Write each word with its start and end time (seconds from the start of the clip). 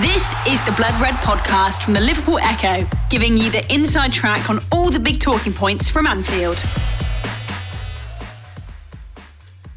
This 0.00 0.32
is 0.48 0.64
the 0.64 0.72
Blood 0.72 0.98
Red 1.02 1.16
podcast 1.16 1.82
from 1.82 1.92
the 1.92 2.00
Liverpool 2.00 2.38
Echo, 2.38 2.88
giving 3.10 3.36
you 3.36 3.50
the 3.50 3.62
inside 3.70 4.10
track 4.10 4.48
on 4.48 4.58
all 4.72 4.90
the 4.90 4.98
big 4.98 5.20
talking 5.20 5.52
points 5.52 5.90
from 5.90 6.06
Anfield. 6.06 6.56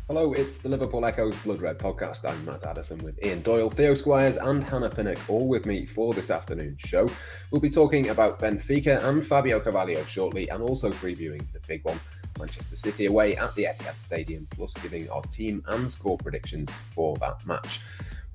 Hello, 0.07 0.31
it's 0.31 0.59
the 0.59 0.69
Liverpool 0.69 1.05
Echo's 1.05 1.35
Blood 1.39 1.59
Red 1.59 1.77
podcast. 1.77 2.23
I'm 2.23 2.45
Matt 2.45 2.65
Addison 2.65 2.99
with 2.99 3.21
Ian 3.25 3.41
Doyle, 3.41 3.69
Theo 3.69 3.93
Squires, 3.93 4.37
and 4.37 4.63
Hannah 4.63 4.89
Pinnock, 4.89 5.17
all 5.29 5.49
with 5.49 5.65
me 5.65 5.85
for 5.85 6.13
this 6.13 6.31
afternoon's 6.31 6.79
show. 6.79 7.09
We'll 7.51 7.59
be 7.59 7.69
talking 7.69 8.07
about 8.07 8.39
Benfica 8.39 9.03
and 9.03 9.27
Fabio 9.27 9.59
Carvalho 9.59 10.01
shortly, 10.05 10.47
and 10.47 10.63
also 10.63 10.91
previewing 10.91 11.45
the 11.51 11.59
big 11.67 11.83
one, 11.83 11.99
Manchester 12.39 12.77
City 12.77 13.07
away 13.07 13.35
at 13.35 13.53
the 13.55 13.65
Etihad 13.65 13.99
Stadium, 13.99 14.47
plus 14.49 14.75
giving 14.75 15.09
our 15.09 15.23
team 15.23 15.61
and 15.67 15.91
score 15.91 16.17
predictions 16.17 16.71
for 16.71 17.17
that 17.17 17.45
match. 17.45 17.81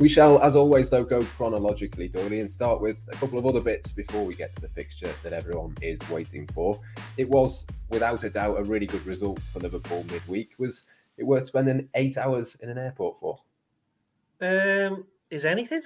We 0.00 0.08
shall, 0.08 0.40
as 0.40 0.56
always, 0.56 0.88
though, 0.88 1.04
go 1.04 1.22
chronologically, 1.22 2.08
Doyley, 2.08 2.40
and 2.40 2.50
start 2.50 2.80
with 2.80 3.06
a 3.12 3.16
couple 3.16 3.38
of 3.38 3.44
other 3.44 3.60
bits 3.60 3.92
before 3.92 4.24
we 4.24 4.34
get 4.34 4.54
to 4.54 4.62
the 4.62 4.68
fixture 4.68 5.12
that 5.22 5.34
everyone 5.34 5.76
is 5.82 6.00
waiting 6.08 6.46
for. 6.46 6.80
It 7.18 7.28
was, 7.28 7.66
without 7.90 8.24
a 8.24 8.30
doubt, 8.30 8.58
a 8.58 8.64
really 8.64 8.86
good 8.86 9.04
result 9.04 9.38
for 9.40 9.60
Liverpool 9.60 10.06
midweek. 10.10 10.52
Was 10.56 10.84
it 11.18 11.24
worth 11.24 11.48
spending 11.48 11.86
eight 11.96 12.16
hours 12.16 12.56
in 12.62 12.70
an 12.70 12.78
airport 12.78 13.18
for? 13.20 13.40
Um, 14.40 15.04
is 15.30 15.44
anything? 15.44 15.82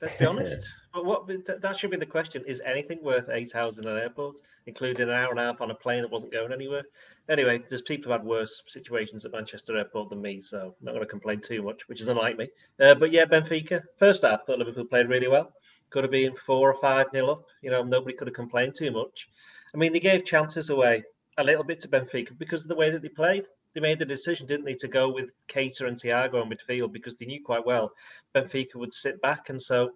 Let's 0.00 0.16
be 0.16 0.26
honest. 0.26 0.64
but 0.94 1.04
what 1.04 1.28
that 1.60 1.76
should 1.76 1.90
be 1.90 1.96
the 1.96 2.06
question: 2.06 2.44
Is 2.46 2.62
anything 2.64 3.02
worth 3.02 3.28
eight 3.28 3.56
hours 3.56 3.78
in 3.78 3.88
an 3.88 3.98
airport, 3.98 4.36
including 4.66 5.02
an 5.08 5.10
hour 5.10 5.30
and 5.30 5.40
a 5.40 5.42
half 5.42 5.60
on 5.60 5.72
a 5.72 5.74
plane 5.74 6.02
that 6.02 6.12
wasn't 6.12 6.30
going 6.30 6.52
anywhere? 6.52 6.84
Anyway, 7.28 7.62
there's 7.68 7.82
people 7.82 8.10
who've 8.10 8.20
had 8.20 8.26
worse 8.26 8.62
situations 8.68 9.24
at 9.24 9.32
Manchester 9.32 9.76
Airport 9.76 10.08
than 10.08 10.22
me, 10.22 10.40
so 10.40 10.74
I'm 10.80 10.84
not 10.84 10.92
going 10.92 11.04
to 11.04 11.10
complain 11.10 11.40
too 11.40 11.62
much, 11.62 11.86
which 11.86 12.00
is 12.00 12.08
unlike 12.08 12.38
me. 12.38 12.48
Uh, 12.80 12.94
but 12.94 13.12
yeah, 13.12 13.26
Benfica. 13.26 13.82
First 13.98 14.22
half, 14.22 14.46
thought 14.46 14.58
Liverpool 14.58 14.86
played 14.86 15.08
really 15.08 15.28
well. 15.28 15.52
Could 15.90 16.04
have 16.04 16.10
been 16.10 16.34
four 16.46 16.72
or 16.72 16.80
five 16.80 17.06
nil 17.12 17.30
up. 17.30 17.44
You 17.60 17.70
know, 17.70 17.82
nobody 17.82 18.16
could 18.16 18.28
have 18.28 18.34
complained 18.34 18.74
too 18.74 18.90
much. 18.90 19.28
I 19.74 19.78
mean, 19.78 19.92
they 19.92 20.00
gave 20.00 20.24
chances 20.24 20.70
away 20.70 21.04
a 21.36 21.44
little 21.44 21.64
bit 21.64 21.80
to 21.82 21.88
Benfica 21.88 22.36
because 22.38 22.62
of 22.62 22.68
the 22.68 22.74
way 22.74 22.90
that 22.90 23.02
they 23.02 23.08
played. 23.08 23.44
They 23.74 23.80
made 23.80 23.98
the 23.98 24.04
decision, 24.06 24.46
didn't 24.46 24.64
they, 24.64 24.74
to 24.74 24.88
go 24.88 25.10
with 25.10 25.30
Keita 25.48 25.86
and 25.86 26.00
Thiago 26.00 26.42
in 26.42 26.50
midfield 26.50 26.92
because 26.92 27.16
they 27.16 27.26
knew 27.26 27.44
quite 27.44 27.64
well 27.64 27.92
Benfica 28.34 28.76
would 28.76 28.94
sit 28.94 29.20
back, 29.20 29.50
and 29.50 29.60
so 29.60 29.92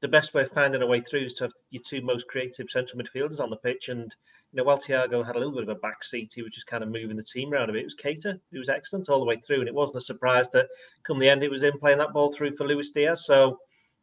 the 0.00 0.08
best 0.08 0.32
way 0.32 0.42
of 0.42 0.50
finding 0.52 0.82
a 0.82 0.86
way 0.86 1.00
through 1.00 1.26
is 1.26 1.34
to 1.34 1.44
have 1.44 1.52
your 1.70 1.82
two 1.82 2.00
most 2.00 2.26
creative 2.26 2.70
central 2.70 3.02
midfielders 3.02 3.40
on 3.40 3.50
the 3.50 3.56
pitch 3.56 3.88
and 3.88 4.14
you 4.52 4.56
know, 4.56 4.64
while 4.64 4.78
Thiago 4.78 5.24
had 5.24 5.36
a 5.36 5.38
little 5.38 5.54
bit 5.54 5.62
of 5.62 5.68
a 5.68 5.76
back 5.76 6.02
seat, 6.02 6.32
he 6.34 6.42
was 6.42 6.52
just 6.52 6.66
kind 6.66 6.82
of 6.82 6.90
moving 6.90 7.16
the 7.16 7.22
team 7.22 7.52
around 7.52 7.70
a 7.70 7.72
bit. 7.72 7.82
It 7.82 7.84
was 7.84 7.96
Keita 7.96 8.40
who 8.50 8.58
was 8.58 8.68
excellent 8.68 9.08
all 9.08 9.20
the 9.20 9.24
way 9.24 9.36
through, 9.36 9.60
and 9.60 9.68
it 9.68 9.74
wasn't 9.74 9.98
a 9.98 10.00
surprise 10.00 10.50
that 10.50 10.66
come 11.04 11.20
the 11.20 11.28
end 11.28 11.44
it 11.44 11.50
was 11.50 11.62
him 11.62 11.78
playing 11.78 11.98
that 11.98 12.12
ball 12.12 12.32
through 12.32 12.56
for 12.56 12.66
Luis 12.66 12.90
Diaz. 12.90 13.24
So 13.24 13.58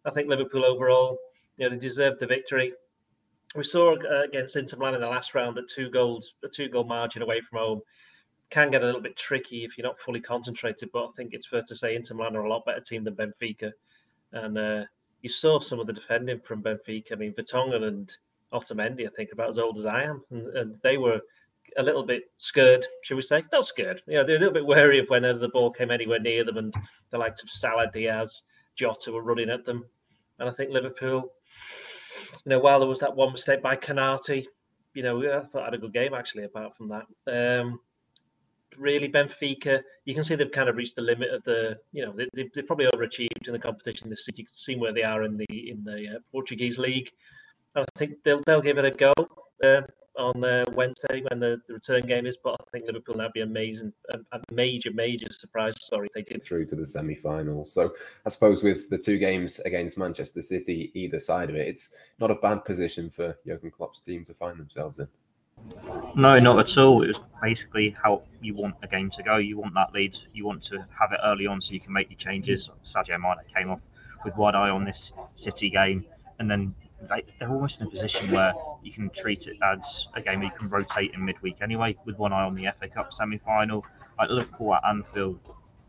I 0.06 0.12
think 0.12 0.30
Liverpool 0.30 0.64
overall, 0.64 1.18
you 1.58 1.66
know, 1.66 1.76
they 1.76 1.82
deserved 1.82 2.22
the 2.22 2.28
victory. 2.28 2.72
We 3.56 3.66
saw 3.66 3.96
uh, 3.96 4.24
against 4.24 4.56
Inter 4.56 4.78
Milan 4.78 4.96
in 4.96 5.02
the 5.02 5.08
last 5.08 5.36
round 5.36 5.58
that 5.58 5.70
two 5.70 5.90
goals, 5.90 6.34
a 6.44 6.48
two 6.48 6.70
goal 6.70 6.86
margin 6.86 7.22
away 7.22 7.42
from 7.42 7.60
home 7.60 7.82
can 8.50 8.72
get 8.72 8.84
a 8.84 8.86
little 8.86 9.02
bit 9.02 9.18
tricky 9.18 9.66
if 9.66 9.78
you're 9.78 9.88
not 9.88 10.00
fully 10.00 10.22
concentrated. 10.22 10.90
But 10.94 11.08
I 11.08 11.12
think 11.18 11.34
it's 11.34 11.48
fair 11.48 11.64
to 11.68 11.76
say 11.76 11.96
Inter 11.96 12.16
Milan 12.16 12.38
are 12.38 12.46
a 12.46 12.50
lot 12.50 12.66
better 12.66 12.80
team 12.80 13.04
than 13.04 13.16
Benfica, 13.16 13.74
and 14.32 14.58
uh, 14.58 14.84
you 15.22 15.30
saw 15.30 15.60
some 15.60 15.80
of 15.80 15.88
the 15.88 15.94
defending 15.94 16.40
from 16.40 16.64
Benfica. 16.64 17.14
I 17.14 17.16
mean, 17.16 17.34
Vertonghen 17.34 17.84
and 17.84 18.12
Otamendi, 18.54 19.08
I 19.08 19.12
think, 19.16 19.32
about 19.34 19.50
as 19.50 19.58
old 19.58 19.78
as 19.78 19.86
I 19.86 20.04
am, 20.04 20.24
and, 20.32 20.48
and 20.56 20.76
they 20.84 20.98
were 20.98 21.20
a 21.78 21.84
little 21.84 22.04
bit 22.04 22.32
scared, 22.38 22.86
should 23.04 23.18
we 23.18 23.22
say? 23.22 23.44
Not 23.52 23.66
scared. 23.66 24.02
You 24.08 24.16
know, 24.16 24.26
they're 24.26 24.38
a 24.38 24.40
little 24.40 24.54
bit 24.54 24.66
wary 24.66 25.00
of 25.00 25.08
whenever 25.10 25.40
the 25.40 25.50
ball 25.50 25.72
came 25.72 25.92
anywhere 25.92 26.20
near 26.20 26.44
them, 26.44 26.58
and 26.58 26.74
the 27.12 27.18
likes 27.18 27.44
of 27.44 27.50
Salah, 27.50 27.92
Diaz, 27.92 28.44
Jota 28.76 29.12
were 29.12 29.22
running 29.22 29.50
at 29.50 29.66
them. 29.66 29.86
And 30.40 30.48
I 30.48 30.54
think 30.54 30.72
Liverpool, 30.72 31.34
you 32.46 32.50
know, 32.50 32.60
while 32.60 32.80
there 32.80 32.88
was 32.88 33.00
that 33.00 33.16
one 33.16 33.34
mistake 33.34 33.62
by 33.62 33.76
Konaté, 33.76 34.46
you 34.94 35.04
know, 35.04 35.22
I 35.22 35.44
thought 35.44 35.64
I 35.64 35.66
had 35.66 35.74
a 35.74 35.80
good 35.80 35.94
game 35.94 36.14
actually. 36.14 36.44
Apart 36.44 36.76
from 36.78 36.90
that, 36.90 37.06
um, 37.62 37.80
really 38.78 39.10
Benfica, 39.10 39.82
you 40.06 40.14
can 40.14 40.24
see 40.24 40.36
they've 40.36 40.52
kind 40.52 40.70
of 40.70 40.76
reached 40.76 40.96
the 40.96 41.02
limit 41.02 41.32
of 41.32 41.44
the, 41.44 41.78
you 41.92 42.06
know, 42.06 42.14
they, 42.14 42.50
they, 42.56 42.62
probably 42.62 42.88
overachieved 42.88 43.48
in 43.48 43.54
the 43.54 43.60
competition 43.60 44.10
this 44.10 44.26
season. 44.26 44.36
You 44.38 44.46
can 44.46 44.54
see 44.54 44.76
where 44.76 44.94
they 44.94 45.04
are 45.04 45.24
in 45.24 45.38
the 45.38 45.46
in 45.50 45.84
the 45.84 46.16
uh, 46.16 46.20
Portuguese 46.32 46.78
league. 46.78 47.10
I 47.76 47.86
think 47.96 48.16
they'll 48.24 48.42
they'll 48.46 48.62
give 48.62 48.78
it 48.78 48.86
a 48.86 48.92
go 48.92 49.14
uh, 49.64 49.82
on 50.18 50.44
uh, 50.44 50.66
Wednesday 50.74 51.24
when 51.30 51.40
the, 51.40 51.62
the, 51.68 51.76
return 51.76 52.02
game 52.02 52.26
is. 52.26 52.38
But 52.44 52.56
I 52.60 52.64
think 52.72 52.86
Liverpool 52.86 53.16
now 53.16 53.30
be 53.34 53.42
amazing, 53.42 53.94
a, 54.12 54.20
a, 54.32 54.42
major 54.52 54.92
major 54.92 55.28
surprise. 55.32 55.76
Sorry, 55.80 56.10
they 56.14 56.24
did 56.24 56.44
through 56.44 56.66
to 56.68 56.76
the 56.76 56.88
semi-final. 56.88 57.66
So 57.66 57.94
I 58.26 58.30
suppose 58.30 58.64
with 58.64 58.90
the 58.90 58.98
two 58.98 59.18
games 59.18 59.60
against 59.60 59.98
Manchester 59.98 60.42
City, 60.42 60.92
either 60.94 61.20
side 61.20 61.50
of 61.50 61.56
it, 61.56 61.68
it's 61.68 61.94
not 62.20 62.32
a 62.32 62.36
bad 62.36 62.66
position 62.66 63.10
for 63.10 63.38
Jurgen 63.46 63.72
Klopp's 63.72 64.02
team 64.02 64.24
to 64.26 64.34
find 64.34 64.60
themselves 64.60 65.00
in. 65.00 65.08
No, 66.16 66.40
not 66.40 66.60
at 66.60 66.78
all. 66.78 67.04
It 67.04 67.10
was 67.10 67.20
basically 67.42 67.96
how 68.02 68.24
you 68.42 68.56
want 68.56 68.76
a 68.82 68.88
game 68.88 69.12
to 69.12 69.24
go. 69.24 69.38
You 69.38 69.58
want 69.58 69.74
that 69.76 69.94
lead. 69.94 70.18
You 70.34 70.46
want 70.46 70.64
to 70.64 70.86
have 71.00 71.12
it 71.12 71.20
early 71.24 71.46
on 71.46 71.62
so 71.62 71.74
you 71.74 71.80
can 71.80 71.94
make 71.94 72.10
your 72.10 72.18
changes. 72.18 72.70
Sadio 72.86 73.20
Mane 73.20 73.46
came 73.56 73.70
off 73.70 73.82
with 74.26 74.36
one 74.36 74.56
eye 74.56 74.70
on 74.70 74.84
this 74.84 75.14
City 75.36 75.70
game, 75.70 76.06
and 76.40 76.50
then 76.50 76.74
like 77.10 77.34
they're 77.40 77.50
almost 77.50 77.80
in 77.80 77.88
a 77.88 77.90
position 77.90 78.32
where 78.32 78.54
you 78.82 78.92
can 78.92 79.10
treat 79.12 79.48
it 79.48 79.58
as 79.62 80.08
a 80.16 80.22
game 80.22 80.42
you 80.42 80.50
can 80.58 80.70
rotate 80.70 81.14
in 81.14 81.24
midweek 81.24 81.58
anyway, 81.62 81.96
with 82.06 82.18
one 82.18 82.34
eye 82.34 82.44
on 82.44 82.56
the 82.56 82.68
FA 82.80 82.88
Cup 82.88 83.14
semi-final. 83.14 83.86
Like 84.18 84.30
Liverpool 84.32 84.74
at 84.74 84.82
Anfield, 84.90 85.40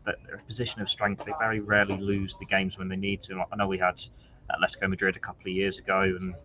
they're 0.05 0.35
a 0.35 0.43
position 0.43 0.81
of 0.81 0.89
strength. 0.89 1.25
They 1.25 1.33
very 1.39 1.59
rarely 1.59 1.97
lose 1.97 2.35
the 2.39 2.45
games 2.45 2.77
when 2.77 2.87
they 2.87 2.95
need 2.95 3.23
to. 3.23 3.37
Like, 3.37 3.47
I 3.51 3.55
know 3.55 3.67
we 3.67 3.79
had 3.79 3.99
Atletico 4.51 4.87
Madrid 4.89 5.15
a 5.15 5.19
couple 5.19 5.49
of 5.49 5.55
years 5.55 5.79
ago, 5.79 6.01
and 6.01 6.35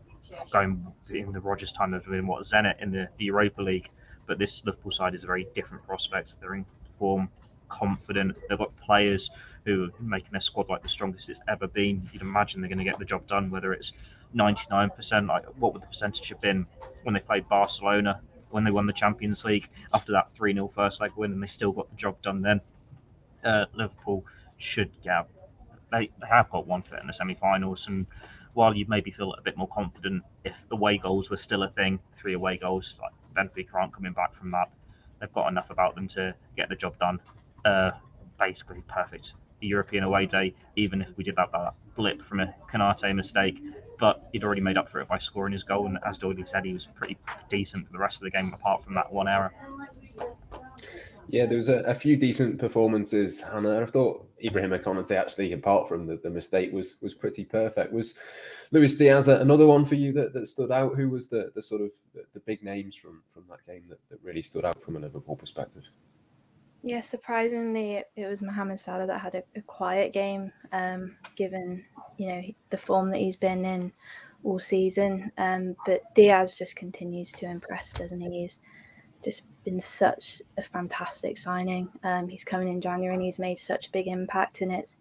going 0.50 0.86
in 1.10 1.32
the 1.32 1.40
Rodgers 1.40 1.72
time, 1.72 1.90
they've 1.90 2.04
been 2.04 2.26
what 2.26 2.44
Zenit 2.44 2.80
in 2.82 2.90
the, 2.90 3.08
the 3.18 3.26
Europa 3.26 3.62
League. 3.62 3.88
But 4.26 4.38
this 4.38 4.64
Liverpool 4.64 4.92
side 4.92 5.14
is 5.14 5.24
a 5.24 5.26
very 5.26 5.46
different 5.54 5.86
prospect. 5.86 6.34
They're 6.40 6.54
in 6.54 6.64
form, 6.98 7.28
confident. 7.68 8.36
They've 8.48 8.58
got 8.58 8.74
players 8.80 9.30
who 9.64 9.84
are 9.84 10.02
making 10.02 10.30
their 10.32 10.40
squad 10.40 10.68
like 10.68 10.82
the 10.82 10.88
strongest 10.88 11.28
it's 11.28 11.40
ever 11.48 11.66
been. 11.66 12.08
You'd 12.12 12.22
imagine 12.22 12.60
they're 12.60 12.68
going 12.68 12.78
to 12.78 12.84
get 12.84 12.98
the 12.98 13.04
job 13.04 13.26
done, 13.26 13.50
whether 13.50 13.72
it's 13.72 13.92
99%. 14.34 15.28
Like, 15.28 15.44
what 15.58 15.74
would 15.74 15.82
the 15.82 15.86
percentage 15.86 16.28
have 16.30 16.40
been 16.40 16.66
when 17.02 17.14
they 17.14 17.20
played 17.20 17.48
Barcelona 17.48 18.20
when 18.54 18.62
they 18.62 18.70
won 18.70 18.86
the 18.86 18.92
Champions 18.92 19.44
League 19.44 19.68
after 19.92 20.12
that 20.12 20.28
3 20.36 20.54
0 20.54 20.70
first 20.72 21.00
leg 21.00 21.10
win 21.16 21.32
and 21.32 21.42
they 21.42 21.46
still 21.48 21.72
got 21.72 21.90
the 21.90 21.96
job 21.96 22.20
done 22.22 22.40
then? 22.40 22.60
Uh, 23.44 23.66
Liverpool 23.74 24.24
should 24.58 24.90
get. 25.02 25.26
They, 25.90 26.06
they 26.20 26.26
have 26.28 26.50
got 26.50 26.66
one 26.66 26.82
foot 26.82 27.00
in 27.00 27.08
the 27.08 27.12
semi 27.12 27.34
finals. 27.34 27.86
And 27.88 28.06
while 28.54 28.74
you'd 28.74 28.88
maybe 28.88 29.10
feel 29.10 29.32
a 29.32 29.42
bit 29.42 29.56
more 29.56 29.68
confident 29.68 30.22
if 30.44 30.54
away 30.70 30.98
goals 30.98 31.30
were 31.30 31.36
still 31.36 31.62
a 31.64 31.68
thing, 31.68 31.98
three 32.16 32.34
away 32.34 32.56
goals, 32.56 32.94
like 33.00 33.12
Benfica 33.36 33.74
aren't 33.74 33.92
coming 33.92 34.12
back 34.12 34.34
from 34.36 34.50
that. 34.52 34.70
They've 35.20 35.32
got 35.32 35.48
enough 35.48 35.70
about 35.70 35.94
them 35.94 36.08
to 36.08 36.34
get 36.56 36.68
the 36.68 36.76
job 36.76 36.98
done. 36.98 37.20
Uh, 37.64 37.92
basically, 38.38 38.82
perfect 38.88 39.34
European 39.60 40.04
away 40.04 40.26
day, 40.26 40.54
even 40.76 41.02
if 41.02 41.08
we 41.16 41.24
did 41.24 41.36
that, 41.36 41.50
that 41.52 41.74
blip 41.96 42.22
from 42.22 42.40
a 42.40 42.54
Konaté 42.72 43.14
mistake. 43.14 43.60
But 43.98 44.28
he'd 44.32 44.44
already 44.44 44.60
made 44.60 44.76
up 44.76 44.90
for 44.90 45.00
it 45.00 45.08
by 45.08 45.18
scoring 45.18 45.52
his 45.52 45.62
goal, 45.62 45.86
and 45.86 45.98
as 46.04 46.18
Doyley 46.18 46.46
said, 46.48 46.64
he 46.64 46.74
was 46.74 46.86
pretty 46.86 47.16
decent 47.48 47.86
for 47.86 47.92
the 47.92 47.98
rest 47.98 48.16
of 48.16 48.22
the 48.22 48.30
game, 48.30 48.52
apart 48.52 48.84
from 48.84 48.94
that 48.94 49.12
one 49.12 49.28
error. 49.28 49.52
Yeah, 51.34 51.46
there 51.46 51.56
was 51.56 51.68
a, 51.68 51.80
a 51.80 51.94
few 51.96 52.16
decent 52.16 52.60
performances, 52.60 53.42
and 53.42 53.66
I 53.66 53.84
thought 53.86 54.24
Ibrahim 54.44 54.70
Konaté 54.70 55.16
actually, 55.16 55.52
apart 55.52 55.88
from 55.88 56.06
the, 56.06 56.14
the 56.22 56.30
mistake, 56.30 56.72
was 56.72 56.94
was 57.00 57.12
pretty 57.12 57.44
perfect. 57.44 57.92
Was 57.92 58.14
Luis 58.70 58.94
Diaz 58.94 59.26
another 59.26 59.66
one 59.66 59.84
for 59.84 59.96
you 59.96 60.12
that, 60.12 60.32
that 60.32 60.46
stood 60.46 60.70
out? 60.70 60.94
Who 60.94 61.10
was 61.10 61.26
the, 61.26 61.50
the 61.56 61.60
sort 61.60 61.80
of 61.80 61.90
the, 62.14 62.22
the 62.34 62.38
big 62.38 62.62
names 62.62 62.94
from 62.94 63.24
from 63.32 63.42
that 63.50 63.66
game 63.66 63.82
that, 63.88 63.98
that 64.10 64.22
really 64.22 64.42
stood 64.42 64.64
out 64.64 64.80
from 64.80 64.94
a 64.94 65.00
Liverpool 65.00 65.34
perspective? 65.34 65.90
Yeah, 66.84 67.00
surprisingly, 67.00 67.94
it, 67.94 68.10
it 68.14 68.26
was 68.28 68.40
Mohamed 68.40 68.78
Salah 68.78 69.08
that 69.08 69.20
had 69.20 69.34
a, 69.34 69.42
a 69.56 69.62
quiet 69.62 70.12
game, 70.12 70.52
um, 70.70 71.16
given 71.34 71.84
you 72.16 72.28
know 72.28 72.42
the 72.70 72.78
form 72.78 73.10
that 73.10 73.18
he's 73.18 73.34
been 73.34 73.64
in 73.64 73.92
all 74.44 74.60
season. 74.60 75.32
Um, 75.36 75.74
but 75.84 76.14
Diaz 76.14 76.56
just 76.56 76.76
continues 76.76 77.32
to 77.32 77.46
impress, 77.46 77.92
doesn't 77.92 78.20
he? 78.20 78.42
He's 78.42 78.60
just 79.24 79.42
been 79.64 79.80
such 79.80 80.42
a 80.58 80.62
fantastic 80.62 81.38
signing. 81.38 81.88
Um, 82.02 82.28
he's 82.28 82.44
coming 82.44 82.68
in 82.68 82.80
January 82.80 83.14
and 83.14 83.24
he's 83.24 83.38
made 83.38 83.58
such 83.58 83.88
a 83.88 83.92
big 83.92 84.06
impact, 84.06 84.60
and 84.60 84.72
it's 84.72 84.98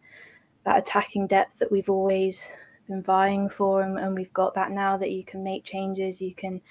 that 0.66 0.80
attacking 0.80 1.28
depth 1.28 1.60
that 1.60 1.72
we've 1.72 1.90
always 1.90 2.50
been 2.88 3.04
vying 3.04 3.50
for, 3.50 3.82
and, 3.82 4.00
and 4.00 4.16
we've 4.16 4.34
got 4.34 4.56
that 4.56 4.72
now 4.72 4.98
that 4.98 5.12
you 5.12 5.24
can 5.24 5.44
make 5.44 5.64
changes, 5.64 6.22
you 6.22 6.34
can 6.34 6.62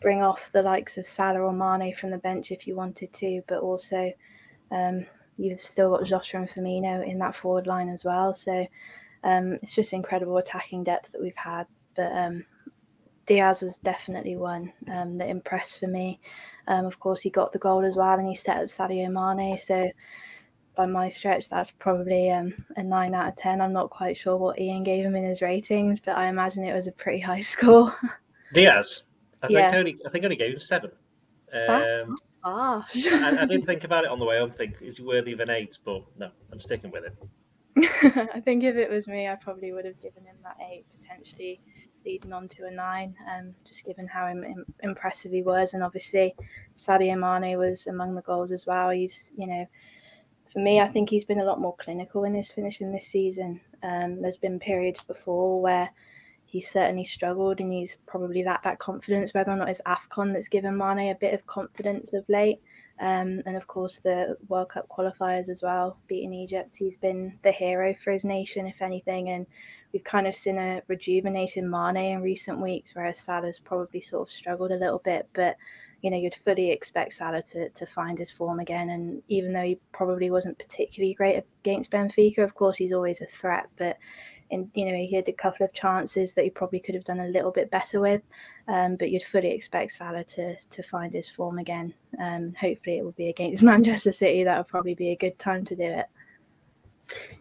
bring 0.00 0.22
off 0.22 0.52
the 0.52 0.62
likes 0.62 0.98
of 0.98 1.06
Salah 1.06 1.40
or 1.40 1.52
Mane 1.52 1.94
from 1.94 2.10
the 2.10 2.18
bench 2.18 2.50
if 2.50 2.66
you 2.66 2.76
wanted 2.76 3.12
to, 3.14 3.42
but 3.48 3.60
also 3.60 4.12
um, 4.70 5.06
you've 5.38 5.60
still 5.60 5.90
got 5.90 6.04
Jota 6.04 6.36
and 6.36 6.48
Firmino 6.48 7.06
in 7.06 7.18
that 7.18 7.34
forward 7.34 7.66
line 7.66 7.88
as 7.88 8.04
well. 8.04 8.34
So 8.34 8.66
um, 9.24 9.54
it's 9.62 9.74
just 9.74 9.92
incredible 9.92 10.36
attacking 10.36 10.84
depth 10.84 11.12
that 11.12 11.22
we've 11.22 11.34
had. 11.36 11.66
But 11.96 12.12
um, 12.12 12.44
Diaz 13.26 13.62
was 13.62 13.78
definitely 13.78 14.36
one 14.36 14.72
um, 14.92 15.16
that 15.18 15.28
impressed 15.28 15.80
for 15.80 15.86
me. 15.86 16.20
Um, 16.66 16.86
of 16.86 16.98
course, 16.98 17.20
he 17.20 17.30
got 17.30 17.52
the 17.52 17.58
goal 17.58 17.84
as 17.84 17.96
well, 17.96 18.18
and 18.18 18.28
he 18.28 18.34
set 18.34 18.58
up 18.58 18.64
Sadio 18.64 19.10
Mane. 19.10 19.56
So 19.58 19.90
by 20.76 20.86
my 20.86 21.08
stretch, 21.08 21.48
that's 21.48 21.70
probably 21.72 22.30
um, 22.30 22.52
a 22.76 22.82
nine 22.82 23.14
out 23.14 23.28
of 23.28 23.36
ten. 23.36 23.60
I'm 23.60 23.72
not 23.72 23.90
quite 23.90 24.16
sure 24.16 24.36
what 24.36 24.58
Ian 24.58 24.82
gave 24.82 25.04
him 25.04 25.16
in 25.16 25.24
his 25.24 25.42
ratings, 25.42 26.00
but 26.00 26.16
I 26.16 26.26
imagine 26.28 26.64
it 26.64 26.74
was 26.74 26.88
a 26.88 26.92
pretty 26.92 27.20
high 27.20 27.40
score. 27.52 27.94
Diaz, 28.52 29.02
I 29.42 29.48
Yeah. 29.48 29.70
think 29.70 29.78
only 29.78 29.98
I 30.06 30.10
think 30.10 30.24
only 30.24 30.36
gave 30.36 30.54
him 30.54 30.60
seven. 30.60 30.90
That's, 31.52 31.90
Um, 32.02 32.16
that's 32.16 32.38
harsh. 32.42 33.06
I, 33.12 33.42
I 33.42 33.44
did 33.44 33.64
think 33.66 33.84
about 33.84 34.04
it 34.04 34.10
on 34.10 34.18
the 34.18 34.24
way 34.24 34.38
home. 34.38 34.50
Think 34.52 34.74
is 34.80 34.96
he 34.96 35.02
worthy 35.02 35.32
of 35.32 35.40
an 35.40 35.50
eight? 35.50 35.78
But 35.84 36.02
no, 36.18 36.30
I'm 36.52 36.60
sticking 36.60 36.90
with 36.90 37.04
it. 37.04 37.14
I 38.34 38.40
think 38.40 38.62
if 38.64 38.76
it 38.76 38.90
was 38.90 39.06
me, 39.08 39.28
I 39.28 39.34
probably 39.36 39.72
would 39.72 39.84
have 39.84 40.00
given 40.00 40.24
him 40.24 40.36
that 40.42 40.56
eight, 40.70 40.84
potentially 40.96 41.60
leading 42.04 42.32
on 42.32 42.48
to 42.48 42.66
a 42.66 42.70
nine, 42.70 43.14
um, 43.30 43.54
just 43.64 43.84
given 43.84 44.06
how 44.06 44.28
Im- 44.28 44.44
im- 44.44 44.74
impressive 44.82 45.32
he 45.32 45.42
was. 45.42 45.74
And 45.74 45.82
obviously, 45.82 46.34
Sadio 46.76 47.18
Mane 47.18 47.58
was 47.58 47.86
among 47.86 48.14
the 48.14 48.22
goals 48.22 48.52
as 48.52 48.66
well. 48.66 48.90
He's, 48.90 49.32
you 49.36 49.46
know, 49.46 49.66
for 50.52 50.60
me, 50.60 50.80
I 50.80 50.88
think 50.88 51.10
he's 51.10 51.24
been 51.24 51.40
a 51.40 51.44
lot 51.44 51.60
more 51.60 51.76
clinical 51.76 52.24
in 52.24 52.34
his 52.34 52.50
finishing 52.50 52.92
this 52.92 53.08
season. 53.08 53.60
Um, 53.82 54.22
there's 54.22 54.38
been 54.38 54.58
periods 54.60 55.02
before 55.02 55.60
where 55.60 55.90
he's 56.46 56.70
certainly 56.70 57.04
struggled 57.04 57.58
and 57.58 57.72
he's 57.72 57.98
probably 58.06 58.44
lacked 58.44 58.62
that 58.62 58.78
confidence, 58.78 59.34
whether 59.34 59.50
or 59.50 59.56
not 59.56 59.68
it's 59.68 59.82
AFCON 59.86 60.32
that's 60.32 60.48
given 60.48 60.76
Mane 60.76 61.10
a 61.10 61.16
bit 61.20 61.34
of 61.34 61.44
confidence 61.46 62.12
of 62.12 62.24
late. 62.28 62.60
Um, 63.00 63.42
and 63.44 63.56
of 63.56 63.66
course, 63.66 63.98
the 63.98 64.36
World 64.46 64.68
Cup 64.68 64.88
qualifiers 64.88 65.48
as 65.48 65.62
well, 65.62 65.98
beating 66.06 66.32
Egypt. 66.32 66.76
He's 66.76 66.96
been 66.96 67.36
the 67.42 67.50
hero 67.50 67.92
for 67.92 68.12
his 68.12 68.24
nation, 68.24 68.68
if 68.68 68.80
anything. 68.80 69.30
And 69.30 69.46
we've 69.94 70.04
kind 70.04 70.26
of 70.26 70.34
seen 70.34 70.58
a 70.58 70.82
rejuvenated 70.88 71.64
Mane 71.64 71.96
in 71.96 72.20
recent 72.20 72.60
weeks, 72.60 72.94
whereas 72.94 73.20
Salah's 73.20 73.60
probably 73.60 74.00
sort 74.00 74.28
of 74.28 74.32
struggled 74.32 74.72
a 74.72 74.76
little 74.76 74.98
bit. 74.98 75.28
But, 75.32 75.56
you 76.02 76.10
know, 76.10 76.16
you'd 76.16 76.34
fully 76.34 76.72
expect 76.72 77.12
Salah 77.12 77.42
to, 77.42 77.70
to 77.70 77.86
find 77.86 78.18
his 78.18 78.30
form 78.30 78.58
again. 78.58 78.90
And 78.90 79.22
even 79.28 79.52
though 79.52 79.62
he 79.62 79.78
probably 79.92 80.32
wasn't 80.32 80.58
particularly 80.58 81.14
great 81.14 81.44
against 81.62 81.92
Benfica, 81.92 82.38
of 82.38 82.56
course, 82.56 82.76
he's 82.76 82.92
always 82.92 83.20
a 83.20 83.26
threat. 83.26 83.68
But 83.76 83.96
and 84.50 84.70
you 84.74 84.84
know 84.84 84.94
he 84.94 85.14
had 85.14 85.28
a 85.28 85.32
couple 85.32 85.64
of 85.64 85.72
chances 85.72 86.34
that 86.34 86.44
he 86.44 86.50
probably 86.50 86.78
could 86.78 86.94
have 86.94 87.04
done 87.04 87.20
a 87.20 87.28
little 87.28 87.50
bit 87.50 87.70
better 87.70 88.00
with. 88.00 88.22
Um, 88.68 88.96
but 88.96 89.10
you'd 89.10 89.22
fully 89.22 89.50
expect 89.50 89.92
Salah 89.92 90.24
to 90.24 90.56
to 90.56 90.82
find 90.82 91.14
his 91.14 91.30
form 91.30 91.58
again. 91.58 91.94
Um, 92.20 92.52
hopefully, 92.60 92.98
it 92.98 93.04
will 93.04 93.12
be 93.12 93.28
against 93.28 93.62
Manchester 93.72 94.12
City. 94.12 94.44
That 94.44 94.58
would 94.58 94.68
probably 94.68 94.94
be 94.94 95.10
a 95.10 95.16
good 95.16 95.38
time 95.38 95.64
to 95.66 95.76
do 95.76 95.84
it. 95.84 96.06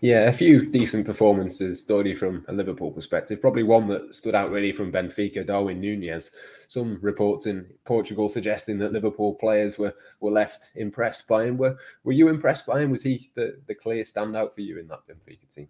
Yeah, 0.02 0.28
a 0.28 0.34
few 0.34 0.66
decent 0.66 1.06
performances, 1.06 1.86
Doyley, 1.86 2.18
from 2.18 2.44
a 2.50 2.54
Liverpool 2.54 2.92
perspective. 2.92 3.40
Probably 3.40 3.64
one 3.64 3.88
that 3.88 4.14
stood 4.14 4.36
out 4.36 4.52
really 4.52 4.74
from 4.74 4.92
Benfica, 4.92 5.46
Darwin 5.46 5.80
Nunez. 5.80 6.32
Some 6.68 7.00
reports 7.02 7.46
in 7.46 7.68
Portugal 7.86 8.28
suggesting 8.28 8.78
that 8.80 8.92
Liverpool 8.92 9.36
players 9.36 9.78
were, 9.78 9.94
were 10.20 10.32
left 10.32 10.72
impressed 10.76 11.28
by 11.28 11.46
him. 11.46 11.58
Were 11.58 11.78
were 12.04 12.12
you 12.12 12.28
impressed 12.28 12.66
by 12.66 12.82
him? 12.82 12.92
Was 12.92 13.02
he 13.02 13.32
the, 13.36 13.58
the 13.68 13.76
clear 13.76 14.04
standout 14.04 14.54
for 14.54 14.62
you 14.62 14.80
in 14.80 14.88
that 14.90 15.08
Benfica 15.08 15.54
team? 15.54 15.70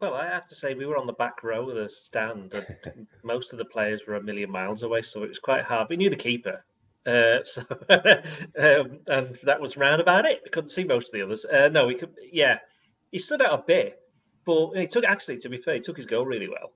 Well, 0.00 0.14
I 0.14 0.26
have 0.26 0.46
to 0.48 0.54
say 0.54 0.74
we 0.74 0.86
were 0.86 0.98
on 0.98 1.06
the 1.06 1.14
back 1.14 1.42
row 1.42 1.70
of 1.70 1.76
the 1.76 1.88
stand, 1.88 2.52
and 2.54 3.06
most 3.24 3.52
of 3.52 3.58
the 3.58 3.64
players 3.64 4.02
were 4.06 4.16
a 4.16 4.22
million 4.22 4.50
miles 4.50 4.82
away, 4.82 5.02
so 5.02 5.22
it 5.24 5.28
was 5.28 5.38
quite 5.38 5.64
hard. 5.64 5.88
We 5.88 5.96
knew 5.96 6.10
the 6.10 6.16
keeper, 6.16 6.62
uh, 7.06 7.38
so 7.44 7.62
um, 8.58 8.98
and 9.08 9.38
that 9.42 9.60
was 9.60 9.76
round 9.76 10.00
about 10.00 10.26
it. 10.26 10.42
We 10.44 10.50
couldn't 10.50 10.70
see 10.70 10.84
most 10.84 11.08
of 11.08 11.12
the 11.12 11.22
others. 11.22 11.44
Uh, 11.44 11.68
no, 11.68 11.86
we 11.86 11.94
could. 11.94 12.10
Yeah, 12.30 12.58
he 13.12 13.18
stood 13.18 13.42
out 13.42 13.60
a 13.60 13.62
bit, 13.66 14.00
but 14.44 14.70
he 14.74 14.86
took 14.86 15.04
actually, 15.04 15.38
to 15.38 15.48
be 15.48 15.58
fair, 15.58 15.74
he 15.74 15.80
took 15.80 15.96
his 15.96 16.06
goal 16.06 16.24
really 16.26 16.48
well, 16.48 16.72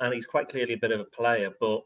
and 0.00 0.14
he's 0.14 0.26
quite 0.26 0.48
clearly 0.48 0.74
a 0.74 0.78
bit 0.78 0.90
of 0.92 1.00
a 1.00 1.04
player. 1.04 1.50
But 1.60 1.82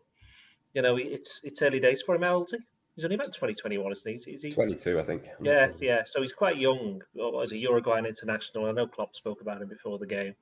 you 0.75 0.83
know, 0.83 0.97
it's 0.97 1.41
it's 1.45 1.61
early 1.63 1.81
days 1.81 2.03
for 2.03 2.15
him. 2.15 2.23
How 2.23 2.37
old 2.37 2.49
is 2.49 2.53
he? 2.53 2.59
He's 2.97 3.05
only 3.05 3.15
about 3.17 3.35
twenty 3.35 3.55
twenty 3.55 3.79
one, 3.79 3.93
isn't 3.93 4.25
he? 4.25 4.33
Is 4.33 4.43
he? 4.43 4.53
22, 4.53 4.99
I 4.99 5.03
think. 5.03 5.25
I'm 5.39 5.45
Yeah, 5.47 5.69
sure. 5.69 5.77
yeah. 5.81 6.03
So 6.05 6.21
he's 6.23 6.33
quite 6.35 6.59
young. 6.59 7.03
Well, 7.15 7.41
As 7.41 7.53
a 7.53 7.57
Uruguayan 7.57 8.05
international, 8.07 8.67
I 8.67 8.73
know 8.73 8.87
Klopp 8.87 9.17
spoke 9.17 9.41
about 9.41 9.63
him 9.63 9.69
before 9.69 9.99
the 9.99 10.07
game. 10.07 10.35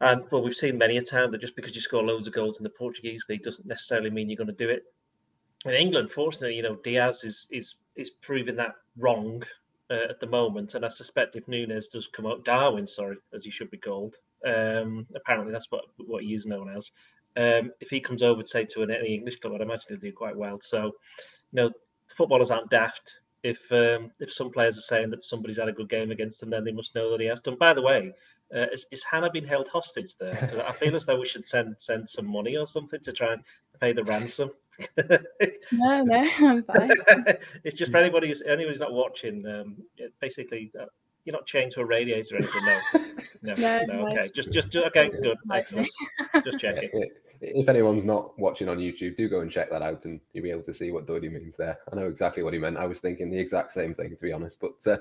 And 0.00 0.24
well, 0.30 0.42
we've 0.42 0.54
seen 0.56 0.76
many 0.78 0.96
a 0.98 1.02
time 1.02 1.30
that 1.32 1.40
just 1.40 1.56
because 1.56 1.74
you 1.74 1.80
score 1.80 2.02
loads 2.02 2.26
of 2.26 2.34
goals 2.34 2.58
in 2.58 2.64
the 2.64 2.70
Portuguese 2.70 3.24
league 3.28 3.42
doesn't 3.42 3.66
necessarily 3.66 4.10
mean 4.10 4.28
you're 4.28 4.36
going 4.36 4.48
to 4.48 4.52
do 4.52 4.68
it. 4.68 4.84
In 5.64 5.72
England, 5.72 6.10
fortunately, 6.12 6.56
you 6.56 6.62
know 6.62 6.76
Diaz 6.76 7.24
is 7.24 7.46
is 7.50 7.76
is 7.96 8.10
proving 8.10 8.56
that 8.56 8.74
wrong 8.98 9.42
uh, 9.90 10.10
at 10.10 10.20
the 10.20 10.26
moment, 10.26 10.74
and 10.74 10.84
I 10.84 10.88
suspect 10.88 11.36
if 11.36 11.46
Nunez 11.48 11.88
does 11.88 12.08
come 12.08 12.26
up, 12.26 12.44
Darwin, 12.44 12.86
sorry, 12.86 13.16
as 13.32 13.44
he 13.44 13.50
should 13.50 13.70
be 13.70 13.78
called. 13.78 14.16
Um, 14.46 15.06
apparently, 15.14 15.52
that's 15.52 15.70
what 15.70 15.84
what 15.98 16.22
he 16.24 16.34
is 16.34 16.46
known 16.46 16.68
as. 16.74 16.90
Um, 17.36 17.72
if 17.80 17.88
he 17.90 18.00
comes 18.00 18.22
over, 18.22 18.44
say 18.44 18.64
to 18.66 18.82
an 18.82 18.90
any 18.90 19.14
English 19.14 19.40
club, 19.40 19.54
I'd 19.54 19.60
imagine 19.60 19.86
he'll 19.88 19.98
do 19.98 20.12
quite 20.12 20.36
well. 20.36 20.60
So, 20.62 20.84
you 20.84 20.92
know, 21.52 21.70
footballers 22.16 22.50
aren't 22.50 22.70
daft 22.70 23.14
if 23.44 23.58
um, 23.70 24.10
if 24.18 24.32
some 24.32 24.50
players 24.50 24.76
are 24.78 24.82
saying 24.82 25.10
that 25.10 25.22
somebody's 25.22 25.58
had 25.58 25.68
a 25.68 25.72
good 25.72 25.90
game 25.90 26.10
against 26.10 26.40
them, 26.40 26.50
then 26.50 26.64
they 26.64 26.72
must 26.72 26.94
know 26.94 27.10
that 27.10 27.20
he 27.20 27.26
has 27.26 27.40
done. 27.40 27.56
By 27.56 27.74
the 27.74 27.82
way, 27.82 28.12
uh, 28.54 28.66
is, 28.72 28.86
is 28.90 29.04
Hannah 29.04 29.30
being 29.30 29.46
held 29.46 29.68
hostage 29.68 30.16
there? 30.16 30.32
I 30.68 30.72
feel 30.72 30.96
as 30.96 31.04
though 31.04 31.20
we 31.20 31.28
should 31.28 31.46
send 31.46 31.76
send 31.78 32.08
some 32.08 32.26
money 32.26 32.56
or 32.56 32.66
something 32.66 33.00
to 33.00 33.12
try 33.12 33.34
and 33.34 33.42
pay 33.80 33.92
the 33.92 34.02
ransom. 34.04 34.50
No, 35.72 36.02
no, 36.02 36.28
I'm 36.38 36.64
fine. 36.64 36.90
it's 37.64 37.78
just 37.78 37.92
for 37.92 37.98
anybody 37.98 38.28
who's 38.28 38.42
anybody 38.42 38.68
who's 38.68 38.80
not 38.80 38.92
watching. 38.92 39.46
Um, 39.46 39.76
basically, 40.20 40.72
uh, 40.80 40.86
you're 41.24 41.34
not 41.34 41.46
chained 41.46 41.72
to 41.72 41.80
a 41.80 41.84
radiator 41.84 42.36
or 42.36 42.38
anything. 42.38 42.62
No, 43.42 43.54
no, 43.54 43.54
No, 43.54 43.80
no. 43.86 44.04
no, 44.04 44.12
Okay, 44.12 44.28
just 44.34 44.52
just, 44.52 44.68
just 44.70 44.88
okay, 44.88 45.08
good, 45.08 45.38
excellent. 45.52 45.88
Just 46.44 46.58
checking. 46.58 47.10
If 47.40 47.68
anyone's 47.68 48.04
not 48.04 48.38
watching 48.38 48.68
on 48.68 48.78
YouTube, 48.78 49.16
do 49.16 49.28
go 49.28 49.40
and 49.40 49.50
check 49.50 49.70
that 49.70 49.82
out, 49.82 50.04
and 50.04 50.20
you'll 50.32 50.44
be 50.44 50.50
able 50.50 50.62
to 50.62 50.72
see 50.72 50.90
what 50.92 51.06
Doyley 51.06 51.30
means 51.30 51.56
there. 51.56 51.78
I 51.92 51.96
know 51.96 52.06
exactly 52.08 52.42
what 52.42 52.54
he 52.54 52.58
meant. 52.58 52.76
I 52.78 52.86
was 52.86 53.00
thinking 53.00 53.30
the 53.30 53.38
exact 53.38 53.72
same 53.72 53.92
thing, 53.92 54.16
to 54.16 54.22
be 54.22 54.32
honest. 54.32 54.60
But 54.60 54.86
uh, 54.90 54.98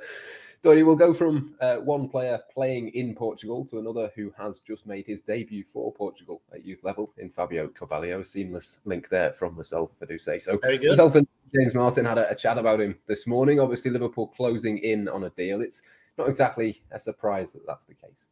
Doyley 0.61 0.85
will 0.85 0.95
go 0.95 1.13
from 1.13 1.55
uh, 1.61 1.77
one 1.77 2.09
player 2.09 2.39
playing 2.53 2.89
in 2.89 3.15
Portugal 3.15 3.63
to 3.65 3.79
another 3.79 4.11
who 4.15 4.33
has 4.37 4.59
just 4.59 4.85
made 4.85 5.05
his 5.05 5.21
debut 5.21 5.63
for 5.63 5.93
Portugal 5.93 6.41
at 6.53 6.65
youth 6.65 6.83
level 6.83 7.13
in 7.17 7.29
Fabio 7.29 7.67
Carvalho. 7.67 8.23
Seamless 8.23 8.79
link 8.83 9.09
there 9.09 9.31
from 9.31 9.55
myself, 9.55 9.91
if 9.95 10.03
I 10.09 10.11
do 10.11 10.19
say 10.19 10.39
so. 10.39 10.57
Very 10.57 10.77
good. 10.79 10.89
Myself 10.89 11.15
and 11.15 11.27
James 11.55 11.73
Martin 11.75 12.05
had 12.05 12.17
a, 12.17 12.29
a 12.31 12.35
chat 12.35 12.57
about 12.57 12.81
him 12.81 12.95
this 13.07 13.27
morning. 13.27 13.59
Obviously, 13.59 13.91
Liverpool 13.91 14.27
closing 14.27 14.79
in 14.79 15.07
on 15.07 15.23
a 15.25 15.29
deal. 15.29 15.61
It's 15.61 15.83
not 16.17 16.29
exactly 16.29 16.81
a 16.91 16.99
surprise 16.99 17.53
that 17.53 17.65
that's 17.65 17.85
the 17.85 17.95
case. 17.95 18.23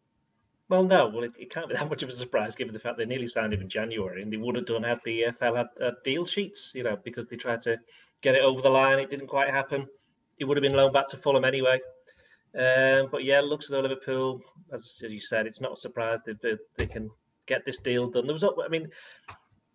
Well, 0.70 0.84
no, 0.84 1.10
well, 1.10 1.24
it, 1.24 1.34
it 1.38 1.52
can't 1.52 1.68
be 1.68 1.76
that 1.76 1.90
much 1.90 2.02
of 2.02 2.10
a 2.10 2.16
surprise 2.16 2.56
given 2.56 2.74
the 2.74 2.80
fact 2.80 2.98
they 2.98 3.06
nearly 3.06 3.28
signed 3.28 3.54
him 3.54 3.62
in 3.62 3.68
January, 3.68 4.22
and 4.22 4.32
they 4.32 4.38
would 4.38 4.56
have 4.56 4.66
done 4.66 4.84
had 4.84 5.02
the 5.04 5.24
EFL 5.24 5.58
had, 5.58 5.68
had 5.82 5.94
deal 6.06 6.26
sheets, 6.26 6.72
you 6.74 6.84
know, 6.84 6.98
because 7.04 7.28
they 7.28 7.36
tried 7.36 7.62
to 7.64 7.78
get 8.22 8.36
it 8.36 8.42
over 8.42 8.62
the 8.62 8.70
line. 8.70 9.00
It 9.00 9.10
didn't 9.10 9.28
quite 9.28 9.50
happen. 9.50 9.88
He 10.38 10.46
would 10.46 10.56
have 10.58 10.62
been 10.62 10.74
loaned 10.74 10.94
back 10.94 11.08
to 11.10 11.18
Fulham 11.18 11.44
anyway. 11.44 11.80
Um, 12.58 13.10
but 13.12 13.24
yeah, 13.24 13.42
looks 13.42 13.66
as 13.66 13.72
though 13.72 13.82
Liverpool, 13.82 14.42
as, 14.74 14.98
as 15.04 15.12
you 15.12 15.22
said, 15.22 15.46
it's 15.46 15.62
not 15.62 15.74
a 15.74 15.78
surprise 15.78 16.20
that 16.26 16.42
they, 16.42 16.56
they 16.78 16.86
can 16.86 17.10
get 17.48 17.66
this 17.66 17.78
deal 17.78 18.10
done. 18.10 18.26
There 18.26 18.34
was, 18.34 18.44
I 18.44 18.68
mean, 18.70 18.90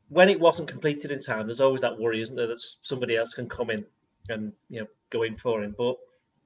when 0.09 0.29
it 0.29 0.39
wasn't 0.39 0.69
completed 0.69 1.11
in 1.11 1.21
time, 1.21 1.47
there's 1.47 1.61
always 1.61 1.81
that 1.83 1.99
worry, 1.99 2.23
isn't 2.23 2.37
there, 2.37 2.47
that 2.47 2.63
somebody 2.83 3.17
else 3.17 3.35
can 3.35 3.49
come 3.49 3.71
in 3.71 3.85
and 4.29 4.53
you 4.69 4.81
know 4.81 4.87
go 5.11 5.23
in 5.23 5.37
for 5.37 5.63
him. 5.63 5.75
But 5.77 5.97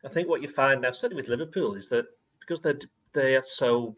I 0.04 0.08
think 0.08 0.28
what 0.28 0.42
you 0.42 0.48
find 0.48 0.80
now, 0.80 0.92
certainly 0.92 1.22
with 1.22 1.28
Liverpool, 1.28 1.74
is 1.74 1.88
that 1.88 2.06
because 2.40 2.60
they're 2.60 2.78
they 3.12 3.36
are 3.36 3.42
so 3.42 3.96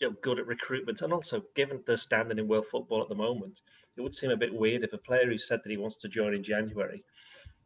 you 0.00 0.08
know, 0.08 0.16
good 0.22 0.38
at 0.38 0.46
recruitment, 0.46 1.02
and 1.02 1.12
also 1.12 1.42
given 1.56 1.82
their 1.86 1.96
standing 1.96 2.38
in 2.38 2.48
world 2.48 2.66
football 2.70 3.02
at 3.02 3.08
the 3.08 3.14
moment, 3.14 3.62
it 3.96 4.00
would 4.00 4.14
seem 4.14 4.30
a 4.30 4.36
bit 4.36 4.54
weird 4.54 4.84
if 4.84 4.92
a 4.92 4.98
player 4.98 5.26
who 5.26 5.38
said 5.38 5.60
that 5.62 5.70
he 5.70 5.76
wants 5.76 5.96
to 5.98 6.08
join 6.08 6.34
in 6.34 6.44
January, 6.44 7.02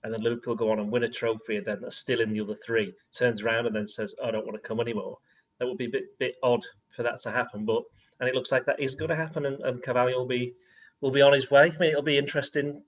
and 0.03 0.13
then 0.13 0.23
Liverpool 0.23 0.55
go 0.55 0.71
on 0.71 0.79
and 0.79 0.91
win 0.91 1.05
a 1.05 1.09
trophy, 1.09 1.57
and 1.57 1.67
then 1.67 1.85
are 1.85 1.91
still 1.91 2.21
in 2.21 2.33
the 2.33 2.41
other 2.41 2.55
three, 2.55 2.95
turns 3.13 3.43
around 3.43 3.67
and 3.67 3.77
then 3.77 3.89
says, 3.89 4.15
"I 4.23 4.31
don't 4.31 4.47
want 4.47 4.61
to 4.61 4.69
come 4.69 4.81
anymore." 4.81 5.19
That 5.59 5.67
would 5.67 5.79
be 5.79 5.87
a 5.87 5.91
bit 5.91 6.19
bit 6.19 6.37
odd 6.43 6.65
for 6.95 7.03
that 7.03 7.21
to 7.23 7.31
happen, 7.31 7.65
but 7.65 7.83
and 8.21 8.29
it 8.29 8.35
looks 8.35 8.53
like 8.53 8.65
that 8.67 8.81
is 8.81 8.95
going 8.95 9.11
to 9.11 9.17
happen, 9.17 9.47
and, 9.47 9.61
and 9.61 9.83
Carvalho 9.83 10.19
will 10.19 10.27
be 10.27 10.55
will 11.01 11.11
be 11.11 11.23
on 11.23 11.35
his 11.35 11.51
way. 11.51 11.73
I 11.75 11.79
mean, 11.79 11.91
it'll 11.91 12.03
be 12.03 12.19
interesting. 12.19 12.83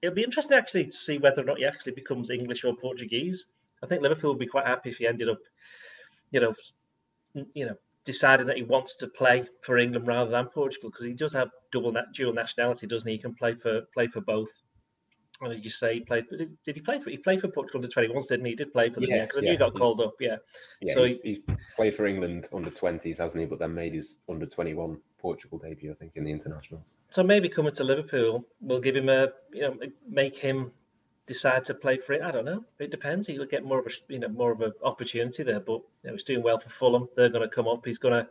It'll 0.00 0.14
be 0.14 0.24
interesting 0.24 0.56
actually 0.56 0.86
to 0.86 0.92
see 0.92 1.18
whether 1.18 1.42
or 1.42 1.44
not 1.44 1.58
he 1.58 1.66
actually 1.66 1.92
becomes 1.92 2.30
English 2.30 2.64
or 2.64 2.74
Portuguese. 2.74 3.46
I 3.82 3.86
think 3.86 4.02
Liverpool 4.02 4.30
would 4.30 4.38
be 4.38 4.46
quite 4.46 4.66
happy 4.66 4.90
if 4.90 4.96
he 4.96 5.06
ended 5.06 5.28
up, 5.28 5.38
you 6.30 6.40
know, 6.40 6.54
you 7.54 7.66
know, 7.66 7.76
deciding 8.04 8.46
that 8.46 8.56
he 8.56 8.62
wants 8.62 8.96
to 8.96 9.06
play 9.08 9.44
for 9.64 9.78
England 9.78 10.06
rather 10.06 10.30
than 10.30 10.46
Portugal 10.46 10.90
because 10.90 11.06
he 11.06 11.14
does 11.14 11.32
have 11.32 11.50
double 11.72 11.94
dual 12.14 12.32
nationality, 12.32 12.86
doesn't 12.86 13.08
he? 13.08 13.16
He 13.16 13.22
can 13.22 13.34
play 13.34 13.54
for 13.54 13.82
play 13.94 14.06
for 14.06 14.20
both. 14.20 14.50
What 15.38 15.48
did 15.48 15.64
you 15.64 15.70
say? 15.70 15.94
He 15.94 16.00
played? 16.00 16.24
Did, 16.30 16.56
did 16.64 16.76
he 16.76 16.80
play 16.80 17.00
for? 17.00 17.10
He 17.10 17.16
played 17.16 17.40
for 17.40 17.48
Portugal 17.48 17.78
under 17.78 17.88
twenty 17.88 18.12
ones, 18.12 18.28
didn't 18.28 18.44
he? 18.44 18.52
He 18.52 18.56
did 18.56 18.72
play 18.72 18.90
for 18.90 19.00
them, 19.00 19.08
Yeah. 19.08 19.24
Because 19.24 19.38
I 19.38 19.40
knew 19.40 19.46
yeah, 19.48 19.52
he 19.52 19.58
got 19.58 19.74
called 19.74 20.00
up, 20.00 20.14
yeah. 20.20 20.36
Yeah, 20.80 20.94
So 20.94 21.04
he's, 21.04 21.16
he's 21.24 21.38
played 21.74 21.96
for 21.96 22.06
England 22.06 22.46
under 22.52 22.70
20s, 22.70 23.18
hasn't 23.18 23.40
he? 23.40 23.46
But 23.46 23.58
then 23.58 23.74
made 23.74 23.94
his 23.94 24.20
under 24.28 24.46
21 24.46 24.98
Portugal 25.18 25.58
debut, 25.58 25.90
I 25.90 25.94
think, 25.94 26.12
in 26.14 26.24
the 26.24 26.30
internationals. 26.30 26.94
So 27.10 27.24
maybe 27.24 27.48
coming 27.48 27.74
to 27.74 27.82
Liverpool 27.82 28.44
will 28.60 28.80
give 28.80 28.94
him 28.94 29.08
a, 29.08 29.30
you 29.52 29.62
know, 29.62 29.78
make 30.08 30.38
him 30.38 30.70
decide 31.26 31.64
to 31.66 31.74
play 31.74 31.98
for 31.98 32.14
it. 32.14 32.22
I 32.22 32.30
don't 32.30 32.44
know. 32.44 32.64
It 32.78 32.90
depends. 32.90 33.26
He'll 33.26 33.44
get 33.46 33.64
more 33.64 33.78
of 33.78 33.86
a, 33.86 33.90
you 34.12 34.18
know, 34.18 34.28
more 34.28 34.52
of 34.52 34.60
an 34.60 34.72
opportunity 34.82 35.42
there. 35.42 35.60
But 35.60 35.80
you 36.02 36.10
know, 36.10 36.12
he's 36.12 36.24
doing 36.24 36.42
well 36.42 36.58
for 36.58 36.70
Fulham. 36.70 37.08
They're 37.16 37.28
going 37.28 37.48
to 37.48 37.54
come 37.54 37.68
up. 37.68 37.86
He's 37.86 37.98
going 37.98 38.24
to 38.24 38.28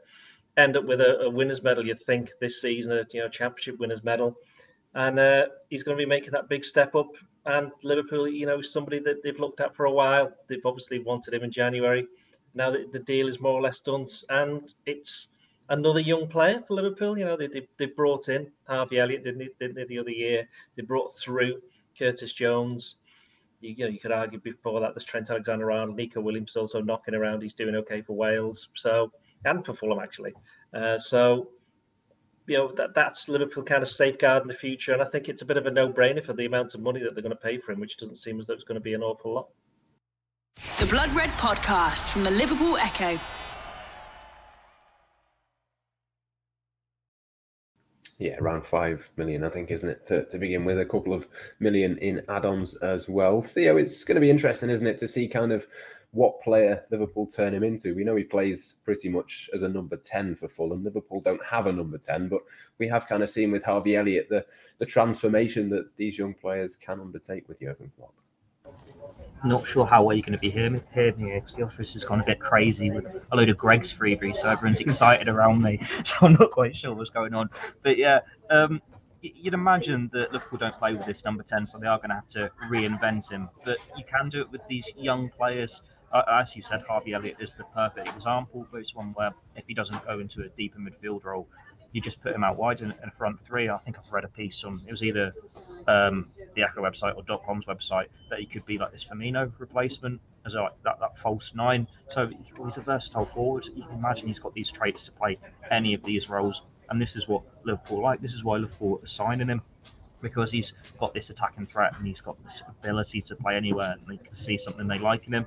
end 0.58 0.76
up 0.76 0.86
with 0.86 1.02
a, 1.02 1.22
a 1.22 1.30
winners' 1.30 1.64
medal. 1.64 1.86
You'd 1.86 2.02
think 2.02 2.32
this 2.42 2.62
season, 2.62 2.92
a 2.92 3.06
you 3.12 3.22
know, 3.22 3.30
championship 3.30 3.80
winners' 3.80 4.04
medal. 4.04 4.36
and 4.96 5.20
uh, 5.20 5.46
he's 5.70 5.84
going 5.84 5.98
to 5.98 6.02
be 6.02 6.10
making 6.10 6.32
that 6.32 6.50
big 6.50 6.66
step 6.66 6.96
up. 6.96 7.12
And 7.46 7.72
Liverpool, 7.84 8.28
you 8.28 8.46
know, 8.46 8.62
somebody 8.62 9.00
that 9.00 9.24
they've 9.24 9.40
looked 9.40 9.62
at 9.62 9.76
for 9.76 9.86
a 9.86 9.92
while. 9.92 10.32
They've 10.48 10.66
obviously 10.66 11.00
wanted 11.00 11.34
him 11.34 11.44
in 11.44 11.52
January. 11.52 12.08
Now 12.54 12.70
that 12.72 12.92
the 12.92 13.00
deal 13.00 13.28
is 13.28 13.40
more 13.40 13.54
or 13.54 13.62
less 13.62 13.80
done, 13.80 14.06
and 14.30 14.72
it's 14.86 15.28
another 15.70 16.02
young 16.02 16.28
player 16.28 16.62
for 16.68 16.76
Liverpool. 16.76 17.18
You 17.18 17.26
know, 17.26 17.38
they, 17.38 17.48
they, 17.48 17.68
they 17.80 17.86
brought 17.86 18.28
in 18.28 18.52
Harvey 18.68 19.00
Elliott, 19.00 19.24
didn't 19.24 19.40
they, 19.40 19.50
didn't 19.60 19.76
they, 19.76 19.86
the 19.86 20.00
other 20.00 20.12
year? 20.12 20.48
They 20.76 20.84
brought 20.84 21.18
through 21.18 21.62
Curtis 21.98 22.34
Jones. 22.34 22.96
You, 23.60 23.76
you, 23.78 23.86
know, 23.86 23.92
you 23.92 24.00
could 24.00 24.12
argue 24.12 24.40
before 24.40 24.80
that 24.80 24.94
there's 24.94 25.04
Trent 25.04 25.30
Alexander-Arnold, 25.30 25.96
Neco 25.96 26.22
Williams 26.22 26.56
also 26.56 26.82
knocking 26.82 27.14
around. 27.14 27.42
He's 27.42 27.54
doing 27.54 27.76
okay 27.76 28.02
for 28.02 28.14
Wales, 28.14 28.70
so 28.76 29.12
and 29.46 29.66
for 29.66 29.74
Fulham 29.74 30.00
actually. 30.00 30.34
Uh, 30.74 30.98
so 30.98 31.50
you 32.48 32.58
know 32.58 32.72
that 32.74 32.96
that's 32.96 33.30
Liverpool 33.30 33.64
kind 33.64 33.84
of 33.84 33.90
safeguard 33.90 34.42
in 34.44 34.48
the 34.48 34.54
future, 34.54 34.94
and 34.94 35.02
I 35.02 35.06
think 35.06 35.30
it's 35.30 35.42
a 35.42 35.46
bit 35.46 35.58
of 35.58 35.68
a 35.68 35.72
no-brainer 35.72 36.26
for 36.26 36.34
the 36.34 36.46
amount 36.46 36.74
of 36.74 36.82
money 36.82 37.02
that 37.04 37.14
they're 37.14 37.24
going 37.24 37.36
to 37.36 37.42
pay 37.42 37.58
for 37.60 37.72
him, 37.72 37.80
which 37.80 37.98
doesn't 37.98 38.18
seem 38.18 38.40
as 38.40 38.48
though 38.48 38.54
it's 38.54 38.64
going 38.64 38.76
to 38.76 38.82
be 38.82 38.94
an 38.94 39.04
awful 39.04 39.34
lot. 39.34 39.48
The 40.80 40.86
Blood 40.88 41.14
Red 41.14 41.30
Podcast 41.32 42.10
from 42.10 42.24
the 42.24 42.32
Liverpool 42.32 42.78
Echo. 42.78 43.20
Yeah, 48.22 48.38
around 48.38 48.64
five 48.64 49.10
million, 49.18 49.44
I 49.44 49.50
think, 49.50 49.72
isn't 49.72 49.90
it, 49.90 50.06
to, 50.06 50.26
to 50.26 50.38
begin 50.38 50.64
with? 50.64 50.80
A 50.80 50.86
couple 50.86 51.12
of 51.12 51.28
million 51.60 51.98
in 51.98 52.24
add 52.30 52.46
ons 52.46 52.76
as 52.78 53.10
well. 53.10 53.42
Theo, 53.42 53.78
it's 53.78 54.04
going 54.04 54.16
to 54.16 54.22
be 54.22 54.30
interesting, 54.30 54.70
isn't 54.70 54.86
it, 54.86 55.00
to 55.00 55.08
see 55.08 55.28
kind 55.28 55.52
of 55.52 55.66
what 56.12 56.40
player 56.42 56.84
Liverpool 56.92 57.26
turn 57.26 57.52
him 57.52 57.64
into. 57.64 57.96
We 57.96 58.04
know 58.04 58.16
he 58.16 58.24
plays 58.24 58.76
pretty 58.86 59.10
much 59.10 59.50
as 59.56 59.64
a 59.64 59.70
number 59.70 59.98
10 59.98 60.36
for 60.36 60.48
Fulham. 60.48 60.84
Liverpool 60.84 61.22
don't 61.22 61.44
have 61.44 61.66
a 61.66 61.72
number 61.72 61.98
10, 61.98 62.28
but 62.28 62.42
we 62.78 62.88
have 62.90 63.08
kind 63.08 63.24
of 63.24 63.30
seen 63.32 63.50
with 63.50 63.64
Harvey 63.64 63.96
Elliott 63.96 64.30
the, 64.30 64.46
the 64.78 64.86
transformation 64.86 65.70
that 65.70 65.98
these 65.98 66.20
young 66.20 66.36
players 66.36 66.76
can 66.76 67.00
undertake 67.00 67.50
with 67.50 67.60
Jurgen 67.60 67.92
Klopp 67.98 68.14
not 69.44 69.66
sure 69.66 69.86
how 69.86 70.04
well 70.04 70.16
you're 70.16 70.22
going 70.22 70.34
to 70.34 70.40
be 70.40 70.50
hearing 70.50 70.74
me 70.74 70.82
here 70.94 71.12
because 71.12 71.56
the 71.56 71.64
office 71.64 71.94
has 71.94 72.06
gone 72.06 72.22
a 72.22 72.24
bit 72.24 72.40
crazy 72.40 72.92
with 72.92 73.06
a 73.32 73.36
load 73.36 73.50
of 73.50 73.58
Greggs 73.58 73.92
freebies, 73.94 74.38
so 74.38 74.50
everyone's 74.50 74.80
excited 74.82 75.28
around 75.28 75.62
me. 75.62 75.80
So 76.06 76.18
I'm 76.22 76.34
not 76.34 76.52
quite 76.52 76.76
sure 76.76 76.94
what's 76.94 77.10
going 77.10 77.34
on. 77.34 77.50
But 77.84 77.98
yeah, 77.98 78.20
um, 78.50 78.82
you'd 79.22 79.54
imagine 79.54 80.10
that 80.14 80.32
Liverpool 80.32 80.60
don't 80.60 80.78
play 80.78 80.94
with 80.94 81.06
this 81.06 81.24
number 81.24 81.44
10, 81.44 81.68
so 81.68 81.78
they 81.78 81.88
are 81.88 81.98
going 81.98 82.10
to 82.10 82.16
have 82.16 82.30
to 82.30 82.52
reinvent 82.70 83.32
him. 83.32 83.50
But 83.64 83.78
you 83.98 84.04
can 84.04 84.30
do 84.30 84.42
it 84.42 84.52
with 84.52 84.62
these 84.68 84.86
young 84.98 85.30
players. 85.30 85.82
Uh, 86.12 86.24
as 86.30 86.56
you 86.56 86.62
said, 86.62 86.82
Harvey 86.88 87.14
Elliott 87.14 87.38
is 87.40 87.54
the 87.54 87.64
perfect 87.76 88.10
example. 88.10 88.68
But 88.72 88.82
it's 88.82 88.96
one 88.96 89.14
where 89.14 89.32
if 89.56 89.64
he 89.68 89.74
doesn't 89.74 90.06
go 90.06 90.20
into 90.20 90.42
a 90.42 90.50
deeper 90.50 90.80
midfield 90.80 91.24
role, 91.24 91.48
you 91.92 92.02
just 92.02 92.22
put 92.22 92.34
him 92.34 92.44
out 92.44 92.58
wide 92.58 92.82
in, 92.82 92.92
in 92.92 93.12
front 93.18 93.44
three. 93.46 93.70
I 93.70 93.78
think 93.80 93.98
I've 93.98 94.12
read 94.12 94.24
a 94.24 94.30
piece 94.30 94.64
on 94.64 94.82
it 94.88 94.92
was 94.92 95.04
either 95.04 95.34
um, 95.88 96.30
the 96.56 96.64
Echo 96.64 96.82
website 96.82 97.16
or 97.16 97.40
.com's 97.40 97.66
website 97.66 98.08
that 98.30 98.40
he 98.40 98.46
could 98.46 98.66
be 98.66 98.78
like 98.78 98.92
this 98.92 99.04
Firmino 99.04 99.52
replacement 99.58 100.22
as 100.46 100.56
a, 100.56 100.70
that, 100.84 101.00
that 101.00 101.18
false 101.18 101.54
nine. 101.54 101.88
So 102.10 102.30
he's 102.66 102.78
a 102.78 102.82
versatile 102.82 103.26
forward. 103.26 103.68
You 103.76 103.84
can 103.84 103.98
imagine 103.98 104.28
he's 104.28 104.40
got 104.40 104.54
these 104.54 104.72
traits 104.72 105.06
to 105.06 105.12
play 105.12 105.38
any 105.70 105.94
of 105.94 106.04
these 106.04 106.30
roles, 106.30 106.62
and 106.90 107.02
this 107.02 107.16
is 107.16 107.28
what 107.28 107.44
Liverpool 107.64 108.02
like. 108.02 108.22
This 108.22 108.34
is 108.34 108.44
why 108.44 108.58
Liverpool 108.58 109.00
are 109.04 109.08
signing 109.08 109.48
him 109.48 109.62
because 110.22 110.52
he's 110.52 110.74
got 111.00 111.14
this 111.16 111.32
attacking 111.32 111.66
threat 111.66 111.98
and 111.98 112.06
he's 112.06 112.22
got 112.22 112.38
this 112.44 112.62
ability 112.68 113.22
to 113.24 113.36
play 113.36 113.56
anywhere, 113.56 113.94
and 113.94 114.02
they 114.08 114.24
can 114.24 114.36
see 114.36 114.58
something 114.58 114.88
they 114.88 115.00
like 115.00 115.28
in 115.28 115.34
him. 115.34 115.46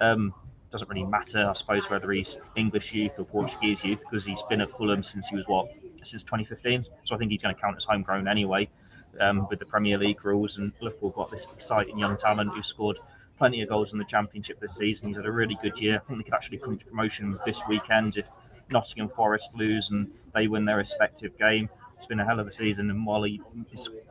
Um, 0.00 0.34
doesn't 0.70 0.88
really 0.88 1.04
matter, 1.04 1.46
I 1.48 1.52
suppose, 1.52 1.88
whether 1.88 2.10
he's 2.10 2.38
English 2.56 2.92
youth 2.92 3.12
or 3.16 3.24
Portuguese 3.24 3.84
youth 3.84 4.00
because 4.00 4.24
he's 4.24 4.42
been 4.50 4.60
at 4.60 4.70
Fulham 4.72 5.04
since 5.04 5.28
he 5.28 5.36
was 5.36 5.46
what 5.46 5.68
since 6.06 6.22
2015. 6.22 6.86
So 7.04 7.14
I 7.14 7.18
think 7.18 7.30
he's 7.30 7.42
going 7.42 7.54
to 7.54 7.60
count 7.60 7.76
as 7.76 7.84
homegrown 7.84 8.28
anyway 8.28 8.68
um, 9.20 9.46
with 9.48 9.58
the 9.58 9.66
Premier 9.66 9.98
League 9.98 10.24
rules. 10.24 10.58
And 10.58 10.72
Liverpool 10.80 11.10
got 11.10 11.30
this 11.30 11.46
exciting 11.52 11.98
young 11.98 12.16
talent 12.16 12.52
who 12.52 12.62
scored 12.62 12.98
plenty 13.38 13.62
of 13.62 13.68
goals 13.68 13.92
in 13.92 13.98
the 13.98 14.04
Championship 14.04 14.60
this 14.60 14.76
season. 14.76 15.08
He's 15.08 15.16
had 15.16 15.26
a 15.26 15.32
really 15.32 15.58
good 15.62 15.78
year. 15.80 15.96
I 15.96 16.08
think 16.08 16.18
they 16.20 16.24
could 16.24 16.34
actually 16.34 16.58
come 16.58 16.78
to 16.78 16.84
promotion 16.84 17.38
this 17.44 17.60
weekend 17.68 18.16
if 18.16 18.26
Nottingham 18.70 19.08
Forest 19.08 19.50
lose 19.54 19.90
and 19.90 20.10
they 20.34 20.46
win 20.46 20.64
their 20.64 20.76
respective 20.76 21.36
game. 21.38 21.68
It's 21.96 22.06
been 22.06 22.20
a 22.20 22.24
hell 22.24 22.40
of 22.40 22.46
a 22.46 22.52
season, 22.52 22.90
and 22.90 23.06
while 23.06 23.22
he 23.22 23.40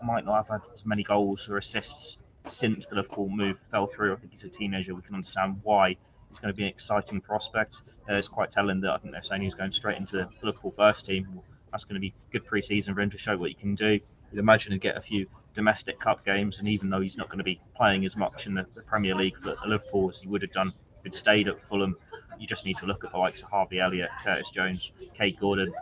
might 0.04 0.26
not 0.26 0.36
have 0.36 0.48
had 0.48 0.62
as 0.74 0.86
many 0.86 1.04
goals 1.04 1.50
or 1.50 1.58
assists 1.58 2.18
since 2.48 2.88
the 2.88 2.96
Liverpool 2.96 3.30
move 3.30 3.58
fell 3.72 3.88
through, 3.88 4.14
I 4.14 4.16
think 4.16 4.32
he's 4.32 4.44
a 4.44 4.50
teenager. 4.50 4.96
We 4.96 5.02
can 5.02 5.16
understand 5.16 5.60
why 5.64 5.98
he's 6.30 6.40
going 6.40 6.54
to 6.54 6.58
be 6.58 6.64
an 6.64 6.70
exciting 6.70 7.22
prospect. 7.22 7.82
Uh, 8.10 8.16
it's 8.16 8.28
quite 8.28 8.52
telling 8.52 8.82
that 8.82 8.92
I 8.92 8.98
think 8.98 9.14
they're 9.14 9.22
saying 9.22 9.44
he's 9.44 9.54
going 9.54 9.72
straight 9.72 9.98
into 9.98 10.18
the 10.18 10.30
Liverpool 10.42 10.74
first 10.76 11.06
team. 11.06 11.40
That's 11.74 11.86
going 11.86 11.96
to 11.96 12.00
be 12.00 12.14
good 12.32 12.46
pre-season 12.46 12.94
for 12.94 13.02
him 13.02 13.10
to 13.10 13.18
show 13.18 13.36
what 13.36 13.50
he 13.50 13.56
can 13.56 13.74
do. 13.74 14.00
You'd 14.32 14.40
imagine 14.40 14.74
he'd 14.74 14.82
get 14.82 14.96
a 14.96 15.02
few 15.02 15.26
domestic 15.56 16.00
cup 16.00 16.24
games, 16.24 16.60
and 16.60 16.68
even 16.68 16.92
though 16.92 17.02
he's 17.02 17.18
not 17.18 17.30
going 17.30 17.40
to 17.40 17.44
be 17.44 17.60
playing 17.76 18.06
as 18.06 18.16
much 18.16 18.46
in 18.46 18.54
the, 18.54 18.68
the 18.76 18.82
Premier 18.82 19.16
League 19.16 19.36
for 19.42 19.56
Liverpool 19.66 20.12
as 20.12 20.22
he 20.22 20.28
would 20.28 20.44
have 20.44 20.52
done 20.52 20.68
if 20.68 21.04
he'd 21.04 21.16
stayed 21.16 21.48
at 21.48 21.60
Fulham, 21.68 21.98
you 22.38 22.46
just 22.46 22.64
need 22.64 22.78
to 22.78 22.86
look 22.86 23.04
at 23.04 23.12
the 23.12 23.18
likes 23.18 23.42
of 23.42 23.50
Harvey 23.50 23.80
Elliott, 23.80 24.12
Curtis 24.24 24.52
Jones, 24.52 24.92
Kaide 25.18 25.40
Gordon, 25.40 25.74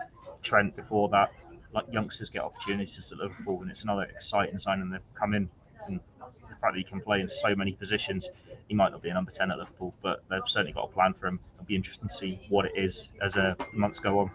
Trent 0.41 0.77
before 0.77 1.09
that. 1.09 1.33
Like 1.73 1.85
youngsters 1.91 2.29
get 2.29 2.41
opportunities 2.41 3.11
at 3.11 3.17
Liverpool, 3.17 3.61
and 3.61 3.69
it's 3.69 3.83
another 3.83 4.03
exciting 4.03 4.59
signing 4.59 4.89
they've 4.91 5.01
come 5.13 5.33
in. 5.33 5.49
And 5.87 5.99
the 6.19 6.55
fact 6.61 6.73
that 6.73 6.77
he 6.77 6.85
can 6.85 7.01
play 7.01 7.19
in 7.19 7.27
so 7.27 7.53
many 7.53 7.73
positions, 7.73 8.29
he 8.69 8.75
might 8.75 8.93
not 8.93 9.01
be 9.01 9.09
a 9.09 9.13
number 9.13 9.31
10 9.31 9.51
at 9.51 9.57
Liverpool, 9.57 9.93
but 10.01 10.21
they've 10.29 10.39
certainly 10.45 10.71
got 10.71 10.85
a 10.85 10.93
plan 10.93 11.13
for 11.13 11.27
him. 11.27 11.39
It'll 11.55 11.65
be 11.65 11.75
interesting 11.75 12.07
to 12.07 12.15
see 12.15 12.39
what 12.47 12.65
it 12.65 12.73
is 12.75 13.11
as 13.21 13.35
uh, 13.35 13.55
months 13.73 13.99
go 13.99 14.19
on. 14.19 14.31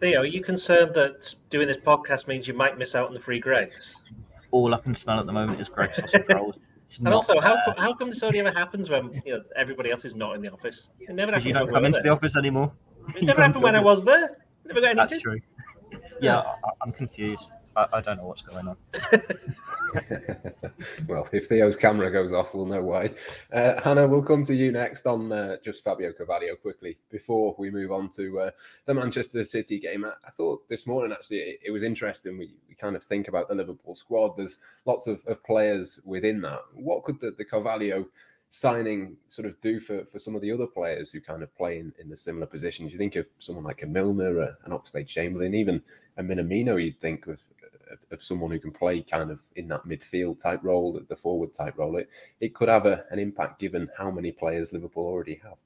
Theo, 0.00 0.20
are 0.20 0.26
you 0.26 0.42
concerned 0.42 0.94
that 0.94 1.34
doing 1.50 1.68
this 1.68 1.78
podcast 1.78 2.26
means 2.26 2.46
you 2.46 2.54
might 2.54 2.76
miss 2.76 2.94
out 2.94 3.08
on 3.08 3.14
the 3.14 3.20
free 3.20 3.40
Greggs? 3.40 3.94
All 4.50 4.74
I 4.74 4.78
can 4.78 4.94
smell 4.94 5.18
at 5.18 5.26
the 5.26 5.32
moment 5.32 5.60
is 5.60 5.68
Greggs 5.68 5.98
sausage 5.98 6.24
rolls. 6.32 6.56
and 6.98 7.08
also, 7.08 7.40
how, 7.40 7.56
how 7.78 7.94
come 7.94 8.10
this 8.10 8.22
only 8.22 8.38
ever 8.38 8.50
happens 8.50 8.90
when 8.90 9.22
you 9.24 9.34
know 9.34 9.42
everybody 9.56 9.90
else 9.90 10.04
is 10.04 10.14
not 10.14 10.36
in 10.36 10.42
the 10.42 10.52
office? 10.52 10.88
It 11.00 11.14
never 11.14 11.32
happens. 11.32 11.46
You 11.46 11.54
don't 11.54 11.68
come 11.68 11.84
into 11.84 12.00
the 12.02 12.10
office 12.10 12.36
anymore. 12.36 12.72
It 13.16 13.24
never 13.24 13.42
happened 13.42 13.64
when 13.64 13.74
I 13.74 13.80
was 13.80 14.04
there. 14.04 14.38
Never 14.66 14.80
got 14.80 14.90
anything. 14.90 14.96
That's 14.96 15.18
true. 15.18 15.40
Yeah, 16.20 16.38
I, 16.38 16.54
I'm 16.82 16.92
confused. 16.92 17.50
I, 17.76 17.86
I 17.94 18.00
don't 18.00 18.16
know 18.16 18.26
what's 18.26 18.42
going 18.42 18.68
on. 18.68 18.76
well, 21.06 21.28
if 21.32 21.46
Theo's 21.46 21.76
camera 21.76 22.10
goes 22.10 22.32
off, 22.32 22.54
we'll 22.54 22.66
know 22.66 22.82
why. 22.82 23.10
Uh, 23.52 23.80
Hannah, 23.82 24.08
we'll 24.08 24.22
come 24.22 24.44
to 24.44 24.54
you 24.54 24.72
next 24.72 25.06
on 25.06 25.30
uh, 25.30 25.56
just 25.62 25.84
Fabio 25.84 26.12
Carvalho 26.12 26.56
quickly 26.56 26.96
before 27.10 27.54
we 27.58 27.70
move 27.70 27.92
on 27.92 28.08
to 28.10 28.40
uh, 28.40 28.50
the 28.86 28.94
Manchester 28.94 29.44
City 29.44 29.78
game. 29.78 30.04
I, 30.04 30.12
I 30.26 30.30
thought 30.30 30.66
this 30.68 30.86
morning 30.86 31.12
actually 31.12 31.38
it, 31.38 31.60
it, 31.66 31.70
was 31.70 31.82
interesting. 31.82 32.38
We, 32.38 32.54
we 32.68 32.74
kind 32.74 32.96
of 32.96 33.04
think 33.04 33.28
about 33.28 33.48
the 33.48 33.54
Liverpool 33.54 33.94
squad. 33.94 34.36
There's 34.36 34.58
lots 34.86 35.06
of, 35.06 35.22
of 35.26 35.44
players 35.44 36.00
within 36.04 36.40
that. 36.42 36.60
What 36.74 37.04
could 37.04 37.20
the, 37.20 37.32
the 37.32 37.44
Carvalho 37.44 38.06
signing 38.48 39.16
sort 39.28 39.46
of 39.46 39.60
do 39.60 39.78
for, 39.78 40.04
for 40.06 40.18
some 40.18 40.34
of 40.34 40.40
the 40.40 40.52
other 40.52 40.66
players 40.66 41.10
who 41.10 41.20
kind 41.20 41.42
of 41.42 41.54
play 41.56 41.78
in, 41.78 41.92
in 41.98 42.08
the 42.08 42.16
similar 42.16 42.46
positions? 42.46 42.92
You 42.92 42.98
think 42.98 43.16
of 43.16 43.28
someone 43.38 43.64
like 43.64 43.82
a 43.82 43.86
Milner, 43.86 44.40
an 44.64 44.72
Oxlade 44.72 45.08
Chamberlain, 45.08 45.54
even 45.54 45.82
a 46.16 46.22
Minamino, 46.22 46.82
you'd 46.82 47.00
think 47.00 47.26
of 47.26 47.42
of, 47.90 47.98
of, 48.10 48.22
someone 48.22 48.50
who 48.50 48.58
can 48.58 48.72
play 48.72 49.02
kind 49.02 49.30
of 49.30 49.42
in 49.56 49.68
that 49.68 49.86
midfield 49.86 50.42
type 50.42 50.60
role, 50.62 51.00
the 51.08 51.16
forward 51.16 51.52
type 51.52 51.78
role, 51.78 51.96
it, 51.96 52.08
it 52.40 52.54
could 52.54 52.68
have 52.68 52.86
a, 52.86 53.04
an 53.10 53.18
impact 53.18 53.60
given 53.60 53.88
how 53.96 54.10
many 54.10 54.32
players 54.32 54.72
Liverpool 54.72 55.06
already 55.06 55.40
have. 55.42 55.56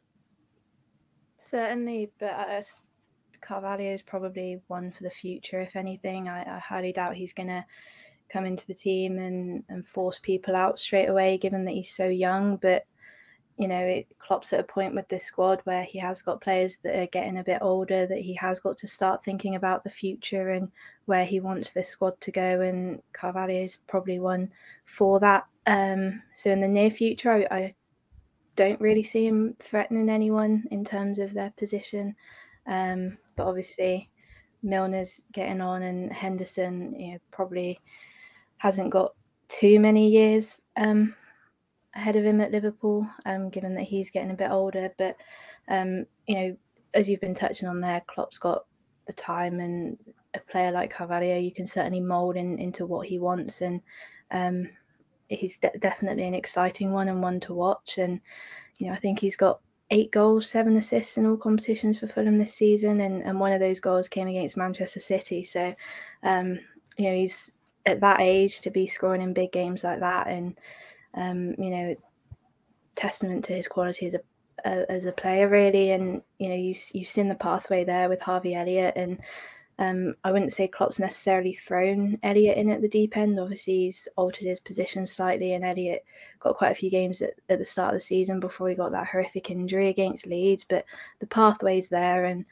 Certainly, 1.39 2.13
but 2.19 2.37
Carvalho 3.41 3.93
is 3.95 4.03
probably 4.03 4.61
one 4.69 4.91
for 4.91 5.03
the 5.03 5.11
future. 5.11 5.61
If 5.61 5.77
anything, 5.77 6.29
I, 6.29 6.57
I 6.57 6.59
highly 6.59 6.93
doubt 6.93 7.17
he's 7.17 7.33
going 7.33 7.49
to 7.49 7.65
come 8.31 8.45
into 8.45 8.67
the 8.67 8.75
team 8.75 9.19
and, 9.19 9.65
and 9.69 9.85
force 9.85 10.19
people 10.19 10.55
out 10.55 10.79
straight 10.79 11.09
away, 11.09 11.39
given 11.39 11.65
that 11.65 11.73
he's 11.73 11.95
so 11.95 12.07
young. 12.07 12.57
But 12.57 12.87
you 13.59 13.69
know, 13.69 13.81
it 13.81 14.07
Klopp's 14.19 14.55
at 14.55 14.61
a 14.61 14.65
point 14.65 14.95
with 14.95 15.07
this 15.09 15.25
squad 15.25 15.61
where 15.65 15.83
he 15.83 15.99
has 15.99 16.23
got 16.23 16.41
players 16.41 16.79
that 16.79 16.99
are 16.99 17.07
getting 17.07 17.39
a 17.39 17.45
bit 17.45 17.59
older, 17.61 18.07
that 18.07 18.21
he 18.21 18.33
has 18.35 18.59
got 18.59 18.79
to 18.79 18.87
start 18.87 19.23
thinking 19.23 19.55
about 19.55 19.85
the 19.85 19.91
future 19.91 20.51
and 20.51 20.71
where 21.11 21.25
he 21.25 21.41
wants 21.41 21.73
this 21.73 21.89
squad 21.89 22.19
to 22.21 22.31
go. 22.31 22.61
And 22.61 23.03
Carvalho 23.13 23.65
is 23.65 23.81
probably 23.89 24.21
one 24.21 24.49
for 24.85 25.19
that. 25.19 25.45
Um, 25.67 26.23
so 26.35 26.53
in 26.53 26.61
the 26.61 26.69
near 26.69 26.89
future, 26.89 27.33
I, 27.33 27.55
I, 27.55 27.75
don't 28.57 28.81
really 28.81 29.03
see 29.03 29.27
him 29.27 29.55
threatening 29.59 30.11
anyone 30.11 30.65
in 30.71 30.85
terms 30.85 31.19
of 31.19 31.33
their 31.33 31.53
position. 31.57 32.15
Um, 32.67 33.17
but 33.35 33.47
obviously, 33.47 34.11
Milner's 34.63 35.25
getting 35.33 35.61
on, 35.61 35.83
and 35.83 36.13
Henderson, 36.13 36.95
you 36.99 37.13
know, 37.13 37.19
probably 37.31 37.81
hasn't 38.59 38.91
got 38.91 39.15
too 39.49 39.81
many 39.81 40.11
years 40.11 40.61
um, 40.77 41.15
ahead 41.95 42.17
of 42.17 42.25
him 42.25 42.41
at 42.41 42.53
Liverpool, 42.53 43.09
um, 43.25 43.49
given 43.49 43.75
that 43.77 43.85
he's 43.85 44.11
getting 44.11 44.31
a 44.31 44.35
bit 44.35 44.51
older. 44.51 44.93
But 44.99 45.17
um, 45.69 46.05
you 46.27 46.35
know, 46.35 46.57
as 46.93 47.09
you've 47.09 47.21
been 47.21 47.35
touching 47.35 47.69
on 47.69 47.81
there, 47.81 48.03
Klopp's 48.07 48.39
got 48.39 48.67
the 49.07 49.15
time, 49.15 49.59
and 49.61 49.97
a 50.35 50.41
player 50.41 50.71
like 50.71 50.91
Carvalho, 50.91 51.39
you 51.39 51.53
can 51.53 51.67
certainly 51.67 52.01
mould 52.01 52.37
in, 52.37 52.59
into 52.59 52.87
what 52.87 53.07
he 53.07 53.19
wants, 53.19 53.63
and 53.63 53.81
um, 54.31 54.69
he's 55.29 55.59
de- 55.59 55.79
definitely 55.79 56.27
an 56.27 56.35
exciting 56.35 56.93
one 56.93 57.09
and 57.09 57.23
one 57.23 57.41
to 57.41 57.55
watch. 57.55 57.99
And 57.99 58.21
you 58.79 58.87
know, 58.87 58.93
I 58.93 58.99
think 58.99 59.19
he's 59.19 59.37
got 59.37 59.61
eight 59.91 60.13
goals, 60.13 60.49
seven 60.49 60.77
assists 60.77 61.19
in 61.19 61.27
all 61.27 61.37
competitions 61.37 61.99
for 61.99 62.07
Fulham 62.07 62.39
this 62.39 62.55
season, 62.55 63.01
and, 63.01 63.23
and 63.23 63.41
one 63.41 63.53
of 63.53 63.61
those 63.61 63.81
goals 63.81 64.09
came 64.09 64.29
against 64.29 64.57
Manchester 64.57 65.01
City. 65.01 65.45
So, 65.45 65.75
um, 66.23 66.59
you 66.97 67.07
know, 67.07 67.15
he's 67.15 67.53
at 67.87 68.01
that 68.01 68.21
age 68.21 68.61
to 68.61 68.71
be 68.71 68.87
scoring 68.87 69.23
in 69.23 69.33
big 69.33 69.53
games 69.53 69.85
like 69.85 70.01
that, 70.01 70.29
and 70.29 70.57
um, 71.15 71.55
you 71.59 71.71
know, 71.71 71.97
testament 72.95 73.45
to 73.47 73.55
his 73.55 73.67
quality 73.69 74.07
as 74.07 74.15
a 74.15 74.21
uh, 74.65 74.85
as 74.89 75.07
a 75.07 75.13
player, 75.13 75.49
really. 75.49 75.91
And 75.91 76.23
you 76.39 76.49
know, 76.49 76.55
you 76.55 76.75
you've 76.93 77.09
seen 77.09 77.29
the 77.29 77.35
pathway 77.35 77.85
there 77.85 78.09
with 78.09 78.21
Harvey 78.21 78.55
Elliott, 78.55 78.95
and 78.97 79.19
um, 79.81 80.15
I 80.25 80.31
wouldn't 80.31 80.53
say 80.53 80.69
Klopp's 80.69 80.99
necessarily 80.99 81.55
thrown 81.55 82.19
Elliott 82.23 82.59
in 82.59 82.69
at 82.69 82.83
the 82.83 82.89
deep 82.89 83.17
end. 83.17 83.41
Obviously, 83.41 83.85
he's 83.85 84.07
altered 84.15 84.47
his 84.47 84.61
position 84.61 85.07
slightly, 85.07 85.55
and 85.55 85.65
Elliott 85.65 86.05
got 86.39 86.55
quite 86.55 86.73
a 86.73 86.75
few 86.75 86.91
games 86.91 87.23
at, 87.23 87.33
at 87.49 87.59
the 87.59 87.65
start 87.65 87.95
of 87.95 87.95
the 87.95 88.01
season 88.01 88.41
before 88.41 88.69
he 88.69 88.75
got 88.75 88.93
that 88.93 89.07
horrific 89.07 89.51
injury 89.51 89.89
against 89.89 90.27
Leeds. 90.27 90.67
But 90.69 90.85
the 91.21 91.27
pathway's 91.27 91.89
there, 91.89 92.27
and 92.27 92.45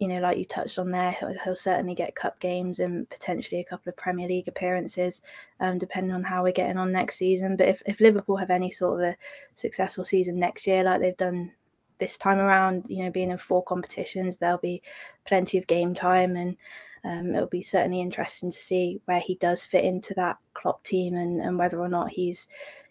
you 0.00 0.08
know, 0.08 0.18
like 0.18 0.36
you 0.36 0.44
touched 0.44 0.80
on 0.80 0.90
there, 0.90 1.12
he'll, 1.12 1.36
he'll, 1.44 1.54
certainly 1.54 1.94
get 1.94 2.16
cup 2.16 2.40
games 2.40 2.80
and 2.80 3.08
potentially 3.08 3.60
a 3.60 3.64
couple 3.64 3.90
of 3.90 3.96
Premier 3.96 4.26
League 4.26 4.48
appearances, 4.48 5.22
um, 5.60 5.78
depending 5.78 6.12
on 6.12 6.24
how 6.24 6.42
we're 6.42 6.52
getting 6.52 6.78
on 6.78 6.90
next 6.90 7.16
season. 7.16 7.56
But 7.56 7.68
if, 7.68 7.82
if 7.86 8.00
Liverpool 8.00 8.36
have 8.36 8.50
any 8.50 8.72
sort 8.72 9.00
of 9.00 9.08
a 9.10 9.16
successful 9.54 10.04
season 10.04 10.40
next 10.40 10.66
year, 10.66 10.82
like 10.82 11.00
they've 11.00 11.16
done 11.16 11.52
this 11.98 12.16
time 12.16 12.38
around, 12.38 12.84
you 12.88 13.04
know, 13.04 13.10
being 13.10 13.30
in 13.30 13.38
four 13.38 13.62
competitions, 13.64 14.36
there'll 14.36 14.58
be 14.58 14.82
plenty 15.26 15.58
of 15.58 15.66
game 15.66 15.94
time, 15.94 16.36
and 16.36 16.56
um, 17.04 17.34
it'll 17.34 17.48
be 17.48 17.62
certainly 17.62 18.00
interesting 18.00 18.50
to 18.50 18.56
see 18.56 19.00
where 19.04 19.20
he 19.20 19.34
does 19.36 19.64
fit 19.64 19.84
into 19.84 20.14
that 20.14 20.38
Klopp 20.54 20.82
team 20.84 21.14
and, 21.14 21.40
and 21.40 21.58
whether 21.58 21.78
or 21.78 21.88
not 21.88 22.10
he's, 22.10 22.48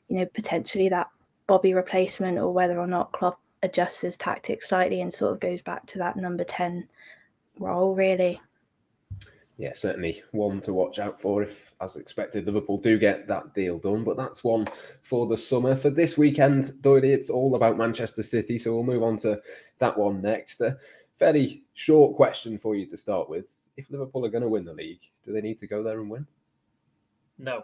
you 0.07 0.19
know, 0.19 0.25
potentially 0.33 0.89
that 0.89 1.09
Bobby 1.47 1.73
replacement 1.73 2.37
or 2.37 2.51
whether 2.51 2.79
or 2.79 2.87
not 2.87 3.11
Klopp 3.11 3.39
adjusts 3.63 4.01
his 4.01 4.17
tactics 4.17 4.69
slightly 4.69 5.01
and 5.01 5.11
sort 5.11 5.33
of 5.33 5.39
goes 5.39 5.61
back 5.61 5.85
to 5.87 5.97
that 5.97 6.15
number 6.15 6.43
10 6.43 6.87
role, 7.59 7.95
really. 7.95 8.39
Yeah, 9.57 9.73
certainly 9.73 10.23
one 10.31 10.59
to 10.61 10.73
watch 10.73 10.97
out 10.97 11.21
for 11.21 11.43
if, 11.43 11.73
as 11.79 11.95
expected, 11.95 12.45
Liverpool 12.45 12.79
do 12.79 12.97
get 12.97 13.27
that 13.27 13.53
deal 13.53 13.77
done. 13.77 14.03
But 14.03 14.17
that's 14.17 14.43
one 14.43 14.67
for 15.03 15.27
the 15.27 15.37
summer. 15.37 15.75
For 15.75 15.91
this 15.91 16.17
weekend, 16.17 16.65
Doyley, 16.81 17.13
it's 17.13 17.29
all 17.29 17.55
about 17.55 17.77
Manchester 17.77 18.23
City. 18.23 18.57
So 18.57 18.73
we'll 18.73 18.83
move 18.83 19.03
on 19.03 19.17
to 19.17 19.39
that 19.77 19.95
one 19.95 20.21
next. 20.21 20.61
A 20.61 20.77
fairly 21.15 21.63
short 21.73 22.15
question 22.15 22.57
for 22.57 22.75
you 22.75 22.87
to 22.87 22.97
start 22.97 23.29
with. 23.29 23.45
If 23.77 23.91
Liverpool 23.91 24.25
are 24.25 24.29
going 24.29 24.43
to 24.43 24.49
win 24.49 24.65
the 24.65 24.73
league, 24.73 25.01
do 25.23 25.31
they 25.31 25.41
need 25.41 25.59
to 25.59 25.67
go 25.67 25.83
there 25.83 25.99
and 25.99 26.09
win? 26.09 26.25
No. 27.37 27.63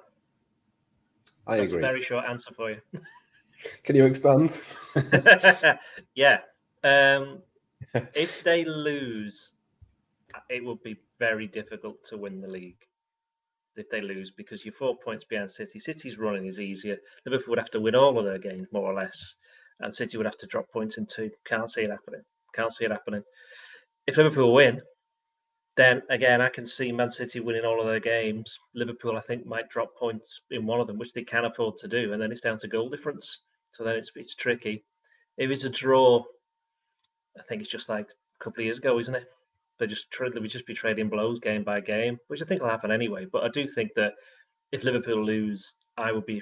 I 1.48 1.58
That's 1.58 1.72
agree. 1.72 1.84
a 1.84 1.88
very 1.88 2.04
short 2.04 2.26
answer 2.26 2.54
for 2.54 2.70
you. 2.70 2.82
Can 3.84 3.96
you 3.96 4.06
expand? 4.06 4.54
yeah. 6.16 6.40
Um, 6.84 7.40
if 8.14 8.44
they 8.44 8.64
lose, 8.64 9.50
it 10.50 10.64
would 10.64 10.82
be 10.84 10.98
very 11.20 11.48
difficult 11.48 11.98
to 12.10 12.18
win 12.18 12.42
the 12.42 12.48
league. 12.48 12.80
If 13.76 13.90
they 13.90 14.02
lose, 14.02 14.32
because 14.36 14.66
you're 14.66 14.74
four 14.74 14.98
points 14.98 15.24
behind 15.24 15.52
City. 15.52 15.80
City's 15.80 16.18
running 16.18 16.48
is 16.48 16.60
easier. 16.60 16.98
Liverpool 17.26 17.52
would 17.52 17.60
have 17.60 17.70
to 17.72 17.80
win 17.80 17.96
all 17.96 18.18
of 18.18 18.26
their 18.26 18.40
games, 18.40 18.68
more 18.74 18.92
or 18.92 18.94
less, 18.94 19.36
and 19.80 19.94
City 19.94 20.18
would 20.18 20.26
have 20.26 20.38
to 20.40 20.48
drop 20.48 20.66
points 20.74 20.98
in 20.98 21.06
two. 21.06 21.30
Can't 21.48 21.72
see 21.72 21.82
it 21.82 21.90
happening. 21.90 22.22
Can't 22.56 22.74
see 22.74 22.86
it 22.86 22.92
happening. 22.92 23.24
If 24.08 24.18
Liverpool 24.18 24.54
win, 24.54 24.82
then 25.78 26.02
again, 26.10 26.42
I 26.42 26.50
can 26.50 26.66
see 26.66 26.92
Man 26.92 27.12
City 27.12 27.40
winning 27.40 27.64
all 27.64 27.80
of 27.80 27.88
their 27.88 28.02
games. 28.02 28.58
Liverpool, 28.76 29.16
I 29.16 29.22
think, 29.22 29.46
might 29.46 29.70
drop 29.70 29.96
points 29.98 30.42
in 30.52 30.66
one 30.66 30.82
of 30.82 30.88
them, 30.88 30.98
which 30.98 31.14
they 31.14 31.24
can 31.24 31.46
afford 31.46 31.78
to 31.78 31.88
do, 31.88 32.12
and 32.12 32.22
then 32.22 32.34
it's 32.34 32.42
down 32.42 32.58
to 32.60 32.68
goal 32.68 32.90
difference. 32.90 33.44
So 33.74 33.86
then 33.86 33.96
it's 33.96 34.12
it's 34.16 34.36
tricky. 34.36 34.84
If 35.38 35.52
it's 35.52 35.64
a 35.64 35.70
draw, 35.70 36.24
I 37.38 37.44
think 37.44 37.62
it's 37.62 37.72
just 37.72 37.88
like 37.88 38.08
a 38.08 38.44
couple 38.44 38.60
of 38.60 38.66
years 38.66 38.80
ago, 38.80 39.00
isn't 39.00 39.16
it? 39.16 39.30
They 39.80 39.88
just 39.88 40.12
tra- 40.12 40.30
they 40.30 40.40
would 40.40 40.52
just 40.52 40.66
be 40.66 40.74
trading 40.74 41.10
blows 41.10 41.40
game 41.40 41.64
by 41.64 41.80
game, 41.80 42.18
which 42.28 42.42
I 42.42 42.46
think 42.46 42.62
will 42.62 42.70
happen 42.70 42.92
anyway. 42.92 43.26
But 43.32 43.44
I 43.44 43.50
do 43.50 43.68
think 43.68 43.94
that 43.96 44.14
if 44.72 44.84
Liverpool 44.84 45.24
lose, 45.26 45.74
I 45.98 46.12
would 46.12 46.26
be 46.26 46.42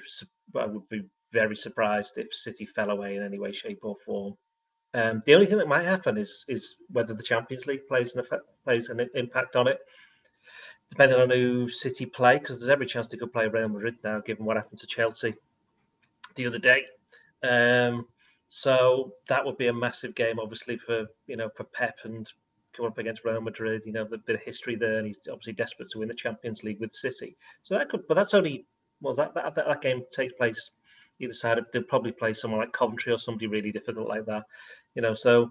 I 0.56 0.65
would 0.65 0.88
be 0.89 1.03
very 1.32 1.56
surprised 1.56 2.17
if 2.17 2.34
City 2.34 2.65
fell 2.65 2.89
away 2.89 3.15
in 3.15 3.24
any 3.24 3.39
way, 3.39 3.51
shape, 3.51 3.79
or 3.84 3.96
form. 4.06 4.34
Um, 4.94 5.22
the 5.25 5.36
only 5.36 5.46
thing 5.46 5.58
that 5.58 5.67
might 5.67 5.86
happen 5.86 6.17
is 6.17 6.46
is 6.48 6.75
whether 6.89 7.13
the 7.13 7.24
Champions 7.24 7.67
League 7.67 7.88
plays 7.88 8.13
an 8.13 8.22
effect, 8.22 8.44
plays 8.63 8.89
an 8.89 9.08
impact 9.13 9.56
on 9.56 9.67
it, 9.67 9.79
depending 10.89 11.20
on 11.20 11.29
who 11.29 11.70
City 11.70 12.06
play, 12.06 12.39
because 12.39 12.60
there's 12.60 12.70
every 12.70 12.86
chance 12.86 13.08
they 13.08 13.17
could 13.17 13.33
play 13.33 13.48
Real 13.48 13.70
Madrid 13.70 13.96
now, 14.03 14.20
given 14.22 14.46
what 14.46 14.57
happened 14.57 14.79
to 14.79 14.88
Chelsea 14.88 15.35
the 16.35 16.48
other 16.48 16.59
day. 16.59 16.83
Um, 17.44 18.07
so 18.50 19.14
that 19.27 19.46
would 19.46 19.57
be 19.57 19.68
a 19.68 19.74
massive 19.74 20.16
game, 20.16 20.40
obviously 20.40 20.77
for 20.77 21.05
you 21.27 21.38
know 21.38 21.50
for 21.55 21.66
Pep 21.66 21.96
and 22.03 22.31
up 22.85 22.98
against 22.98 23.24
Real 23.25 23.42
Madrid. 23.42 23.83
You 23.85 23.94
know, 23.94 24.05
the 24.05 24.18
bit 24.18 24.35
of 24.35 24.42
history 24.42 24.75
there, 24.75 24.98
and 24.98 25.07
he's 25.07 25.20
obviously 25.31 25.53
desperate 25.53 25.90
to 25.92 26.00
win 26.00 26.07
the 26.07 26.13
Champions 26.13 26.63
League 26.63 26.79
with 26.79 26.94
City. 26.94 27.35
So 27.63 27.75
that 27.75 27.90
could, 27.90 28.07
but 28.07 28.16
that's 28.16 28.33
only 28.33 28.66
well 29.01 29.16
that 29.16 29.33
that, 29.33 29.55
that, 29.55 29.66
that 29.68 29.81
game 29.81 30.03
takes 30.13 30.33
place 30.33 30.72
either 31.20 31.33
side. 31.33 31.59
They'll 31.74 31.83
probably 31.83 32.11
play 32.11 32.33
someone 32.33 32.59
like 32.59 32.74
Coventry 32.74 33.13
or 33.13 33.20
somebody 33.20 33.48
really 33.48 33.72
difficult 33.72 34.07
like 34.07 34.25
that. 34.25 34.44
You 34.96 35.01
know, 35.01 35.16
so 35.16 35.50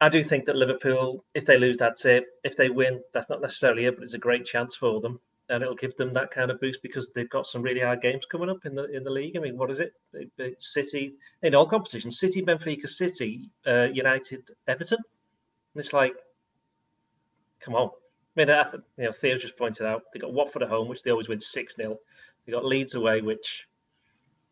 I 0.00 0.08
do 0.08 0.24
think 0.24 0.46
that 0.46 0.56
Liverpool, 0.56 1.24
if 1.34 1.46
they 1.46 1.58
lose, 1.58 1.78
that's 1.78 2.04
it. 2.04 2.24
If 2.42 2.56
they 2.56 2.68
win, 2.68 3.00
that's 3.12 3.30
not 3.30 3.40
necessarily 3.40 3.86
it, 3.86 3.96
but 3.96 4.04
it's 4.04 4.14
a 4.14 4.18
great 4.18 4.46
chance 4.46 4.74
for 4.74 5.00
them 5.00 5.20
and 5.48 5.62
it'll 5.62 5.74
give 5.74 5.96
them 5.96 6.12
that 6.12 6.30
kind 6.30 6.50
of 6.50 6.60
boost 6.60 6.82
because 6.82 7.10
they've 7.14 7.28
got 7.30 7.46
some 7.46 7.62
really 7.62 7.80
hard 7.80 8.00
games 8.00 8.24
coming 8.30 8.48
up 8.48 8.64
in 8.64 8.74
the 8.74 8.84
in 8.94 9.04
the 9.04 9.10
league. 9.10 9.36
I 9.36 9.40
mean, 9.40 9.56
what 9.56 9.70
is 9.70 9.80
it? 9.80 9.92
It's 10.38 10.72
City 10.72 11.14
in 11.42 11.54
all 11.54 11.66
competitions: 11.66 12.18
City, 12.18 12.42
Benfica, 12.42 12.88
City, 12.88 13.50
uh, 13.66 13.88
United, 13.92 14.48
Everton. 14.68 14.98
And 15.74 15.82
it's 15.82 15.92
like, 15.92 16.14
come 17.60 17.74
on. 17.74 17.90
I 18.36 18.44
mean, 18.44 18.48
you 18.98 19.04
know, 19.04 19.12
Theo 19.12 19.38
just 19.38 19.56
pointed 19.56 19.86
out 19.86 20.02
they 20.12 20.20
got 20.20 20.32
Watford 20.32 20.62
at 20.62 20.68
home, 20.68 20.88
which 20.88 21.02
they 21.02 21.10
always 21.10 21.28
win 21.28 21.40
six 21.40 21.76
0 21.76 21.98
They 22.44 22.52
got 22.52 22.64
Leeds 22.64 22.94
away, 22.94 23.20
which 23.20 23.66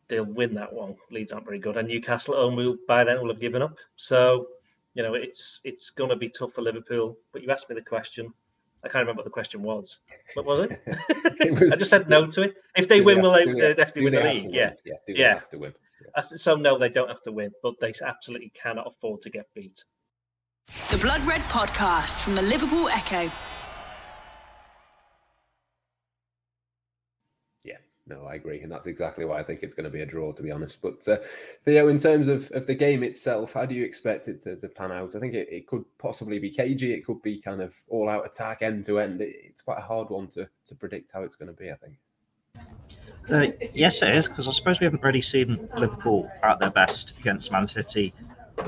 they'll 0.09 0.25
win 0.25 0.55
that 0.55 0.73
one. 0.73 0.95
Leeds 1.11 1.33
aren't 1.33 1.47
very 1.47 1.59
good, 1.59 1.77
and 1.77 1.89
Newcastle 1.89 2.35
at 2.35 2.41
home 2.41 2.57
will 2.57 2.77
by 2.87 3.03
then 3.05 3.21
will 3.21 3.29
have 3.29 3.41
given 3.41 3.63
up. 3.63 3.77
So, 3.97 4.47
you 4.95 5.03
know, 5.03 5.15
it's 5.15 5.61
it's 5.65 5.91
going 5.91 6.11
to 6.11 6.17
be 6.17 6.29
tough 6.29 6.53
for 6.53 6.63
Liverpool. 6.63 7.17
But 7.33 7.43
you 7.43 7.51
asked 7.51 7.69
me 7.69 7.75
the 7.75 7.83
question. 7.83 8.33
I 8.85 8.89
can't 8.89 9.03
remember 9.03 9.21
what 9.21 9.25
the 9.25 9.31
question 9.31 9.63
was. 9.63 9.99
What 10.35 10.45
was 10.45 10.71
it? 10.71 10.83
it 10.87 11.61
was, 11.61 11.73
I 11.75 11.77
just 11.77 11.91
said 11.91 12.09
no 12.09 12.27
to 12.27 12.43
it. 12.43 12.55
If 12.77 12.89
they 12.89 13.01
win, 13.01 13.23
will 13.23 13.33
they, 13.33 13.45
they, 13.45 13.75
they 13.75 13.83
have 13.83 13.93
to 13.93 14.03
win 14.03 14.13
the 14.13 14.21
league? 14.23 14.49
Yeah. 14.53 14.73
Yeah. 14.85 14.95
Yeah. 15.07 15.35
have 15.35 15.51
to 15.51 15.59
win? 15.59 15.73
Yeah. 16.17 16.23
So 16.23 16.57
no, 16.57 16.79
they 16.79 16.89
don't 16.89 17.09
have 17.09 17.23
to 17.23 17.33
win, 17.33 17.53
but 17.63 17.75
they 17.81 17.95
absolutely 18.05 18.53
cannot 18.61 18.89
afford 18.89 19.23
to 19.23 19.31
get 19.31 19.47
beat. 19.55 19.85
The 20.92 20.98
Blood 20.98 21.25
Red 21.25 21.40
Podcast 21.42 22.20
from 22.20 22.35
the 22.35 22.42
Liverpool 22.42 22.87
Echo. 22.88 23.31
Yeah, 27.64 27.79
no, 28.07 28.25
I 28.25 28.35
agree, 28.35 28.61
and 28.61 28.70
that's 28.70 28.87
exactly 28.87 29.25
why 29.25 29.40
I 29.40 29.42
think 29.42 29.62
it's 29.62 29.75
going 29.75 29.85
to 29.85 29.90
be 29.90 30.03
a 30.03 30.07
draw, 30.07 30.33
to 30.33 30.42
be 30.42 30.53
honest. 30.53 30.83
But 30.83 31.09
uh, 31.09 31.16
Theo, 31.64 31.88
in 31.88 31.98
terms 31.98 32.29
of, 32.29 32.51
of 32.51 32.66
the 32.66 32.75
game 32.75 33.03
itself, 33.03 33.55
how 33.55 33.64
do 33.64 33.75
you 33.75 33.85
expect 33.85 34.29
it 34.29 34.42
to, 34.42 34.57
to 34.57 34.68
pan 34.68 34.92
out? 34.92 35.16
I 35.16 35.20
think 35.20 35.33
it, 35.33 35.48
it 35.51 35.66
could 35.66 35.85
possibly 35.96 36.38
be 36.38 36.51
cagey. 36.51 36.92
It 36.92 37.07
could 37.07 37.22
be 37.22 37.40
kind 37.40 37.62
of 37.62 37.75
all 37.88 38.11
out 38.11 38.27
attack, 38.27 38.61
end 38.61 38.85
to 38.85 38.98
end. 39.01 39.22
It's 39.22 39.62
quite 39.62 39.79
a 39.79 39.83
hard 39.83 40.11
one 40.11 40.29
to 40.29 40.46
to 40.66 40.75
predict 40.75 41.11
how 41.12 41.22
it's 41.22 41.37
going 41.37 41.55
to 41.55 41.55
be. 41.55 41.70
I 41.70 41.77
think. 41.77 41.96
Uh, 43.31 43.66
yes, 43.72 44.03
it 44.03 44.14
is 44.14 44.29
because 44.29 44.46
I 44.46 44.51
suppose 44.51 44.79
we 44.79 44.85
haven't 44.85 45.03
really 45.03 45.22
seen 45.22 45.70
Liverpool 45.75 46.31
at 46.42 46.61
their 46.61 46.70
best 46.70 47.18
against 47.18 47.51
Man 47.51 47.66
City 47.66 48.12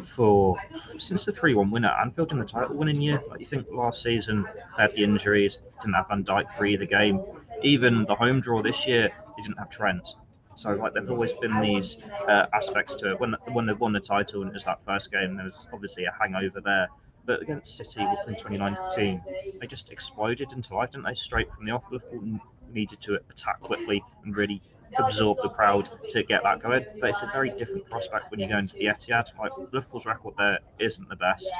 for 0.02 0.57
since 0.98 1.24
the 1.24 1.33
three-one 1.33 1.70
winner 1.70 1.88
Anfield 1.88 2.33
in 2.33 2.38
the 2.38 2.44
title-winning 2.44 3.00
year. 3.00 3.22
Like 3.28 3.40
you 3.40 3.46
think 3.46 3.66
last 3.70 4.02
season 4.02 4.46
had 4.76 4.92
the 4.92 5.04
injuries, 5.04 5.61
didn't 5.80 5.94
have 5.94 6.09
Van 6.09 6.24
Dijk 6.24 6.57
for 6.57 6.66
either 6.66 6.85
game. 6.85 7.20
Even 7.62 8.04
the 8.04 8.14
home 8.14 8.40
draw 8.40 8.62
this 8.62 8.87
year, 8.87 9.11
he 9.37 9.42
didn't 9.42 9.59
have 9.59 9.70
Trent. 9.70 10.14
So 10.57 10.72
like 10.74 10.92
there've 10.92 11.11
always 11.11 11.33
been 11.33 11.61
these 11.61 11.96
uh, 12.28 12.46
aspects 12.52 12.94
to 12.96 13.12
it. 13.12 13.20
When 13.20 13.35
when 13.52 13.66
they 13.66 13.72
won 13.72 13.92
the 13.92 14.00
title 14.00 14.42
and 14.42 14.50
it 14.50 14.54
was 14.54 14.64
that 14.64 14.85
first 14.85 15.11
game, 15.11 15.37
there 15.37 15.46
was 15.46 15.66
obviously 15.72 16.04
a 16.04 16.12
hangover 16.20 16.61
there. 16.61 16.88
But 17.26 17.42
against 17.42 17.76
City 17.76 18.02
in 18.02 18.35
2019, 18.35 19.22
they 19.61 19.66
just 19.66 19.90
exploded 19.90 20.52
into 20.52 20.74
life, 20.74 20.90
didn't 20.90 21.07
they? 21.07 21.14
Straight 21.14 21.50
from 21.52 21.64
the 21.64 21.72
off, 21.72 21.85
Liverpool 21.90 22.38
needed 22.70 23.00
to 23.00 23.14
attack 23.30 23.61
quickly 23.61 24.02
and 24.24 24.37
really 24.37 24.61
absorb 24.97 25.38
the 25.42 25.49
crowd 25.49 25.88
to 26.11 26.23
get 26.23 26.42
that 26.42 26.62
going. 26.62 26.85
But 27.01 27.11
it's 27.11 27.23
a 27.23 27.31
very 27.33 27.51
different 27.51 27.88
prospect 27.88 28.31
when 28.31 28.40
you 28.40 28.49
go 28.49 28.59
into 28.59 28.75
the 28.75 28.87
Etihad. 28.87 29.27
Like 29.38 29.53
Liverpool's 29.73 30.07
record 30.07 30.35
there 30.38 30.59
isn't 30.79 31.09
the 31.09 31.16
best. 31.16 31.51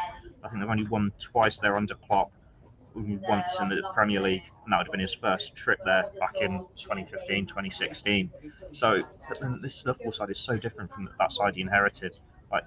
I 0.43 0.49
think 0.49 0.61
they've 0.61 0.71
only 0.71 0.87
won 0.87 1.13
twice 1.21 1.59
there 1.59 1.77
under 1.77 1.95
Klopp, 1.95 2.31
once 2.95 3.59
in 3.61 3.69
the 3.71 3.83
Premier 3.93 4.21
League, 4.21 4.43
and 4.65 4.73
that 4.73 4.79
would 4.79 4.87
have 4.87 4.93
been 4.93 5.01
his 5.01 5.15
first 5.15 5.57
trip 5.57 5.81
there 5.85 6.05
back 6.21 6.37
in 6.41 6.65
2015, 6.77 7.47
2016. 7.47 8.31
So 8.73 9.03
this 9.63 9.85
Liverpool 9.85 10.13
side 10.13 10.31
is 10.31 10.39
so 10.39 10.57
different 10.57 10.93
from 10.93 11.09
that 11.19 11.33
side 11.33 11.57
he 11.57 11.63
inherited. 11.63 12.17
Like 12.53 12.65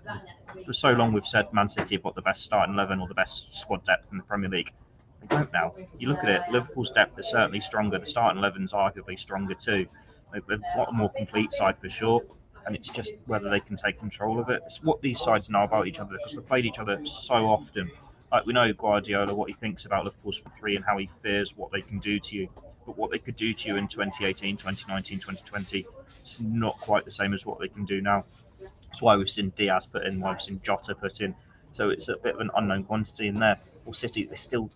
for 0.65 0.73
so 0.73 0.91
long, 0.91 1.13
we've 1.13 1.25
said 1.25 1.53
Man 1.53 1.69
City 1.69 1.95
have 1.95 2.03
got 2.03 2.15
the 2.15 2.21
best 2.21 2.43
starting 2.43 2.73
eleven 2.73 2.99
or 2.99 3.07
the 3.07 3.13
best 3.13 3.47
squad 3.53 3.85
depth 3.85 4.11
in 4.11 4.17
the 4.17 4.23
Premier 4.23 4.49
League. 4.49 4.73
They 5.21 5.27
don't 5.27 5.53
now. 5.53 5.75
You 5.97 6.09
look 6.09 6.23
at 6.23 6.29
it, 6.29 6.41
Liverpool's 6.51 6.91
depth 6.91 7.17
is 7.19 7.27
certainly 7.27 7.61
stronger. 7.61 7.97
The 7.97 8.05
starting 8.05 8.39
eleven's 8.39 8.73
arguably 8.73 9.17
stronger 9.17 9.53
too. 9.53 9.87
They've 10.33 10.61
got 10.75 10.89
a 10.89 10.93
more 10.93 11.09
complete 11.09 11.53
side 11.53 11.77
for 11.79 11.89
sure 11.89 12.21
and 12.65 12.75
it's 12.75 12.89
just 12.89 13.13
whether 13.25 13.49
they 13.49 13.61
can 13.61 13.77
take 13.77 13.97
control 13.97 14.39
of 14.39 14.49
it. 14.49 14.61
It's 14.65 14.83
what 14.83 15.01
these 15.01 15.19
sides 15.19 15.49
know 15.49 15.63
about 15.63 15.87
each 15.87 15.99
other 15.99 16.17
because 16.17 16.33
they've 16.33 16.45
played 16.45 16.65
each 16.65 16.79
other 16.79 17.03
so 17.05 17.35
often 17.35 17.89
like 18.31 18.45
we 18.45 18.53
know 18.53 18.71
Guardiola, 18.73 19.33
what 19.33 19.49
he 19.49 19.55
thinks 19.55 19.85
about 19.85 20.03
Liverpool's 20.03 20.41
three 20.59 20.75
and 20.75 20.83
how 20.83 20.97
he 20.97 21.09
fears 21.21 21.55
what 21.55 21.71
they 21.71 21.81
can 21.81 21.99
do 21.99 22.19
to 22.19 22.35
you. 22.35 22.49
but 22.85 22.97
what 22.97 23.11
they 23.11 23.19
could 23.19 23.35
do 23.35 23.53
to 23.53 23.67
you 23.67 23.75
in 23.75 23.87
2018, 23.87 24.57
2019, 24.57 25.19
2020, 25.19 25.85
it's 26.21 26.39
not 26.39 26.77
quite 26.79 27.05
the 27.05 27.11
same 27.11 27.33
as 27.33 27.45
what 27.45 27.59
they 27.59 27.67
can 27.67 27.85
do 27.85 28.01
now. 28.01 28.23
That's 28.61 29.01
why 29.01 29.15
we've 29.17 29.29
seen 29.29 29.51
Diaz 29.55 29.85
put 29.85 30.05
in, 30.05 30.19
why 30.19 30.31
we've 30.31 30.41
seen 30.41 30.61
Jota 30.63 30.95
put 30.95 31.21
in. 31.21 31.35
So 31.73 31.89
it's 31.89 32.07
a 32.07 32.15
bit 32.17 32.35
of 32.35 32.41
an 32.41 32.49
unknown 32.55 32.83
quantity 32.83 33.27
in 33.27 33.35
there. 33.35 33.57
Or 33.85 33.93
City, 33.93 34.25
they're 34.25 34.37
still 34.37 34.69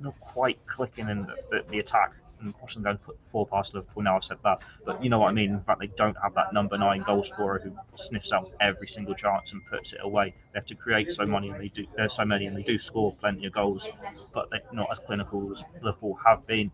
not 0.00 0.18
quite 0.20 0.64
clicking 0.66 1.08
in 1.08 1.22
the, 1.22 1.36
the, 1.50 1.64
the 1.70 1.78
attack 1.80 2.12
and 2.40 2.84
them 2.84 2.98
put 2.98 3.16
four 3.32 3.46
past 3.46 3.74
Liverpool. 3.74 4.02
Now 4.02 4.16
I've 4.16 4.24
said 4.24 4.38
that, 4.44 4.62
but 4.84 5.02
you 5.02 5.10
know 5.10 5.18
what 5.18 5.30
I 5.30 5.32
mean. 5.32 5.50
In 5.50 5.60
fact, 5.60 5.80
they 5.80 5.86
don't 5.88 6.16
have 6.22 6.34
that 6.34 6.52
number 6.52 6.76
nine 6.78 7.02
goal 7.02 7.22
scorer 7.22 7.60
who 7.62 7.72
sniffs 7.96 8.32
out 8.32 8.52
every 8.60 8.88
single 8.88 9.14
chance 9.14 9.52
and 9.52 9.62
puts 9.70 9.92
it 9.92 10.00
away. 10.02 10.34
They 10.52 10.58
have 10.58 10.66
to 10.66 10.74
create 10.74 11.12
so 11.12 11.24
many, 11.26 11.50
and 11.50 11.60
they 11.60 11.68
do 11.68 11.86
uh, 11.98 12.08
so 12.08 12.24
many, 12.24 12.46
and 12.46 12.56
they 12.56 12.62
do 12.62 12.78
score 12.78 13.14
plenty 13.14 13.46
of 13.46 13.52
goals, 13.52 13.86
but 14.32 14.50
they're 14.50 14.60
not 14.72 14.88
as 14.90 14.98
clinical 14.98 15.52
as 15.52 15.62
Liverpool 15.82 16.18
have 16.24 16.46
been. 16.46 16.70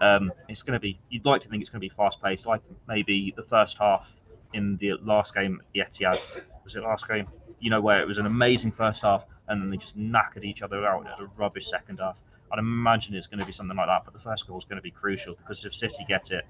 Um, 0.00 0.32
it's 0.48 0.62
going 0.62 0.74
to 0.74 0.80
be. 0.80 0.98
You'd 1.10 1.24
like 1.24 1.42
to 1.42 1.48
think 1.48 1.60
it's 1.60 1.70
going 1.70 1.80
to 1.80 1.88
be 1.88 1.94
fast 1.94 2.22
paced, 2.22 2.46
like 2.46 2.62
maybe 2.88 3.32
the 3.36 3.44
first 3.44 3.78
half 3.78 4.12
in 4.52 4.76
the 4.78 4.94
last 5.02 5.34
game 5.34 5.60
the 5.72 5.80
Etihad. 5.80 6.20
Was 6.64 6.74
it 6.76 6.82
last 6.82 7.08
game? 7.08 7.28
You 7.60 7.70
know 7.70 7.80
where 7.80 8.00
it 8.00 8.06
was 8.06 8.18
an 8.18 8.26
amazing 8.26 8.72
first 8.72 9.02
half, 9.02 9.24
and 9.48 9.62
then 9.62 9.70
they 9.70 9.76
just 9.76 9.96
knackered 9.96 10.44
each 10.44 10.62
other 10.62 10.84
out. 10.86 11.06
It 11.06 11.20
was 11.20 11.28
a 11.28 11.40
rubbish 11.40 11.68
second 11.68 11.98
half. 11.98 12.16
I'd 12.52 12.58
imagine 12.58 13.14
it's 13.14 13.26
going 13.26 13.40
to 13.40 13.46
be 13.46 13.52
something 13.52 13.76
like 13.76 13.86
that. 13.86 14.04
But 14.04 14.12
the 14.12 14.20
first 14.20 14.46
goal 14.46 14.58
is 14.58 14.64
going 14.64 14.76
to 14.76 14.82
be 14.82 14.90
crucial 14.90 15.34
because 15.34 15.64
if 15.64 15.74
City 15.74 16.04
get 16.06 16.30
it, 16.30 16.44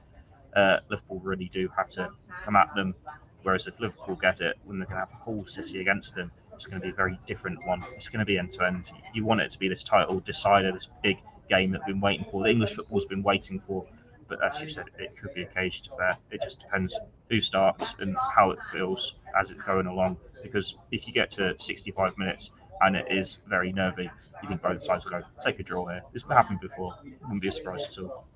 uh, 0.57 0.79
Liverpool 0.91 1.21
really 1.21 1.49
do 1.49 1.69
have 1.77 1.91
to 1.91 2.11
come 2.45 2.57
at 2.57 2.75
them. 2.75 2.95
Whereas 3.43 3.67
if 3.67 3.79
Liverpool 3.81 4.17
get 4.17 4.41
it, 4.41 4.57
when 4.65 4.79
they're 4.79 4.87
going 4.87 5.01
to 5.01 5.07
have 5.07 5.13
a 5.13 5.23
whole 5.23 5.47
City 5.47 5.81
against 5.81 6.15
them, 6.15 6.31
it's 6.55 6.67
going 6.67 6.81
to 6.81 6.85
be 6.85 6.91
a 6.91 6.95
very 6.95 7.19
different 7.27 7.65
one. 7.67 7.85
It's 7.95 8.09
going 8.09 8.21
to 8.21 8.27
be 8.27 8.39
end 8.39 8.53
to 8.53 8.65
end. 8.65 8.91
You 9.15 9.25
want 9.25 9.41
it 9.41 9.51
to 9.53 9.59
be 9.59 9.69
this 9.69 9.83
title 9.83 10.21
decider, 10.21 10.73
this 10.73 10.89
big 11.03 11.19
game 11.49 11.71
that 11.73 11.83
we've 11.87 11.95
been 11.95 12.01
waiting 12.01 12.27
for. 12.31 12.43
The 12.43 12.51
English 12.51 12.75
football's 12.75 13.07
been 13.07 13.23
waiting 13.23 13.61
for. 13.67 13.87
But 14.29 14.39
as 14.45 14.61
you 14.61 14.69
said, 14.69 14.87
it 14.99 15.17
could 15.21 15.35
be 15.35 15.43
a 15.43 15.47
cage 15.47 15.83
to 15.83 15.91
bear. 15.97 16.17
It 16.31 16.41
just 16.43 16.61
depends 16.61 16.99
who 17.29 17.41
starts 17.41 17.95
and 17.99 18.17
how 18.35 18.51
it 18.51 18.59
feels 18.73 19.15
as 19.39 19.51
it's 19.51 19.61
going 19.63 19.87
along. 19.87 20.17
Because 20.43 20.77
if 20.91 21.07
you 21.07 21.13
get 21.13 21.31
to 21.33 21.55
65 21.59 22.17
minutes 22.17 22.51
and 22.83 22.97
it 22.97 23.07
is 23.11 23.39
very 23.49 23.73
nervy, 23.73 24.11
you 24.43 24.49
think 24.49 24.63
both 24.63 24.83
sides 24.83 25.05
will 25.05 25.13
go 25.13 25.23
take 25.45 25.61
a 25.61 25.63
draw 25.63 25.87
here. 25.87 26.03
This 26.13 26.25
happened 26.25 26.61
before. 26.61 26.95
Wouldn't 27.23 27.41
be 27.41 27.49
a 27.49 27.53
surprise 27.53 27.85
at 27.85 27.99
all. 28.03 28.27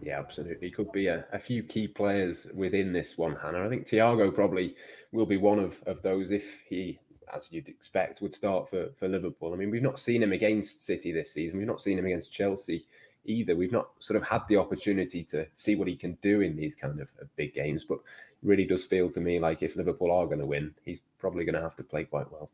Yeah, 0.00 0.18
absolutely. 0.18 0.70
Could 0.70 0.92
be 0.92 1.06
a, 1.06 1.24
a, 1.32 1.38
few 1.38 1.62
key 1.62 1.86
players 1.86 2.48
within 2.54 2.92
this 2.92 3.16
one, 3.16 3.36
Hannah. 3.36 3.64
I 3.64 3.68
think 3.68 3.86
Thiago 3.86 4.34
probably 4.34 4.74
will 5.12 5.26
be 5.26 5.36
one 5.36 5.60
of, 5.60 5.80
of 5.86 6.02
those 6.02 6.32
if 6.32 6.60
he, 6.68 6.98
as 7.32 7.52
you'd 7.52 7.68
expect, 7.68 8.20
would 8.20 8.34
start 8.34 8.68
for, 8.68 8.88
for 8.96 9.06
Liverpool. 9.06 9.52
I 9.52 9.56
mean, 9.56 9.70
we've 9.70 9.80
not 9.80 10.00
seen 10.00 10.22
him 10.22 10.32
against 10.32 10.84
City 10.84 11.12
this 11.12 11.32
season. 11.32 11.58
We've 11.58 11.68
not 11.68 11.80
seen 11.80 12.00
him 12.00 12.06
against 12.06 12.32
Chelsea 12.32 12.84
either. 13.24 13.54
We've 13.54 13.70
not 13.70 13.90
sort 14.00 14.16
of 14.20 14.26
had 14.26 14.42
the 14.48 14.56
opportunity 14.56 15.22
to 15.24 15.46
see 15.52 15.76
what 15.76 15.86
he 15.86 15.94
can 15.94 16.18
do 16.20 16.40
in 16.40 16.56
these 16.56 16.74
kind 16.74 17.00
of, 17.00 17.08
of 17.20 17.34
big 17.36 17.54
games. 17.54 17.84
But 17.84 18.00
really 18.42 18.64
does 18.64 18.84
feel 18.84 19.08
to 19.10 19.20
me 19.20 19.38
like 19.38 19.62
if 19.62 19.76
Liverpool 19.76 20.10
are 20.10 20.26
going 20.26 20.40
to 20.40 20.46
win, 20.46 20.74
he's 20.84 21.02
probably 21.18 21.44
going 21.44 21.54
to 21.54 21.62
have 21.62 21.76
to 21.76 21.84
play 21.84 22.04
quite 22.04 22.30
well. 22.32 22.50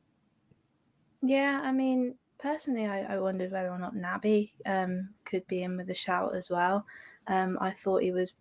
Yeah, 1.22 1.60
I 1.62 1.72
mean, 1.72 2.14
personally, 2.38 2.86
I, 2.86 3.14
I 3.14 3.18
wondered 3.18 3.50
whether 3.50 3.70
or 3.70 3.78
not 3.78 3.94
Naby 3.94 4.52
um, 4.66 5.08
could 5.24 5.46
be 5.48 5.62
in 5.62 5.76
with 5.76 5.90
a 5.90 5.94
shout 5.94 6.34
as 6.34 6.50
well. 6.50 6.86
Um, 7.26 7.58
I 7.60 7.72
thought 7.72 8.02
he 8.02 8.12
was 8.12 8.34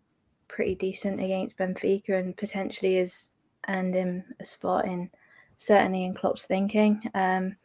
pretty 0.47 0.75
decent 0.75 1.21
against 1.21 1.57
Benfica 1.57 2.19
and 2.19 2.37
potentially 2.37 2.95
has 2.97 3.33
earned 3.67 3.95
him 3.95 4.23
a 4.39 4.45
spot 4.45 4.85
in 4.85 5.09
certainly 5.57 6.05
in 6.05 6.13
Klopp's 6.13 6.45
thinking. 6.45 7.01
Um, 7.13 7.55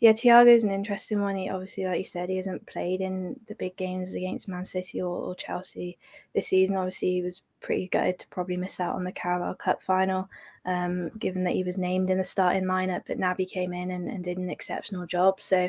yeah, 0.00 0.12
Thiago's 0.12 0.62
an 0.62 0.70
interesting 0.70 1.20
one. 1.20 1.34
He 1.34 1.50
obviously, 1.50 1.84
like 1.84 1.98
you 1.98 2.04
said, 2.04 2.28
he 2.28 2.36
hasn't 2.36 2.66
played 2.66 3.00
in 3.00 3.38
the 3.48 3.54
big 3.56 3.76
games 3.76 4.14
against 4.14 4.46
Man 4.46 4.64
City 4.64 5.00
or, 5.00 5.16
or 5.16 5.34
Chelsea 5.34 5.98
this 6.34 6.48
season. 6.48 6.76
Obviously, 6.76 7.14
he 7.14 7.22
was 7.22 7.42
pretty 7.60 7.88
gutted 7.88 8.20
to 8.20 8.28
probably 8.28 8.56
miss 8.56 8.78
out 8.78 8.94
on 8.94 9.02
the 9.02 9.10
Carabao 9.10 9.54
Cup 9.54 9.82
final, 9.82 10.28
um, 10.66 11.10
given 11.18 11.42
that 11.44 11.54
he 11.54 11.64
was 11.64 11.78
named 11.78 12.10
in 12.10 12.18
the 12.18 12.24
starting 12.24 12.64
lineup. 12.64 13.02
But 13.08 13.18
Naby 13.18 13.50
came 13.50 13.72
in 13.72 13.90
and, 13.90 14.08
and 14.08 14.22
did 14.22 14.38
an 14.38 14.50
exceptional 14.50 15.04
job. 15.04 15.40
So, 15.40 15.68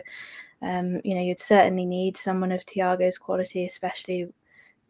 um, 0.62 1.02
you 1.04 1.16
know, 1.16 1.22
you'd 1.22 1.40
certainly 1.40 1.86
need 1.86 2.16
someone 2.16 2.52
of 2.52 2.66
Thiago's 2.66 3.18
quality, 3.18 3.66
especially 3.66 4.28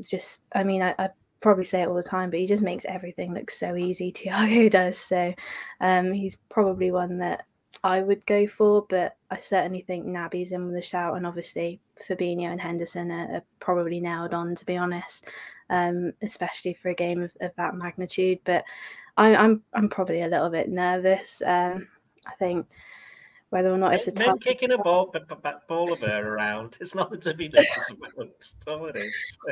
just. 0.09 0.43
I 0.53 0.65
mean, 0.65 0.81
I, 0.81 0.95
I 0.99 1.09
probably 1.39 1.63
say 1.63 1.81
it 1.83 1.87
all 1.87 1.95
the 1.95 2.03
time, 2.03 2.29
but 2.29 2.39
he 2.39 2.45
just 2.45 2.63
makes 2.63 2.83
everything 2.89 3.33
look 3.33 3.51
so 3.51 3.77
easy. 3.77 4.11
Thiago 4.15 4.69
does. 4.69 4.97
So 4.97 5.33
um, 5.79 6.11
he's 6.11 6.37
probably 6.49 6.91
one 6.91 7.19
that 7.19 7.45
I 7.83 8.01
would 8.01 8.25
go 8.25 8.47
for, 8.47 8.85
but 8.89 9.15
I 9.31 9.37
certainly 9.37 9.81
think 9.81 10.05
Naby's 10.05 10.51
in 10.51 10.67
with 10.67 10.75
a 10.75 10.81
shout, 10.81 11.15
and 11.15 11.25
obviously 11.25 11.79
Fabinho 12.01 12.51
and 12.51 12.59
Henderson 12.61 13.11
are, 13.11 13.35
are 13.35 13.43
probably 13.59 13.99
nailed 13.99 14.33
on, 14.33 14.55
to 14.55 14.65
be 14.65 14.77
honest, 14.77 15.25
um, 15.69 16.13
especially 16.21 16.73
for 16.73 16.89
a 16.89 16.95
game 16.95 17.21
of, 17.21 17.31
of 17.41 17.51
that 17.55 17.75
magnitude. 17.75 18.39
But 18.43 18.63
I, 19.17 19.29
am 19.29 19.39
I'm, 19.39 19.63
I'm 19.73 19.89
probably 19.89 20.23
a 20.23 20.27
little 20.27 20.49
bit 20.49 20.69
nervous. 20.69 21.41
Um, 21.45 21.87
I 22.27 22.35
think 22.37 22.67
whether 23.49 23.71
or 23.71 23.77
not 23.77 23.95
it's 23.95 24.07
a 24.07 24.13
Men 24.13 24.37
kicking 24.37 24.71
a 24.71 24.77
ball, 24.77 25.09
b- 25.11 25.19
b- 25.27 25.49
ball 25.67 25.91
of 25.91 26.03
air 26.03 26.33
around. 26.33 26.77
It's 26.79 26.93
nothing 26.93 27.19
to 27.21 27.33
be 27.33 27.49
nervous 27.49 27.91
about. 27.91 28.31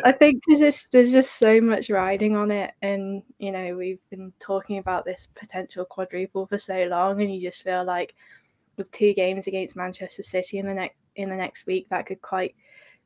I 0.04 0.12
think 0.12 0.44
there's 0.48 0.60
just, 0.60 0.92
there's 0.92 1.12
just 1.12 1.38
so 1.38 1.60
much 1.60 1.90
riding 1.90 2.36
on 2.36 2.52
it, 2.52 2.74
and 2.82 3.24
you 3.40 3.52
know 3.52 3.76
we've 3.76 4.02
been 4.10 4.32
talking 4.40 4.78
about 4.78 5.04
this 5.04 5.28
potential 5.34 5.84
quadruple 5.84 6.46
for 6.46 6.60
so 6.60 6.84
long, 6.84 7.22
and 7.22 7.34
you 7.34 7.42
just 7.42 7.64
feel 7.64 7.84
like 7.84 8.14
with 8.78 8.92
two 8.92 9.14
games 9.14 9.48
against 9.48 9.76
Manchester 9.76 10.22
City 10.22 10.60
in 10.60 10.68
the 10.68 10.74
next 10.74 10.98
in 11.16 11.30
the 11.30 11.36
next 11.36 11.66
week, 11.66 11.88
that 11.90 12.06
could 12.06 12.22
quite 12.22 12.54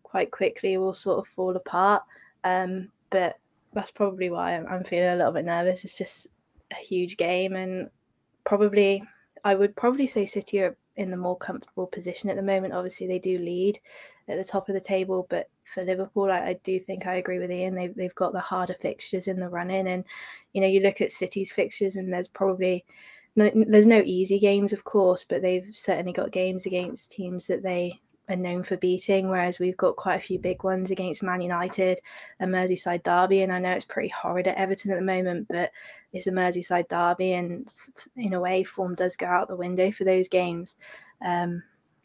quite 0.04 0.30
quickly 0.30 0.76
all 0.76 0.94
sort 0.94 1.20
of 1.20 1.28
fall 1.28 1.56
apart. 1.56 2.04
Um, 2.44 2.90
but 3.12 3.38
that's 3.74 3.92
probably 3.92 4.30
why 4.30 4.58
I'm, 4.58 4.68
I'm 4.68 4.84
feeling 4.84 5.08
a 5.08 5.16
little 5.16 5.32
bit 5.32 5.46
nervous. 5.46 5.86
It's 5.86 5.98
just 5.98 6.28
a 6.72 6.76
huge 6.76 7.16
game, 7.16 7.56
and 7.56 7.90
probably 8.44 9.04
I 9.46 9.56
would 9.56 9.76
probably 9.76 10.08
say 10.08 10.26
City 10.26 10.60
are 10.60 10.76
in 10.96 11.12
the 11.12 11.18
more 11.18 11.38
comfortable 11.38 11.88
position 11.88 12.30
at 12.30 12.36
the 12.36 12.42
moment. 12.42 12.74
Obviously, 12.74 13.08
they 13.08 13.20
do 13.20 13.38
lead 13.38 13.80
at 14.28 14.38
the 14.38 14.44
top 14.44 14.70
of 14.70 14.76
the 14.76 14.82
table, 14.82 15.28
but 15.30 15.50
for 15.66 15.84
Liverpool, 15.84 16.32
I, 16.32 16.40
I 16.40 16.60
do 16.64 16.80
think 16.80 17.08
I 17.08 17.16
agree 17.16 17.40
with 17.40 17.52
Ian. 17.52 17.76
They've 17.76 17.96
they've 17.96 18.16
got 18.16 18.34
the 18.34 18.40
harder 18.40 18.76
fixtures 18.80 19.28
in 19.28 19.40
the 19.40 19.50
run 19.50 19.70
in, 19.70 19.88
and 19.88 20.04
you 20.54 20.62
know 20.62 20.68
you 20.68 20.82
look 20.82 21.02
at 21.02 21.12
City's 21.12 21.52
fixtures, 21.52 21.96
and 21.96 22.12
there's 22.12 22.28
probably 22.28 22.86
no, 23.36 23.50
there's 23.54 23.88
no 23.88 24.02
easy 24.06 24.40
games, 24.40 24.74
of 24.74 24.84
course, 24.84 25.26
but 25.28 25.42
they've 25.42 25.68
certainly 25.72 26.14
got 26.14 26.32
games 26.32 26.66
against 26.66 27.12
teams 27.12 27.48
that 27.48 27.64
they 27.64 28.00
are 28.32 28.36
known 28.36 28.64
for 28.64 28.78
beating, 28.78 29.30
whereas 29.30 29.60
we've 29.60 29.78
got 29.78 29.96
quite 29.96 30.16
a 30.16 30.20
few 30.20 30.40
big 30.40 30.64
ones 30.64 30.92
against 30.92 31.24
Man 31.24 31.42
United, 31.42 32.02
a 32.40 32.46
Merseyside 32.46 33.04
derby, 33.04 33.42
and 33.42 33.52
I 33.52 33.60
know 33.60 33.72
it's 33.72 33.86
pretty 33.86 34.10
horrid 34.10 34.48
at 34.48 34.58
Everton 34.58 34.92
at 34.92 34.96
the 34.96 35.02
moment, 35.02 35.48
but 35.50 35.72
it's 36.14 36.28
a 36.28 36.32
Merseyside 36.32 36.88
derby, 36.88 37.34
and 37.34 37.68
in 38.16 38.34
a 38.34 38.40
way, 38.40 38.64
form 38.64 38.96
does 38.96 39.16
go 39.16 39.28
out 39.28 39.48
the 39.48 39.56
window 39.56 39.92
for 39.92 40.04
those 40.04 40.28
games. 40.28 40.76
Um, 41.24 41.64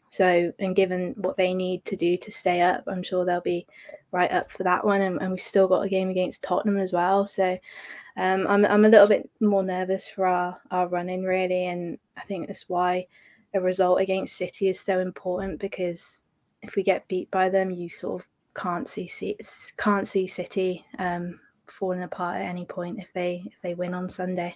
so, 0.09 0.53
and 0.59 0.75
given 0.75 1.13
what 1.17 1.37
they 1.37 1.53
need 1.53 1.83
to 1.85 1.95
do 1.95 2.17
to 2.17 2.31
stay 2.31 2.61
up, 2.61 2.83
I'm 2.87 3.03
sure 3.03 3.25
they'll 3.25 3.41
be 3.41 3.67
right 4.11 4.31
up 4.31 4.49
for 4.49 4.63
that 4.63 4.85
one. 4.85 5.01
And, 5.01 5.21
and 5.21 5.31
we've 5.31 5.41
still 5.41 5.67
got 5.67 5.81
a 5.81 5.89
game 5.89 6.09
against 6.09 6.43
Tottenham 6.43 6.77
as 6.77 6.93
well. 6.93 7.25
So, 7.25 7.57
um, 8.17 8.47
I'm 8.47 8.65
I'm 8.65 8.85
a 8.85 8.89
little 8.89 9.07
bit 9.07 9.29
more 9.39 9.63
nervous 9.63 10.09
for 10.09 10.25
our 10.25 10.59
our 10.71 10.87
run 10.87 11.09
in, 11.09 11.23
really, 11.23 11.67
and 11.67 11.99
I 12.15 12.21
think 12.21 12.47
that's 12.47 12.67
why 12.67 13.07
a 13.57 13.61
result 13.61 13.99
against 13.99 14.37
City 14.37 14.69
is 14.69 14.79
so 14.79 14.99
important 14.99 15.59
because 15.59 16.21
if 16.61 16.75
we 16.75 16.83
get 16.83 17.07
beat 17.07 17.29
by 17.31 17.49
them, 17.49 17.71
you 17.71 17.89
sort 17.89 18.21
of 18.21 18.27
can't 18.55 18.87
see 18.87 19.37
can't 19.77 20.07
see 20.07 20.27
City 20.27 20.85
um, 20.99 21.39
falling 21.67 22.03
apart 22.03 22.37
at 22.37 22.45
any 22.45 22.65
point 22.65 22.99
if 22.99 23.11
they 23.13 23.43
if 23.45 23.61
they 23.61 23.73
win 23.73 23.93
on 23.93 24.09
Sunday. 24.09 24.55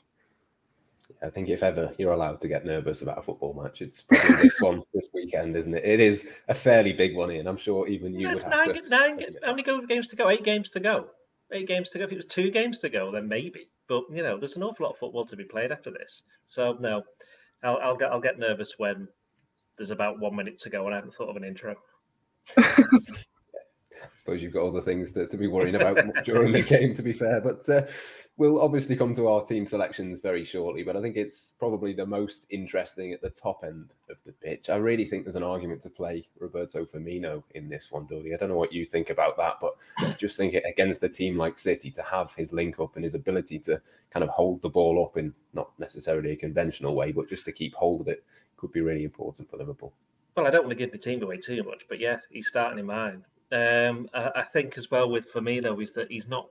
I 1.23 1.29
think 1.29 1.49
if 1.49 1.61
ever 1.61 1.93
you're 1.97 2.13
allowed 2.13 2.39
to 2.39 2.47
get 2.47 2.65
nervous 2.65 3.01
about 3.01 3.17
a 3.17 3.21
football 3.21 3.53
match, 3.53 3.81
it's 3.81 4.03
probably 4.03 4.43
this 4.43 4.61
one 4.61 4.81
this 4.93 5.09
weekend, 5.13 5.55
isn't 5.55 5.73
it? 5.73 5.83
It 5.83 5.99
is 5.99 6.37
a 6.47 6.53
fairly 6.53 6.93
big 6.93 7.15
one, 7.15 7.31
and 7.31 7.47
I'm 7.47 7.57
sure 7.57 7.87
even 7.87 8.13
you 8.13 8.29
would 8.29 8.43
have 8.43 8.51
nine, 8.51 8.81
to. 8.81 8.89
Nine, 8.89 9.35
how 9.43 9.53
many 9.53 9.63
games 9.87 10.07
to 10.07 10.15
go? 10.15 10.29
Eight 10.29 10.43
games 10.43 10.69
to 10.71 10.79
go. 10.79 11.07
Eight 11.51 11.67
games 11.67 11.89
to 11.91 11.97
go. 11.97 12.05
If 12.05 12.11
it 12.11 12.17
was 12.17 12.25
two 12.25 12.49
games 12.49 12.79
to 12.79 12.89
go, 12.89 13.11
then 13.11 13.27
maybe. 13.27 13.69
But 13.87 14.03
you 14.11 14.23
know, 14.23 14.37
there's 14.37 14.55
an 14.55 14.63
awful 14.63 14.85
lot 14.85 14.93
of 14.93 14.99
football 14.99 15.25
to 15.25 15.35
be 15.35 15.43
played 15.43 15.71
after 15.71 15.91
this. 15.91 16.21
So 16.47 16.77
no, 16.79 17.03
I'll, 17.63 17.77
I'll 17.77 17.97
get 17.97 18.11
I'll 18.11 18.21
get 18.21 18.39
nervous 18.39 18.73
when 18.77 19.07
there's 19.77 19.91
about 19.91 20.19
one 20.19 20.35
minute 20.35 20.59
to 20.59 20.69
go 20.69 20.85
and 20.85 20.93
I 20.93 20.97
haven't 20.97 21.15
thought 21.15 21.29
of 21.29 21.35
an 21.35 21.43
intro. 21.43 21.75
I 22.57 24.07
suppose 24.15 24.41
you've 24.41 24.53
got 24.53 24.67
other 24.67 24.81
things 24.81 25.11
to, 25.13 25.27
to 25.27 25.37
be 25.37 25.47
worrying 25.47 25.75
about 25.75 25.97
during 26.25 26.51
the 26.51 26.61
game, 26.61 26.93
to 26.95 27.03
be 27.03 27.13
fair. 27.13 27.41
But 27.41 27.67
uh, 27.69 27.83
we'll 28.37 28.61
obviously 28.61 28.95
come 28.95 29.13
to 29.13 29.27
our 29.27 29.43
team 29.43 29.67
selections 29.67 30.19
very 30.19 30.43
shortly. 30.43 30.83
But 30.83 30.97
I 30.97 31.01
think 31.01 31.15
it's 31.15 31.53
probably 31.59 31.93
the 31.93 32.05
most 32.05 32.45
interesting 32.49 33.13
at 33.13 33.21
the 33.21 33.29
top 33.29 33.63
end 33.63 33.91
of 34.09 34.17
the 34.23 34.31
pitch. 34.31 34.69
I 34.69 34.77
really 34.77 35.05
think 35.05 35.23
there's 35.23 35.35
an 35.35 35.43
argument 35.43 35.81
to 35.83 35.89
play 35.89 36.27
Roberto 36.39 36.83
Firmino 36.83 37.43
in 37.55 37.69
this 37.69 37.91
one, 37.91 38.07
Doyley. 38.07 38.33
I 38.33 38.37
don't 38.37 38.49
know 38.49 38.57
what 38.57 38.73
you 38.73 38.85
think 38.85 39.09
about 39.09 39.37
that, 39.37 39.55
but 39.61 39.75
I 39.99 40.11
just 40.13 40.37
think 40.37 40.53
it, 40.53 40.63
against 40.67 41.03
a 41.03 41.09
team 41.09 41.37
like 41.37 41.57
City 41.57 41.91
to 41.91 42.01
have 42.03 42.33
his 42.33 42.53
link 42.53 42.79
up 42.79 42.95
and 42.95 43.03
his 43.03 43.15
ability 43.15 43.59
to 43.59 43.81
kind 44.09 44.23
of 44.23 44.29
hold 44.29 44.61
the 44.61 44.69
ball 44.69 45.03
up 45.05 45.17
in 45.17 45.33
not 45.53 45.71
necessarily 45.77 46.31
a 46.31 46.35
conventional 46.35 46.95
way, 46.95 47.11
but 47.11 47.29
just 47.29 47.45
to 47.45 47.51
keep 47.51 47.73
hold 47.75 48.01
of 48.01 48.07
it 48.07 48.23
could 48.57 48.71
be 48.71 48.81
really 48.81 49.03
important 49.03 49.49
for 49.49 49.57
Liverpool. 49.57 49.93
Well, 50.35 50.47
I 50.47 50.49
don't 50.49 50.63
want 50.63 50.77
to 50.77 50.83
give 50.83 50.91
the 50.91 50.97
team 50.97 51.21
away 51.23 51.37
too 51.37 51.63
much, 51.63 51.83
but 51.89 51.99
yeah, 51.99 52.17
he's 52.29 52.47
starting 52.47 52.79
in 52.79 52.85
mine 52.85 53.23
Um, 53.51 54.09
I, 54.13 54.31
I, 54.35 54.43
think 54.43 54.77
as 54.77 54.89
well 54.89 55.09
with 55.09 55.31
Firmino 55.33 55.83
is 55.83 55.91
that 55.93 56.09
he's 56.09 56.27
not. 56.27 56.47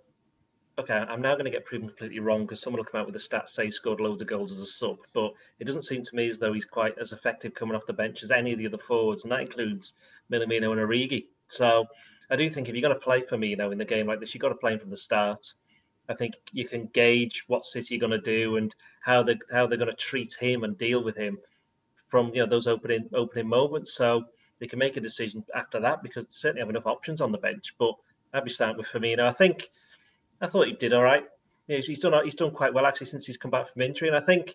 Okay, 0.78 0.94
I'm 0.94 1.20
now 1.20 1.34
going 1.34 1.44
to 1.44 1.50
get 1.50 1.66
proven 1.66 1.88
completely 1.88 2.20
wrong 2.20 2.42
because 2.42 2.60
someone 2.60 2.78
will 2.78 2.86
come 2.86 3.00
out 3.00 3.06
with 3.06 3.16
a 3.16 3.20
stat 3.20 3.50
say 3.50 3.66
he 3.66 3.70
scored 3.70 4.00
loads 4.00 4.22
of 4.22 4.28
goals 4.28 4.52
as 4.52 4.62
a 4.62 4.66
sub, 4.66 4.98
but 5.12 5.32
it 5.58 5.64
doesn't 5.64 5.82
seem 5.82 6.02
to 6.02 6.16
me 6.16 6.28
as 6.28 6.38
though 6.38 6.52
he's 6.52 6.64
quite 6.64 6.96
as 6.98 7.12
effective 7.12 7.54
coming 7.54 7.74
off 7.74 7.86
the 7.86 7.92
bench 7.92 8.22
as 8.22 8.30
any 8.30 8.52
of 8.52 8.58
the 8.58 8.66
other 8.66 8.78
forwards, 8.78 9.24
and 9.24 9.32
that 9.32 9.40
includes 9.40 9.94
Minamino 10.32 10.72
and 10.72 10.80
Origi. 10.80 11.26
So 11.48 11.86
I 12.30 12.36
do 12.36 12.48
think 12.48 12.68
if 12.68 12.74
you're 12.74 12.82
going 12.82 12.94
to 12.94 13.00
play 13.00 13.22
Firmino 13.22 13.72
in 13.72 13.78
the 13.78 13.84
game 13.84 14.06
like 14.06 14.20
this, 14.20 14.32
you've 14.32 14.40
got 14.40 14.50
to 14.50 14.54
play 14.54 14.72
him 14.72 14.78
from 14.78 14.90
the 14.90 14.96
start. 14.96 15.52
I 16.08 16.14
think 16.14 16.34
you 16.52 16.66
can 16.66 16.86
gauge 16.86 17.44
what 17.46 17.66
City 17.66 17.96
are 17.96 18.00
going 18.00 18.12
to 18.12 18.18
do 18.20 18.56
and 18.56 18.74
how 19.02 19.22
they 19.22 19.36
how 19.52 19.66
they're 19.66 19.78
going 19.78 19.90
to 19.90 19.96
treat 19.96 20.34
him 20.34 20.64
and 20.64 20.78
deal 20.78 21.02
with 21.02 21.16
him 21.16 21.38
from 22.08 22.28
you 22.34 22.40
know 22.40 22.48
those 22.48 22.66
opening 22.66 23.08
opening 23.12 23.48
moments. 23.48 23.94
So 23.94 24.24
they 24.60 24.66
can 24.66 24.78
make 24.78 24.96
a 24.96 25.00
decision 25.00 25.44
after 25.54 25.80
that 25.80 26.02
because 26.02 26.26
they 26.26 26.32
certainly 26.32 26.60
have 26.60 26.70
enough 26.70 26.86
options 26.86 27.20
on 27.20 27.32
the 27.32 27.38
bench. 27.38 27.74
But 27.78 27.94
I'd 28.32 28.44
be 28.44 28.50
starting 28.50 28.78
with 28.78 28.86
Firmino. 28.86 29.20
I 29.20 29.32
think 29.32 29.68
I 30.40 30.46
thought 30.46 30.66
he 30.66 30.72
did 30.72 30.92
all 30.92 31.02
right. 31.02 31.24
He's 31.66 32.00
done 32.00 32.12
he's 32.24 32.34
done 32.34 32.50
quite 32.50 32.74
well 32.74 32.86
actually 32.86 33.06
since 33.06 33.26
he's 33.26 33.36
come 33.36 33.50
back 33.50 33.72
from 33.72 33.82
injury, 33.82 34.08
and 34.08 34.16
I 34.16 34.20
think 34.20 34.54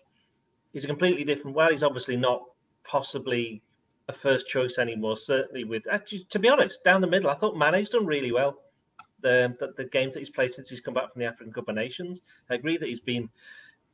he's 0.72 0.84
a 0.84 0.86
completely 0.86 1.24
different. 1.24 1.56
Well, 1.56 1.70
he's 1.70 1.82
obviously 1.82 2.16
not 2.16 2.42
possibly 2.84 3.62
a 4.08 4.12
first 4.12 4.48
choice 4.48 4.78
anymore. 4.78 5.16
Certainly, 5.16 5.64
with 5.64 5.84
actually, 5.90 6.26
to 6.30 6.38
be 6.38 6.48
honest, 6.48 6.84
down 6.84 7.00
the 7.00 7.06
middle, 7.06 7.30
I 7.30 7.34
thought 7.34 7.56
Mane's 7.56 7.88
done 7.88 8.06
really 8.06 8.32
well. 8.32 8.58
The, 9.22 9.56
the, 9.58 9.72
the 9.76 9.84
games 9.84 10.12
that 10.12 10.20
he's 10.20 10.30
played 10.30 10.52
since 10.52 10.68
he's 10.68 10.80
come 10.80 10.92
back 10.92 11.12
from 11.12 11.20
the 11.20 11.26
African 11.26 11.52
Cup 11.52 11.68
of 11.68 11.74
Nations, 11.74 12.20
I 12.50 12.54
agree 12.54 12.76
that 12.76 12.86
he's 12.86 13.00
been 13.00 13.30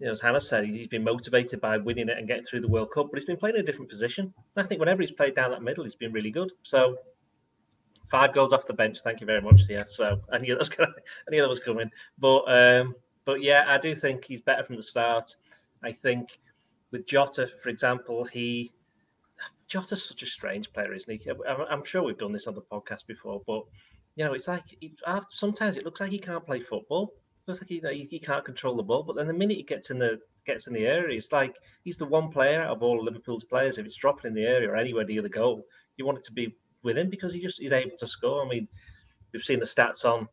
you 0.03 0.07
know, 0.07 0.13
as 0.13 0.21
Hannah 0.21 0.41
said, 0.41 0.65
he's 0.65 0.89
been 0.89 1.05
motivated 1.05 1.61
by 1.61 1.79
winning 1.79 2.09
it 2.09 2.19
and 2.19 2.27
getting 2.27 2.45
through 2.45 2.63
the 2.63 2.69
World 2.69 2.91
Cup, 2.93 3.07
but 3.11 3.21
he's 3.21 3.25
been 3.25 3.37
playing 3.37 3.55
in 3.55 3.63
a 3.63 3.65
different 3.65 3.89
position. 3.89 4.35
And 4.57 4.65
I 4.65 4.69
think 4.69 4.81
whenever 4.81 5.01
he's 5.01 5.13
played 5.13 5.37
down 5.37 5.53
that 5.53 5.63
middle, 5.63 5.85
he's 5.85 5.95
been 5.95 6.13
really 6.13 6.33
good. 6.33 6.51
So 6.65 6.97
five 8.13 8.33
goals 8.35 8.53
off 8.53 8.67
the 8.67 8.75
bench, 8.75 9.01
thank 9.03 9.21
you 9.21 9.27
very 9.27 9.41
much. 9.41 9.63
Yeah, 9.69 9.85
so 9.89 10.21
I 10.31 10.39
knew 10.39 10.55
that 10.55 10.59
was 10.59 10.69
gonna, 10.69 10.93
I 11.27 11.31
knew 11.31 11.41
that 11.41 11.49
was 11.49 11.65
coming. 11.65 11.91
But 12.19 12.45
um, 12.47 12.95
but 13.25 13.43
yeah, 13.43 13.65
I 13.67 13.79
do 13.79 13.97
think 13.97 14.25
he's 14.25 14.43
better 14.43 14.63
from 14.63 14.77
the 14.77 14.83
start. 14.83 15.35
I 15.83 15.91
think 15.91 16.39
with 16.93 17.07
Jota, 17.07 17.49
for 17.63 17.71
example, 17.71 18.25
he 18.25 18.71
Jota's 19.67 20.05
such 20.05 20.23
a 20.23 20.27
strange 20.27 20.73
player, 20.73 20.93
isn't 20.93 21.11
he? 21.11 21.31
I'm 21.49 21.85
sure 21.85 22.03
we've 22.03 22.19
done 22.19 22.33
this 22.33 22.47
on 22.47 22.55
the 22.55 22.63
podcast 22.63 23.07
before, 23.09 23.43
but 23.47 23.65
you 24.15 24.25
know, 24.25 24.35
it's 24.35 24.47
like 24.47 24.63
sometimes 25.31 25.77
it 25.77 25.85
looks 25.85 26.01
like 26.01 26.11
he 26.11 26.19
can't 26.19 26.47
play 26.47 26.61
football 26.61 27.15
looks 27.47 27.61
like 27.61 27.69
he, 27.69 27.83
he, 27.93 28.09
he 28.11 28.19
can't 28.19 28.45
control 28.45 28.77
the 28.77 28.83
ball. 28.83 29.03
But 29.03 29.17
then 29.17 29.27
the 29.27 29.33
minute 29.33 29.57
he 29.57 29.63
gets 29.63 29.91
in 29.91 29.99
the 29.99 30.21
gets 30.47 30.67
in 30.67 30.73
the 30.73 30.87
area, 30.87 31.17
it's 31.17 31.33
like 31.33 31.57
he's 31.85 31.97
the 31.97 32.05
one 32.05 32.31
player 32.31 32.63
of 32.63 32.83
all 32.83 33.03
Liverpool's 33.03 33.45
players. 33.45 33.79
If 33.79 33.87
it's 33.87 33.97
dropping 33.97 34.31
in 34.31 34.35
the 34.35 34.47
area 34.47 34.71
or 34.71 34.77
anywhere 34.77 35.05
near 35.05 35.23
the 35.23 35.29
goal, 35.29 35.67
you 35.97 36.07
want 36.07 36.19
it 36.19 36.25
to 36.25 36.33
be 36.33 36.55
with 36.83 36.99
him 36.99 37.11
because 37.11 37.33
he 37.33 37.41
just 37.41 37.61
he's 37.61 37.73
able 37.73 37.97
to 37.99 38.07
score. 38.07 38.45
I 38.45 38.49
mean, 38.49 38.69
we've 39.33 39.43
seen 39.43 39.61
the 39.61 39.67
stats 39.67 40.05
on 40.05 40.29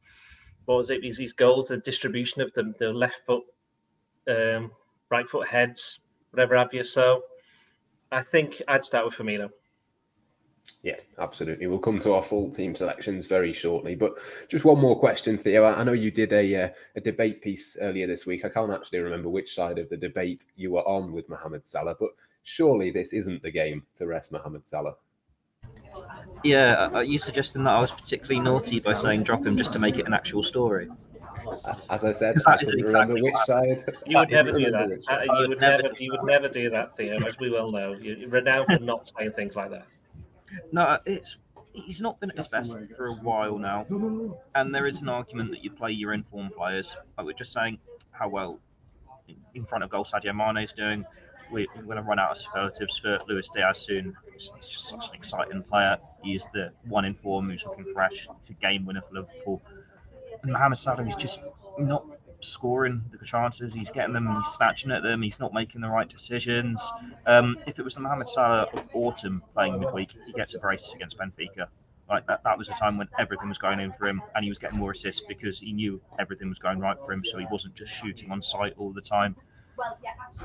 what 0.66 0.78
was 0.78 0.90
it? 0.92 1.02
These, 1.02 1.18
these 1.18 1.34
goals, 1.34 1.68
the 1.68 1.78
distribution 1.78 2.42
of 2.42 2.54
the, 2.54 2.74
the 2.78 2.94
left 2.94 3.22
foot, 3.26 3.44
um, 4.30 4.72
right 5.10 5.28
foot 5.28 5.48
heads, 5.48 6.00
whatever 6.30 6.56
have 6.56 6.74
you. 6.74 6.84
So 6.84 7.24
I 8.12 8.22
think 8.22 8.62
I'd 8.68 8.86
start 8.86 9.06
with 9.06 9.16
Firmino. 9.16 9.50
Yeah, 10.84 10.98
absolutely. 11.18 11.68
We'll 11.68 11.80
come 11.80 12.00
to 12.00 12.14
our 12.14 12.22
full 12.22 12.50
team 12.50 12.76
selections 12.76 13.26
very 13.26 13.52
shortly. 13.52 13.96
But 13.96 14.20
just 14.48 14.64
one 14.64 14.80
more 14.80 14.98
question, 14.98 15.38
Theo. 15.38 15.66
I 15.66 15.84
know 15.84 15.92
you 15.92 16.12
did 16.12 16.32
a 16.32 16.56
uh, 16.56 16.70
a 16.96 17.02
debate 17.02 17.42
piece 17.42 17.76
earlier 17.82 18.08
this 18.08 18.26
week. 18.26 18.46
I 18.46 18.50
can't 18.50 18.72
actually 18.72 19.00
remember 19.00 19.28
which 19.28 19.56
side 19.56 19.78
of 19.78 19.90
the 19.90 19.98
debate 19.98 20.46
you 20.56 20.72
were 20.72 20.88
on 20.88 21.12
with 21.12 21.28
Mohamed 21.28 21.66
Salah, 21.66 21.96
but 22.00 22.12
surely 22.44 22.92
this 22.92 23.12
isn't 23.12 23.42
the 23.42 23.52
game 23.52 23.84
to 23.96 24.06
rest 24.06 24.32
Mohamed 24.32 24.66
Salah. 24.66 24.96
Yeah, 26.44 26.90
are 26.94 27.04
you 27.04 27.20
suggesting 27.20 27.64
that 27.64 27.72
I 27.72 27.80
was 27.80 27.92
particularly 27.92 28.40
naughty 28.40 28.80
by 28.80 28.96
saying 28.96 29.24
drop 29.24 29.46
him 29.46 29.58
just 29.58 29.74
to 29.74 29.80
make 29.80 29.98
it 29.98 30.08
an 30.08 30.14
actual 30.14 30.44
story? 30.44 30.90
As 31.90 32.06
I 32.06 32.12
said, 32.12 32.36
I 32.48 32.58
can't 32.58 32.62
exactly 32.62 32.84
remember 32.84 33.14
which 33.22 33.38
side. 33.46 33.84
You 34.06 34.20
would 34.20 34.30
never 34.30 34.52
do 34.52 34.72
that. 34.72 35.04
Uh, 35.10 35.22
you 35.24 35.50
would 35.50 35.60
never, 35.60 35.84
you 36.00 36.12
would 36.12 36.24
never 36.24 36.48
do 36.48 36.70
that, 36.70 36.96
Theo, 36.96 37.18
as 37.18 37.38
we 37.40 37.50
well 37.50 37.72
know. 37.72 37.94
You're 37.94 38.30
renowned 38.30 38.68
for 38.68 38.84
not 38.84 39.12
saying 39.18 39.32
things 39.32 39.56
like 39.56 39.72
that. 39.72 39.86
No, 40.72 40.98
it's 41.06 41.38
he's 41.74 42.02
not 42.02 42.20
been 42.20 42.32
at 42.32 42.38
his 42.38 42.48
best 42.48 42.76
for 42.96 43.08
a 43.08 43.14
while 43.14 43.58
now, 43.58 43.86
and 44.56 44.74
there 44.74 44.88
is 44.88 45.02
an 45.02 45.10
argument 45.10 45.52
that 45.52 45.64
you 45.64 45.72
play 45.72 45.92
your 45.92 46.14
informed 46.14 46.54
players. 46.56 46.94
Like 47.18 47.26
we're 47.26 47.34
just 47.34 47.54
saying 47.54 47.80
how 48.12 48.30
well 48.30 48.60
in 49.54 49.66
front 49.66 49.84
of 49.84 49.90
goal 49.90 50.06
Sadio 50.06 50.36
Mane 50.36 50.64
is 50.64 50.72
doing. 50.72 51.06
We, 51.52 51.68
are 51.76 51.84
going 51.84 51.98
to 51.98 52.04
run 52.04 52.20
out 52.20 52.32
of 52.32 52.38
superlatives 52.38 52.98
for 53.00 53.20
Luis 53.28 53.50
Diaz 53.54 53.80
soon. 53.80 54.16
He's 54.34 54.50
just 54.62 54.90
such 54.90 55.10
an 55.10 55.16
exciting 55.16 55.64
player. 55.64 55.98
He's 56.24 56.46
the 56.54 56.72
one 56.88 57.06
in 57.06 57.16
form 57.16 57.50
who's 57.50 57.66
looking 57.66 57.86
fresh. 57.94 58.28
It's 58.40 58.50
a 58.50 58.54
game 58.54 58.86
winner 58.86 59.02
for 59.02 59.16
Liverpool. 59.16 59.62
And 60.44 60.52
Mohamed 60.52 60.78
Salah 60.78 61.08
is 61.08 61.16
just 61.16 61.40
not 61.78 62.06
scoring 62.42 63.04
the 63.12 63.26
chances. 63.26 63.74
He's 63.74 63.90
getting 63.90 64.14
them, 64.14 64.28
he's 64.28 64.54
snatching 64.54 64.92
at 64.92 65.04
them, 65.04 65.22
he's 65.22 65.40
not 65.40 65.54
making 65.54 65.82
the 65.82 65.90
right 65.90 66.08
decisions. 66.08 66.82
Um, 67.26 67.58
if 67.68 67.80
it 67.80 67.84
was 67.84 67.96
the 67.96 68.02
Mohamed 68.02 68.30
Salah 68.30 68.68
of 68.74 68.84
autumn 68.94 69.44
playing 69.54 69.80
midweek, 69.80 70.16
he 70.26 70.34
gets 70.34 70.54
a 70.54 70.60
brace 70.60 70.94
against 70.94 71.18
Benfica. 71.18 71.68
Like 72.10 72.26
that, 72.28 72.44
that 72.44 72.58
was 72.58 72.70
a 72.70 72.74
time 72.74 72.98
when 72.98 73.08
everything 73.20 73.50
was 73.50 73.60
going 73.60 73.80
in 73.80 73.94
for 73.94 74.08
him, 74.08 74.22
and 74.34 74.44
he 74.44 74.50
was 74.50 74.58
getting 74.58 74.80
more 74.80 74.92
assists 74.92 75.22
because 75.28 75.60
he 75.60 75.74
knew 75.74 76.02
everything 76.18 76.50
was 76.50 76.58
going 76.58 76.80
right 76.80 76.98
for 77.06 77.14
him, 77.14 77.24
so 77.24 77.38
he 77.38 77.46
wasn't 77.52 77.76
just 77.76 77.92
shooting 77.92 78.32
on 78.32 78.42
sight 78.42 78.74
all 78.78 78.92
the 78.92 79.02
time. 79.02 79.36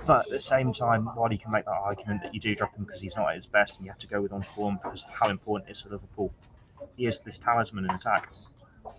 But 0.06 0.26
at 0.26 0.30
the 0.30 0.40
same 0.40 0.72
time, 0.72 1.06
while 1.06 1.32
you 1.32 1.38
can 1.38 1.50
make 1.50 1.64
that 1.64 1.72
argument 1.72 2.22
that 2.22 2.34
you 2.34 2.40
do 2.40 2.54
drop 2.54 2.74
him 2.76 2.84
because 2.84 3.00
he's 3.00 3.16
not 3.16 3.28
at 3.28 3.34
his 3.36 3.46
best, 3.46 3.76
and 3.76 3.86
you 3.86 3.90
have 3.90 4.00
to 4.00 4.06
go 4.06 4.20
with 4.20 4.32
on 4.32 4.44
form 4.54 4.78
because 4.82 5.04
how 5.10 5.28
important 5.28 5.68
it 5.68 5.72
is 5.72 5.80
for 5.82 5.90
Liverpool, 5.90 6.32
he 6.96 7.06
is 7.06 7.20
this 7.20 7.38
talisman 7.38 7.84
in 7.84 7.90
attack 7.90 8.30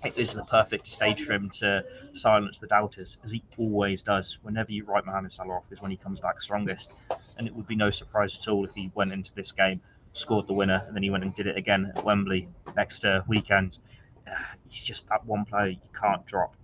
it 0.03 0.17
is 0.17 0.33
the 0.33 0.43
perfect 0.43 0.87
stage 0.87 1.23
for 1.23 1.33
him 1.33 1.49
to 1.49 1.83
silence 2.13 2.59
the 2.59 2.67
doubters, 2.67 3.17
as 3.23 3.31
he 3.31 3.43
always 3.57 4.03
does. 4.03 4.37
Whenever 4.41 4.71
you 4.71 4.83
write 4.85 5.05
Mohamed 5.05 5.31
Salah 5.31 5.55
off, 5.55 5.63
is 5.71 5.81
when 5.81 5.91
he 5.91 5.97
comes 5.97 6.19
back 6.19 6.41
strongest. 6.41 6.91
And 7.37 7.47
it 7.47 7.55
would 7.55 7.67
be 7.67 7.75
no 7.75 7.89
surprise 7.89 8.37
at 8.39 8.47
all 8.47 8.65
if 8.65 8.73
he 8.73 8.91
went 8.95 9.11
into 9.13 9.33
this 9.33 9.51
game, 9.51 9.81
scored 10.13 10.47
the 10.47 10.53
winner, 10.53 10.83
and 10.87 10.95
then 10.95 11.03
he 11.03 11.09
went 11.09 11.23
and 11.23 11.35
did 11.35 11.47
it 11.47 11.57
again 11.57 11.91
at 11.95 12.03
Wembley 12.03 12.47
next 12.75 13.05
uh, 13.05 13.21
weekend. 13.27 13.79
Uh, 14.27 14.35
he's 14.69 14.83
just 14.83 15.07
that 15.09 15.25
one 15.25 15.45
player 15.45 15.67
you 15.67 15.77
can't 15.99 16.25
drop 16.25 16.55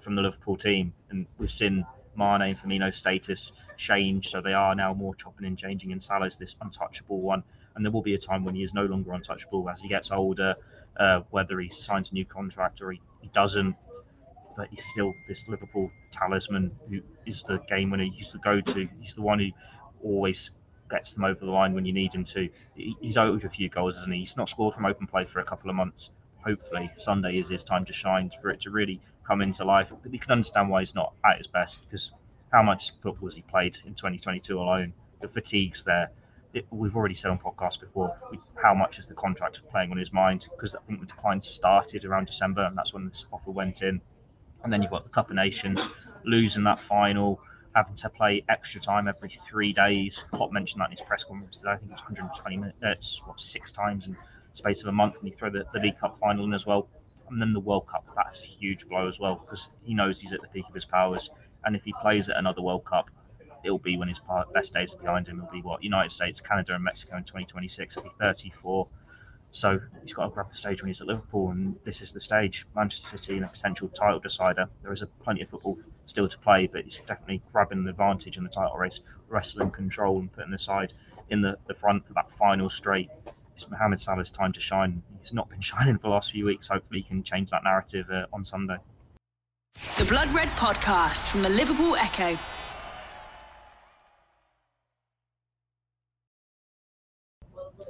from 0.00 0.14
the 0.14 0.22
Liverpool 0.22 0.56
team. 0.56 0.92
And 1.10 1.26
we've 1.38 1.52
seen 1.52 1.86
Mane 2.16 2.42
and 2.42 2.58
Firmino's 2.58 2.96
status 2.96 3.52
change, 3.76 4.30
so 4.30 4.40
they 4.40 4.52
are 4.52 4.74
now 4.74 4.94
more 4.94 5.14
chopping 5.14 5.46
and 5.46 5.58
changing, 5.58 5.92
and 5.92 6.02
Salah's 6.02 6.36
this 6.36 6.56
untouchable 6.60 7.20
one. 7.20 7.42
And 7.74 7.84
there 7.84 7.90
will 7.90 8.02
be 8.02 8.14
a 8.14 8.18
time 8.18 8.44
when 8.44 8.54
he 8.54 8.62
is 8.62 8.74
no 8.74 8.84
longer 8.84 9.12
untouchable 9.12 9.68
as 9.70 9.80
he 9.80 9.88
gets 9.88 10.10
older 10.10 10.56
uh, 10.96 11.20
whether 11.30 11.58
he 11.60 11.68
signs 11.68 12.10
a 12.10 12.14
new 12.14 12.24
contract 12.24 12.82
or 12.82 12.92
he, 12.92 13.00
he 13.20 13.28
doesn't. 13.28 13.76
But 14.56 14.68
he's 14.70 14.84
still 14.84 15.14
this 15.28 15.48
Liverpool 15.48 15.90
talisman 16.12 16.72
who 16.90 17.00
is 17.24 17.42
the 17.48 17.58
game 17.68 17.90
winner. 17.90 18.04
He's 18.04 18.32
the 18.32 18.38
go-to. 18.38 18.88
He's 19.00 19.14
the 19.14 19.22
one 19.22 19.38
who 19.38 19.50
always 20.04 20.50
gets 20.90 21.14
them 21.14 21.24
over 21.24 21.40
the 21.40 21.50
line 21.50 21.72
when 21.74 21.86
you 21.86 21.92
need 21.92 22.14
him 22.14 22.24
to. 22.26 22.50
He's 22.74 23.16
owed 23.16 23.44
a 23.44 23.48
few 23.48 23.70
goals, 23.70 23.96
isn't 23.96 24.12
he? 24.12 24.20
He's 24.20 24.36
not 24.36 24.50
scored 24.50 24.74
from 24.74 24.84
open 24.84 25.06
play 25.06 25.24
for 25.24 25.40
a 25.40 25.44
couple 25.44 25.70
of 25.70 25.76
months. 25.76 26.10
Hopefully, 26.44 26.90
Sunday 26.96 27.38
is 27.38 27.48
his 27.48 27.64
time 27.64 27.86
to 27.86 27.94
shine 27.94 28.30
for 28.42 28.50
it 28.50 28.60
to 28.62 28.70
really 28.70 29.00
come 29.26 29.40
into 29.40 29.64
life. 29.64 29.88
But 30.02 30.12
you 30.12 30.18
can 30.18 30.32
understand 30.32 30.70
why 30.70 30.80
he's 30.80 30.94
not 30.94 31.12
at 31.24 31.38
his 31.38 31.46
best 31.46 31.80
because 31.84 32.12
how 32.52 32.62
much 32.62 32.92
football 33.02 33.28
has 33.28 33.36
he 33.36 33.42
played 33.42 33.78
in 33.86 33.94
2022 33.94 34.58
alone? 34.58 34.92
The 35.20 35.28
fatigue's 35.28 35.84
there 35.84 36.10
it, 36.54 36.66
we've 36.70 36.94
already 36.96 37.14
said 37.14 37.30
on 37.30 37.38
podcast 37.38 37.80
before 37.80 38.14
how 38.62 38.74
much 38.74 38.98
is 38.98 39.06
the 39.06 39.14
contract 39.14 39.60
playing 39.70 39.90
on 39.90 39.96
his 39.96 40.12
mind 40.12 40.46
because 40.50 40.74
I 40.74 40.78
think 40.86 41.00
the 41.00 41.06
decline 41.06 41.40
started 41.42 42.04
around 42.04 42.26
December 42.26 42.64
and 42.64 42.76
that's 42.76 42.92
when 42.92 43.08
this 43.08 43.26
offer 43.32 43.50
went 43.50 43.82
in. 43.82 44.00
And 44.62 44.72
then 44.72 44.82
you've 44.82 44.90
got 44.90 45.04
the 45.04 45.10
Cup 45.10 45.30
of 45.30 45.36
Nations 45.36 45.80
losing 46.24 46.64
that 46.64 46.78
final, 46.78 47.40
having 47.74 47.96
to 47.96 48.10
play 48.10 48.44
extra 48.48 48.80
time 48.80 49.08
every 49.08 49.40
three 49.48 49.72
days. 49.72 50.22
Klopp 50.30 50.52
mentioned 50.52 50.80
that 50.80 50.86
in 50.86 50.92
his 50.92 51.00
press 51.00 51.24
conference 51.24 51.56
today. 51.56 51.70
I 51.70 51.76
think 51.76 51.90
it 51.90 51.94
was 51.94 52.02
120 52.02 52.56
minutes, 52.56 53.20
uh, 53.22 53.26
what 53.26 53.40
six 53.40 53.72
times 53.72 54.06
in 54.06 54.16
space 54.54 54.82
of 54.82 54.88
a 54.88 54.92
month, 54.92 55.16
and 55.18 55.28
you 55.28 55.34
throw 55.36 55.50
the, 55.50 55.64
the 55.72 55.80
League 55.80 55.98
Cup 55.98 56.18
final 56.20 56.44
in 56.44 56.52
as 56.52 56.66
well. 56.66 56.86
And 57.30 57.40
then 57.40 57.52
the 57.52 57.60
World 57.60 57.86
Cup, 57.86 58.04
that's 58.14 58.40
a 58.40 58.44
huge 58.44 58.88
blow 58.88 59.08
as 59.08 59.18
well 59.18 59.36
because 59.36 59.68
he 59.82 59.94
knows 59.94 60.20
he's 60.20 60.32
at 60.32 60.40
the 60.40 60.48
peak 60.48 60.66
of 60.68 60.74
his 60.74 60.84
powers. 60.84 61.30
And 61.64 61.76
if 61.76 61.82
he 61.84 61.94
plays 62.00 62.28
at 62.28 62.36
another 62.36 62.62
World 62.62 62.84
Cup, 62.84 63.10
it'll 63.64 63.78
be 63.78 63.96
when 63.96 64.08
his 64.08 64.20
best 64.52 64.74
days 64.74 64.92
are 64.94 64.98
behind 64.98 65.28
him. 65.28 65.38
It'll 65.38 65.52
be 65.52 65.62
what 65.62 65.82
United 65.82 66.10
States, 66.10 66.40
Canada, 66.40 66.74
and 66.74 66.84
Mexico 66.84 67.16
in 67.16 67.24
2026. 67.24 67.94
He'll 67.94 68.04
be 68.04 68.10
34. 68.20 68.88
So 69.54 69.78
he's 70.00 70.14
got 70.14 70.24
to 70.24 70.30
grab 70.30 70.50
the 70.50 70.56
stage 70.56 70.82
when 70.82 70.88
he's 70.88 71.02
at 71.02 71.06
Liverpool, 71.06 71.50
and 71.50 71.76
this 71.84 72.00
is 72.00 72.10
the 72.12 72.20
stage. 72.20 72.66
Manchester 72.74 73.18
City 73.18 73.36
and 73.36 73.44
a 73.44 73.48
potential 73.48 73.88
title 73.88 74.18
decider. 74.18 74.66
There 74.82 74.92
is 74.92 75.02
a 75.02 75.06
plenty 75.06 75.42
of 75.42 75.50
football 75.50 75.78
still 76.06 76.26
to 76.28 76.38
play, 76.38 76.66
but 76.66 76.84
he's 76.84 76.98
definitely 77.06 77.42
grabbing 77.52 77.84
the 77.84 77.90
advantage 77.90 78.38
in 78.38 78.44
the 78.44 78.50
title 78.50 78.78
race, 78.78 79.00
wrestling 79.28 79.70
control 79.70 80.18
and 80.18 80.32
putting 80.32 80.50
the 80.50 80.58
side 80.58 80.94
in 81.28 81.42
the, 81.42 81.58
the 81.66 81.74
front 81.74 82.06
for 82.06 82.14
that 82.14 82.30
final 82.32 82.70
straight. 82.70 83.10
It's 83.54 83.68
Mohamed 83.70 84.00
Salah's 84.00 84.30
time 84.30 84.52
to 84.52 84.60
shine. 84.60 85.02
He's 85.20 85.32
not 85.32 85.48
been 85.48 85.60
shining 85.62 85.96
for 85.96 86.02
the 86.02 86.08
last 86.08 86.32
few 86.32 86.44
weeks. 86.44 86.68
Hopefully, 86.68 87.00
he 87.00 87.08
can 87.08 87.22
change 87.22 87.50
that 87.50 87.64
narrative 87.64 88.06
uh, 88.10 88.26
on 88.32 88.44
Sunday. 88.44 88.76
The 89.96 90.04
Blood 90.04 90.32
Red 90.32 90.48
Podcast 90.50 91.28
from 91.28 91.42
the 91.42 91.48
Liverpool 91.48 91.96
Echo. 91.96 92.38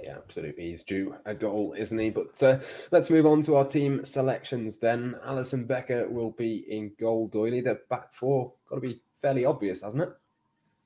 Yeah, 0.02 0.16
absolutely. 0.16 0.68
He's 0.68 0.82
due 0.82 1.14
a 1.26 1.34
goal, 1.34 1.74
isn't 1.76 1.98
he? 1.98 2.10
But 2.10 2.42
uh, 2.42 2.58
let's 2.90 3.10
move 3.10 3.26
on 3.26 3.42
to 3.42 3.56
our 3.56 3.64
team 3.64 4.04
selections 4.04 4.78
then. 4.78 5.16
Alisson 5.26 5.66
Becker 5.66 6.08
will 6.08 6.30
be 6.32 6.64
in 6.68 6.92
goal. 6.98 7.28
Doyley, 7.28 7.62
the 7.62 7.80
back 7.88 8.12
four 8.14 8.52
got 8.68 8.76
to 8.76 8.80
be 8.80 9.00
fairly 9.14 9.44
obvious, 9.44 9.82
hasn't 9.82 10.02
it? 10.02 10.10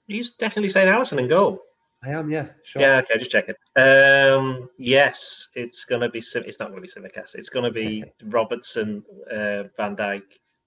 You 0.06 0.24
definitely 0.38 0.70
saying 0.70 0.88
Alisson 0.88 1.18
in 1.18 1.28
goal. 1.28 1.62
I 2.02 2.10
am, 2.10 2.30
yeah. 2.30 2.48
Sure. 2.62 2.82
Yeah, 2.82 2.98
okay, 2.98 3.18
just 3.18 3.30
check 3.30 3.48
it. 3.48 3.56
Um, 3.80 4.68
yes, 4.78 5.48
it's 5.54 5.84
going 5.84 6.02
to 6.02 6.08
be. 6.08 6.18
It's 6.18 6.60
not 6.60 6.70
going 6.70 6.80
to 6.80 6.80
be 6.80 6.88
Tsimikas. 6.88 7.34
It's 7.34 7.48
going 7.48 7.64
to 7.64 7.70
be 7.70 8.04
Robertson, 8.24 9.02
uh, 9.30 9.64
Van 9.76 9.96
Dijk, 9.96 10.22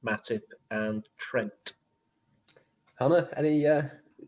Matip, 0.05 0.41
and 0.71 1.07
Trent. 1.17 1.73
Hannah, 2.95 3.29
any 3.37 3.65
uh, 3.65 3.83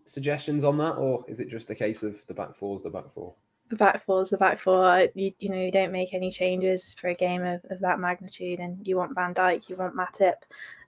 suggestions 0.06 0.64
on 0.64 0.78
that, 0.78 0.94
or 0.94 1.26
is 1.28 1.40
it 1.40 1.50
just 1.50 1.70
a 1.70 1.76
case 1.76 2.04
of 2.04 2.26
the 2.28 2.34
back 2.34 2.56
four's 2.56 2.84
the 2.84 2.90
back 2.90 3.12
four? 3.14 3.36
The 3.68 3.76
back 3.78 4.04
four 4.06 4.22
is 4.22 4.30
the 4.30 4.38
back 4.38 4.60
four. 4.60 5.08
You, 5.16 5.32
you 5.40 5.50
know, 5.50 5.58
you 5.58 5.72
don't 5.72 5.92
make 5.92 6.14
any 6.14 6.32
changes 6.32 6.94
for 6.94 7.08
a 7.08 7.16
game 7.16 7.44
of, 7.44 7.64
of 7.70 7.80
that 7.80 8.00
magnitude, 8.00 8.60
and 8.60 8.86
you 8.86 8.98
want 8.98 9.16
Van 9.16 9.34
Dijk, 9.34 9.70
you 9.70 9.76
want 9.76 9.96
Matip. 9.96 10.36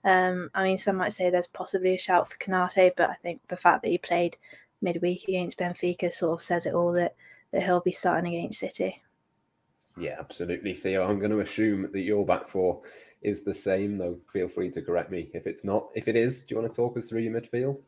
Um, 0.04 0.50
I 0.54 0.64
mean, 0.64 0.78
some 0.78 0.96
might 0.96 1.14
say 1.14 1.30
there's 1.30 1.46
possibly 1.46 1.94
a 1.94 1.98
shout 1.98 2.30
for 2.30 2.36
Konate, 2.38 2.92
but 2.96 3.10
I 3.10 3.14
think 3.14 3.40
the 3.48 3.56
fact 3.56 3.82
that 3.82 3.88
he 3.88 3.98
played 3.98 4.36
midweek 4.84 5.24
against 5.26 5.58
Benfica 5.58 6.12
sort 6.12 6.38
of 6.38 6.44
says 6.44 6.66
it 6.66 6.74
all 6.74 6.92
that, 6.92 7.16
that 7.52 7.64
he'll 7.64 7.80
be 7.80 7.92
starting 7.92 8.34
against 8.34 8.60
City. 8.60 9.02
Yeah, 9.98 10.16
absolutely, 10.18 10.74
Theo. 10.74 11.08
I'm 11.08 11.18
going 11.18 11.30
to 11.30 11.40
assume 11.40 11.88
that 11.92 12.00
your 12.00 12.26
back 12.26 12.48
four 12.48 12.82
is 13.22 13.42
the 13.42 13.54
same, 13.54 13.96
though. 13.96 14.18
Feel 14.32 14.48
free 14.48 14.70
to 14.70 14.82
correct 14.82 15.10
me 15.10 15.30
if 15.34 15.46
it's 15.46 15.64
not. 15.64 15.88
If 15.94 16.08
it 16.08 16.16
is, 16.16 16.42
do 16.42 16.54
you 16.54 16.60
want 16.60 16.72
to 16.72 16.76
talk 16.76 16.96
us 16.96 17.08
through 17.08 17.22
your 17.22 17.32
midfield? 17.32 17.78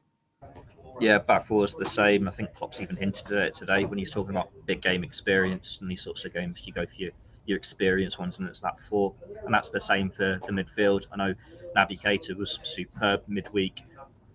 Yeah, 1.00 1.18
back 1.18 1.46
four 1.46 1.64
is 1.64 1.74
the 1.74 1.84
same. 1.84 2.26
I 2.26 2.30
think 2.30 2.54
Klopp's 2.54 2.80
even 2.80 2.96
hinted 2.96 3.30
at 3.32 3.48
it 3.48 3.54
today 3.54 3.84
when 3.84 3.98
he's 3.98 4.10
talking 4.10 4.30
about 4.30 4.50
big 4.66 4.80
game 4.80 5.04
experience 5.04 5.78
and 5.80 5.90
these 5.90 6.02
sorts 6.02 6.24
of 6.24 6.32
games. 6.32 6.62
You 6.64 6.72
go 6.72 6.86
for 6.86 6.94
your, 6.94 7.10
your 7.44 7.58
experience 7.58 8.18
ones, 8.18 8.38
and 8.38 8.48
it's 8.48 8.60
that 8.60 8.76
four. 8.88 9.12
And 9.44 9.52
that's 9.52 9.68
the 9.68 9.80
same 9.80 10.08
for 10.08 10.40
the 10.46 10.52
midfield. 10.52 11.06
I 11.12 11.16
know 11.16 11.34
Naby 11.76 12.00
Keita 12.00 12.34
was 12.34 12.58
superb 12.62 13.22
midweek, 13.28 13.82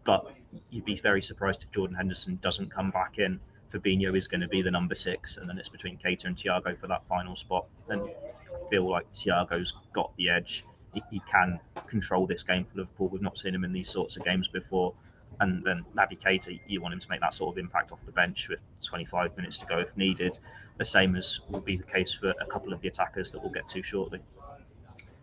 but 0.05 0.31
you'd 0.69 0.85
be 0.85 0.97
very 0.97 1.21
surprised 1.21 1.63
if 1.63 1.71
Jordan 1.71 1.95
Henderson 1.95 2.39
doesn't 2.41 2.71
come 2.71 2.91
back 2.91 3.17
in. 3.17 3.39
Fabinho 3.71 4.15
is 4.15 4.27
going 4.27 4.41
to 4.41 4.47
be 4.47 4.61
the 4.61 4.71
number 4.71 4.95
six, 4.95 5.37
and 5.37 5.49
then 5.49 5.57
it's 5.57 5.69
between 5.69 5.97
Keita 5.97 6.25
and 6.25 6.35
Thiago 6.35 6.77
for 6.77 6.87
that 6.87 7.03
final 7.07 7.35
spot. 7.35 7.67
And 7.89 8.01
I 8.01 8.69
feel 8.69 8.89
like 8.89 9.11
Thiago's 9.13 9.73
got 9.93 10.15
the 10.17 10.29
edge. 10.29 10.65
He, 10.93 11.01
he, 11.09 11.21
can 11.31 11.57
control 11.87 12.27
this 12.27 12.43
game 12.43 12.65
for 12.65 12.79
Liverpool. 12.79 13.07
We've 13.07 13.21
not 13.21 13.37
seen 13.37 13.55
him 13.55 13.63
in 13.63 13.71
these 13.71 13.89
sorts 13.89 14.17
of 14.17 14.25
games 14.25 14.49
before. 14.49 14.93
And 15.39 15.63
then 15.63 15.85
Naby 15.95 16.19
Keita, 16.19 16.59
you 16.67 16.81
want 16.81 16.93
him 16.93 16.99
to 16.99 17.09
make 17.09 17.21
that 17.21 17.33
sort 17.33 17.55
of 17.55 17.57
impact 17.57 17.93
off 17.93 18.05
the 18.05 18.11
bench 18.11 18.49
with 18.49 18.59
25 18.83 19.37
minutes 19.37 19.57
to 19.59 19.65
go 19.65 19.79
if 19.79 19.95
needed. 19.95 20.37
The 20.77 20.85
same 20.85 21.15
as 21.15 21.39
will 21.49 21.61
be 21.61 21.77
the 21.77 21.83
case 21.83 22.13
for 22.13 22.31
a 22.41 22.45
couple 22.45 22.73
of 22.73 22.81
the 22.81 22.89
attackers 22.89 23.31
that 23.31 23.41
we'll 23.41 23.53
get 23.53 23.69
to 23.69 23.81
shortly. 23.81 24.19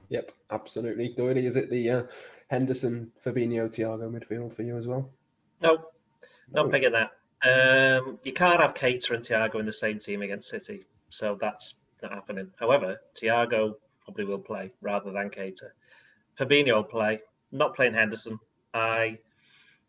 Yep, 0.08 0.32
absolutely. 0.50 1.14
Doyley, 1.16 1.44
is 1.44 1.56
it 1.56 1.68
the 1.68 1.90
uh, 1.90 2.02
Henderson, 2.48 3.12
Fabinho, 3.22 3.68
Thiago 3.68 4.10
midfield 4.10 4.54
for 4.54 4.62
you 4.62 4.78
as 4.78 4.86
well? 4.86 5.10
No, 5.60 5.86
not 6.52 6.70
picking 6.70 6.92
that. 6.92 7.10
Um, 7.42 8.18
you 8.24 8.32
can't 8.32 8.60
have 8.60 8.74
Keita 8.74 9.10
and 9.10 9.24
Thiago 9.24 9.60
in 9.60 9.66
the 9.66 9.72
same 9.72 9.98
team 9.98 10.22
against 10.22 10.48
City, 10.48 10.84
so 11.10 11.36
that's 11.40 11.74
not 12.02 12.12
happening. 12.12 12.50
However, 12.58 13.00
Thiago 13.20 13.74
probably 14.04 14.24
will 14.24 14.38
play 14.38 14.72
rather 14.80 15.10
than 15.12 15.30
Keita. 15.30 15.70
Fabinho 16.38 16.74
will 16.74 16.84
play, 16.84 17.20
not 17.52 17.74
playing 17.74 17.94
Henderson. 17.94 18.38
I 18.74 19.18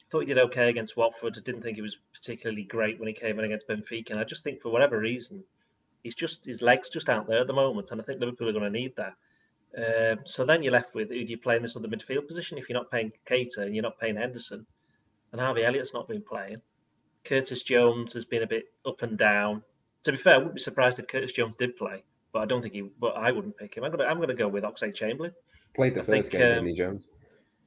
thought 0.09 0.21
he 0.21 0.25
did 0.25 0.39
okay 0.39 0.69
against 0.69 0.97
Watford. 0.97 1.35
I 1.37 1.41
didn't 1.41 1.61
think 1.61 1.75
he 1.75 1.81
was 1.81 1.97
particularly 2.13 2.63
great 2.63 2.99
when 2.99 3.07
he 3.07 3.13
came 3.13 3.37
in 3.39 3.45
against 3.45 3.67
Benfica. 3.67 4.11
And 4.11 4.19
I 4.19 4.23
just 4.23 4.43
think 4.43 4.61
for 4.61 4.71
whatever 4.71 4.99
reason, 4.99 5.43
he's 6.03 6.15
just 6.15 6.45
his 6.45 6.61
legs 6.61 6.89
just 6.89 7.09
aren't 7.09 7.27
there 7.27 7.41
at 7.41 7.47
the 7.47 7.53
moment, 7.53 7.91
and 7.91 8.01
I 8.01 8.03
think 8.03 8.19
Liverpool 8.19 8.49
are 8.49 8.53
going 8.53 8.71
to 8.71 8.79
need 8.79 8.95
that. 8.95 9.13
Um, 9.77 10.19
so 10.25 10.45
then 10.45 10.63
you're 10.63 10.73
left 10.73 10.95
with 10.95 11.09
who 11.09 11.23
do 11.23 11.29
you 11.31 11.37
play 11.37 11.55
in 11.55 11.61
this 11.61 11.75
other 11.75 11.87
midfield 11.87 12.27
position 12.27 12.57
if 12.57 12.67
you're 12.67 12.77
not 12.77 12.89
paying 12.89 13.11
Keita 13.29 13.59
and 13.59 13.75
you're 13.75 13.83
not 13.83 13.99
paying 13.99 14.15
Henderson, 14.15 14.65
and 15.31 15.41
Harvey 15.41 15.63
Elliott's 15.63 15.93
not 15.93 16.07
been 16.07 16.21
playing. 16.21 16.61
Curtis 17.25 17.63
Jones 17.63 18.13
has 18.13 18.25
been 18.25 18.43
a 18.43 18.47
bit 18.47 18.65
up 18.85 19.01
and 19.01 19.17
down. 19.17 19.63
To 20.03 20.11
be 20.11 20.17
fair, 20.17 20.35
I 20.35 20.37
wouldn't 20.37 20.55
be 20.55 20.61
surprised 20.61 20.99
if 20.99 21.07
Curtis 21.07 21.33
Jones 21.33 21.55
did 21.59 21.75
play, 21.75 22.03
but 22.33 22.39
I 22.39 22.45
don't 22.45 22.61
think 22.61 22.73
he. 22.73 22.81
But 22.99 23.15
I 23.17 23.31
wouldn't 23.31 23.57
pick 23.57 23.75
him. 23.75 23.83
I'm 23.83 23.91
gonna. 23.91 24.05
I'm 24.05 24.19
gonna 24.19 24.33
go 24.33 24.47
with 24.47 24.63
Oxlade 24.63 24.95
Chamberlain. 24.95 25.33
Played 25.75 25.95
the 25.95 25.99
I 25.99 26.03
first 26.03 26.31
think, 26.31 26.41
game, 26.41 26.67
um, 26.67 26.75
Jones. 26.75 27.07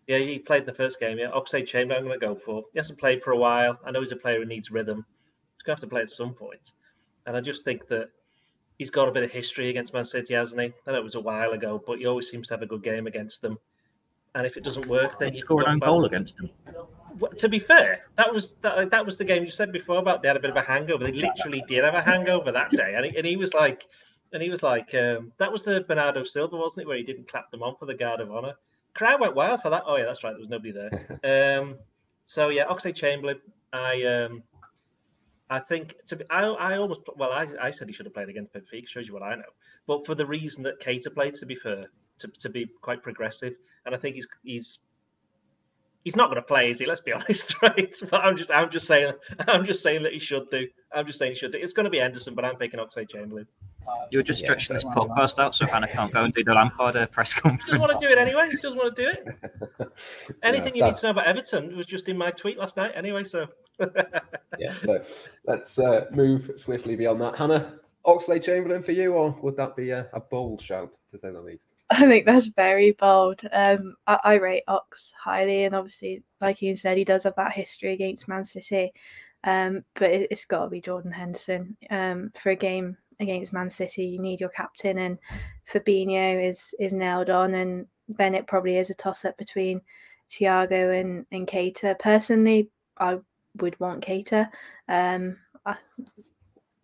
Yeah, 0.09 0.19
he 0.19 0.39
played 0.39 0.67
the 0.67 0.75
first 0.75 0.99
game. 0.99 1.19
Yeah, 1.19 1.31
Oxlade 1.31 1.67
Chamberlain. 1.67 2.03
I'm 2.03 2.09
gonna 2.09 2.19
go 2.19 2.41
for. 2.45 2.65
He 2.73 2.79
hasn't 2.79 2.99
played 2.99 3.23
for 3.23 3.33
a 3.33 3.37
while. 3.37 3.79
I 3.85 3.91
know 3.91 4.01
he's 4.01 4.13
a 4.13 4.17
player 4.17 4.39
who 4.39 4.47
needs 4.47 4.71
rhythm. 4.71 5.05
He's 5.57 5.63
gonna 5.65 5.77
have 5.77 5.81
to 5.81 5.87
play 5.87 6.01
at 6.01 6.11
some 6.11 6.29
point. 6.29 6.39
point, 6.39 6.73
and 7.27 7.37
I 7.37 7.41
just 7.41 7.65
think 7.65 7.87
that 7.89 8.09
he's 8.79 8.91
got 8.91 9.09
a 9.09 9.13
bit 9.13 9.23
of 9.23 9.31
history 9.31 9.69
against 9.69 9.93
Man 9.93 10.05
City, 10.05 10.35
hasn't 10.35 10.61
he? 10.61 10.73
I 10.87 10.93
know 10.93 10.99
it 10.99 11.05
was 11.05 11.15
a 11.15 11.21
while 11.21 11.53
ago, 11.53 11.83
but 11.87 11.99
he 11.99 12.07
always 12.07 12.31
seems 12.31 12.49
to 12.49 12.55
have 12.55 12.63
a 12.63 12.67
good 12.67 12.83
game 12.83 13.07
against 13.07 13.43
them. 13.43 13.59
And 14.35 14.47
if 14.47 14.57
it 14.57 14.65
doesn't 14.65 14.89
work, 14.89 15.19
then 15.19 15.33
you 15.33 15.37
score 15.37 15.61
an 15.61 15.69
own 15.69 15.79
goal 15.79 16.07
against 16.07 16.37
them 16.39 16.51
to 17.39 17.49
be 17.49 17.59
fair, 17.59 18.01
that 18.17 18.33
was 18.33 18.55
that, 18.63 18.91
that 18.91 19.07
was 19.07 19.17
the 19.17 19.25
game 19.25 19.45
you 19.45 19.51
said 19.51 19.73
before 19.73 19.99
about 19.99 20.23
they 20.23 20.29
had 20.29 20.37
a 20.37 20.41
bit 20.41 20.51
of 20.51 20.57
a 20.57 20.63
hangover. 20.63 21.05
They 21.05 21.13
literally 21.13 21.63
did 21.69 21.85
have 21.85 21.95
a 21.95 22.03
hangover 22.03 22.53
that 22.53 22.71
day, 22.71 22.95
and 22.97 23.07
he, 23.07 23.17
and 23.17 23.27
he 23.27 23.37
was 23.37 23.55
like, 23.55 23.83
and 24.33 24.43
he 24.43 24.51
was 24.51 24.63
like, 24.63 24.95
um, 24.95 25.33
that 25.39 25.53
was 25.53 25.63
the 25.63 25.83
Bernardo 25.83 26.25
Silva, 26.25 26.57
wasn't 26.57 26.85
it, 26.85 26.89
where 26.89 26.97
he 26.97 27.03
didn't 27.03 27.29
clap 27.29 27.51
them 27.51 27.63
on 27.63 27.77
for 27.79 27.87
the 27.87 27.95
guard 27.95 28.21
of 28.21 28.31
honor. 28.33 28.55
Crowd 28.95 29.21
went 29.21 29.35
wild 29.35 29.63
for 29.63 29.71
that. 29.71 29.85
Oh 29.87 29.97
yeah, 29.97 30.05
that's 30.05 30.23
right. 30.23 30.33
There 30.33 30.41
was 30.41 30.49
nobody 30.49 30.73
there. 30.73 31.59
um, 31.61 31.77
so 32.27 32.49
yeah, 32.49 32.67
Oxlade 32.67 32.97
Chamberlain. 32.97 33.41
I 33.73 34.03
um, 34.05 34.43
I 35.49 35.61
think 35.61 35.95
to 36.07 36.17
be, 36.17 36.25
I, 36.31 36.45
I 36.45 36.79
almost 36.79 37.03
well, 37.17 37.33
I, 37.33 37.47
I 37.61 37.71
said 37.71 37.89
he 37.89 37.93
should 37.93 38.07
have 38.07 38.15
played 38.15 38.29
against 38.29 38.53
Benfica. 38.53 38.89
Shows 38.89 39.07
you 39.07 39.15
what 39.15 39.23
I 39.23 39.35
know. 39.35 39.53
But 39.87 40.07
for 40.07 40.15
the 40.15 40.27
reason 40.27 40.63
that 40.63 40.81
Keita 40.81 41.13
played, 41.13 41.35
to 41.37 41.47
be 41.47 41.57
fair, 41.57 41.87
to, 42.21 42.29
to 42.29 42.49
be 42.49 42.67
quite 42.81 43.03
progressive, 43.03 43.55
and 43.85 43.95
I 43.95 43.99
think 43.99 44.17
he's 44.17 44.27
he's 44.43 44.79
he's 46.05 46.17
not 46.17 46.27
going 46.27 46.37
to 46.37 46.43
play, 46.43 46.71
is 46.71 46.79
he? 46.79 46.87
Let's 46.87 47.01
be 47.01 47.13
honest, 47.13 47.55
right? 47.63 47.95
But 48.11 48.25
I'm 48.25 48.37
just, 48.37 48.51
I'm 48.51 48.71
just 48.71 48.87
saying, 48.87 49.13
I'm 49.49 49.67
just 49.67 49.83
saying 49.83 50.03
that 50.03 50.13
he 50.13 50.19
should 50.19 50.51
do. 50.51 50.69
I'm 50.95 51.07
just 51.07 51.19
saying 51.19 51.33
he 51.33 51.39
should 51.39 51.53
do. 51.53 51.59
It's 51.59 51.73
going 51.73 51.85
to 51.85 51.91
be 51.91 51.99
Henderson, 51.99 52.35
but 52.35 52.45
I'm 52.45 52.57
picking 52.57 52.81
Oxlade 52.81 53.11
Chamberlain. 53.11 53.47
You're 54.11 54.23
just 54.23 54.39
stretching 54.39 54.75
this 54.75 54.85
podcast 54.85 55.41
out 55.41 55.57
so 55.57 55.67
Hannah 55.67 55.89
can't 55.89 56.13
go 56.13 56.23
and 56.23 56.33
do 56.33 56.45
the 56.45 56.55
Lampard 56.55 56.97
uh, 56.97 57.07
press 57.07 57.35
conference. 57.35 57.65
He 57.65 57.73
doesn't 57.73 57.81
want 57.81 57.93
to 57.93 58.07
do 58.07 58.13
it 58.13 58.19
anyway. 58.19 58.49
He 58.49 58.57
doesn't 58.57 58.77
want 58.77 58.95
to 58.95 59.03
do 59.03 59.09
it. 59.09 59.89
Anything 60.45 60.77
yeah, 60.77 60.87
you 60.87 60.93
need 60.93 60.97
to 60.99 61.07
know 61.07 61.11
about 61.11 61.27
Everton 61.27 61.77
was 61.77 61.87
just 61.87 62.09
in 62.09 62.17
my 62.17 62.31
tweet 62.31 62.59
last 62.59 62.77
night 62.77 62.93
anyway. 62.95 63.25
So 63.25 63.49
yeah, 64.59 64.75
no, 64.85 65.03
let's 65.47 65.81
uh, 65.81 66.07
move 66.13 66.53
swiftly 66.57 66.95
beyond 66.95 67.21
that. 67.23 67.37
Hannah, 67.37 67.81
Oxlade 68.07 68.45
Chamberlain 68.45 68.83
for 68.83 68.93
you, 68.93 69.15
or 69.15 69.37
would 69.43 69.57
that 69.57 69.75
be 69.75 69.91
a, 69.91 70.09
a 70.13 70.21
bold 70.21 70.61
shout 70.61 70.97
to 71.09 71.19
say 71.19 71.33
the 71.33 71.41
least? 71.41 71.75
I 71.99 72.07
think 72.09 72.25
that's 72.25 72.47
very 72.47 72.93
bold. 72.93 73.43
Um, 73.53 73.97
I, 74.07 74.19
I, 74.25 74.35
rate 74.35 74.63
Ox 74.67 75.13
highly, 75.13 75.65
and 75.65 75.75
obviously, 75.75 76.23
like 76.41 76.63
you 76.63 76.75
said, 76.75 76.97
he 76.97 77.05
does 77.05 77.25
have 77.25 77.37
that 77.37 77.53
history 77.53 77.93
against 77.93 78.29
Man 78.29 78.45
City. 78.45 78.93
Um, 79.45 79.85
but 79.97 80.11
it, 80.11 80.33
has 80.33 80.47
got 80.47 80.65
to 80.65 80.71
be 80.71 80.81
Jordan 80.81 81.13
Henderson. 81.13 81.77
Um, 81.91 82.33
for 82.35 82.51
a 82.51 82.57
game 82.57 82.97
against 83.21 83.53
Man 83.53 83.69
City, 83.69 84.07
you 84.07 84.21
need 84.23 84.41
your 84.41 84.49
captain, 84.49 84.99
and 84.99 85.19
Fabinho 85.71 86.49
is 86.49 86.75
is 86.81 86.95
nailed 86.95 87.29
on, 87.29 87.53
and 87.55 87.87
then 88.09 88.35
it 88.35 88.47
probably 88.47 88.79
is 88.79 88.89
a 88.89 88.95
toss 88.95 89.27
up 89.27 89.37
between 89.37 89.83
Thiago 90.31 90.99
and 90.99 91.27
and 91.31 91.47
Keita. 91.47 91.99
Personally, 91.99 92.71
I 92.99 93.19
would 93.61 93.79
want 93.79 94.03
Keita. 94.03 94.49
Um, 94.89 95.37
I, 95.67 95.77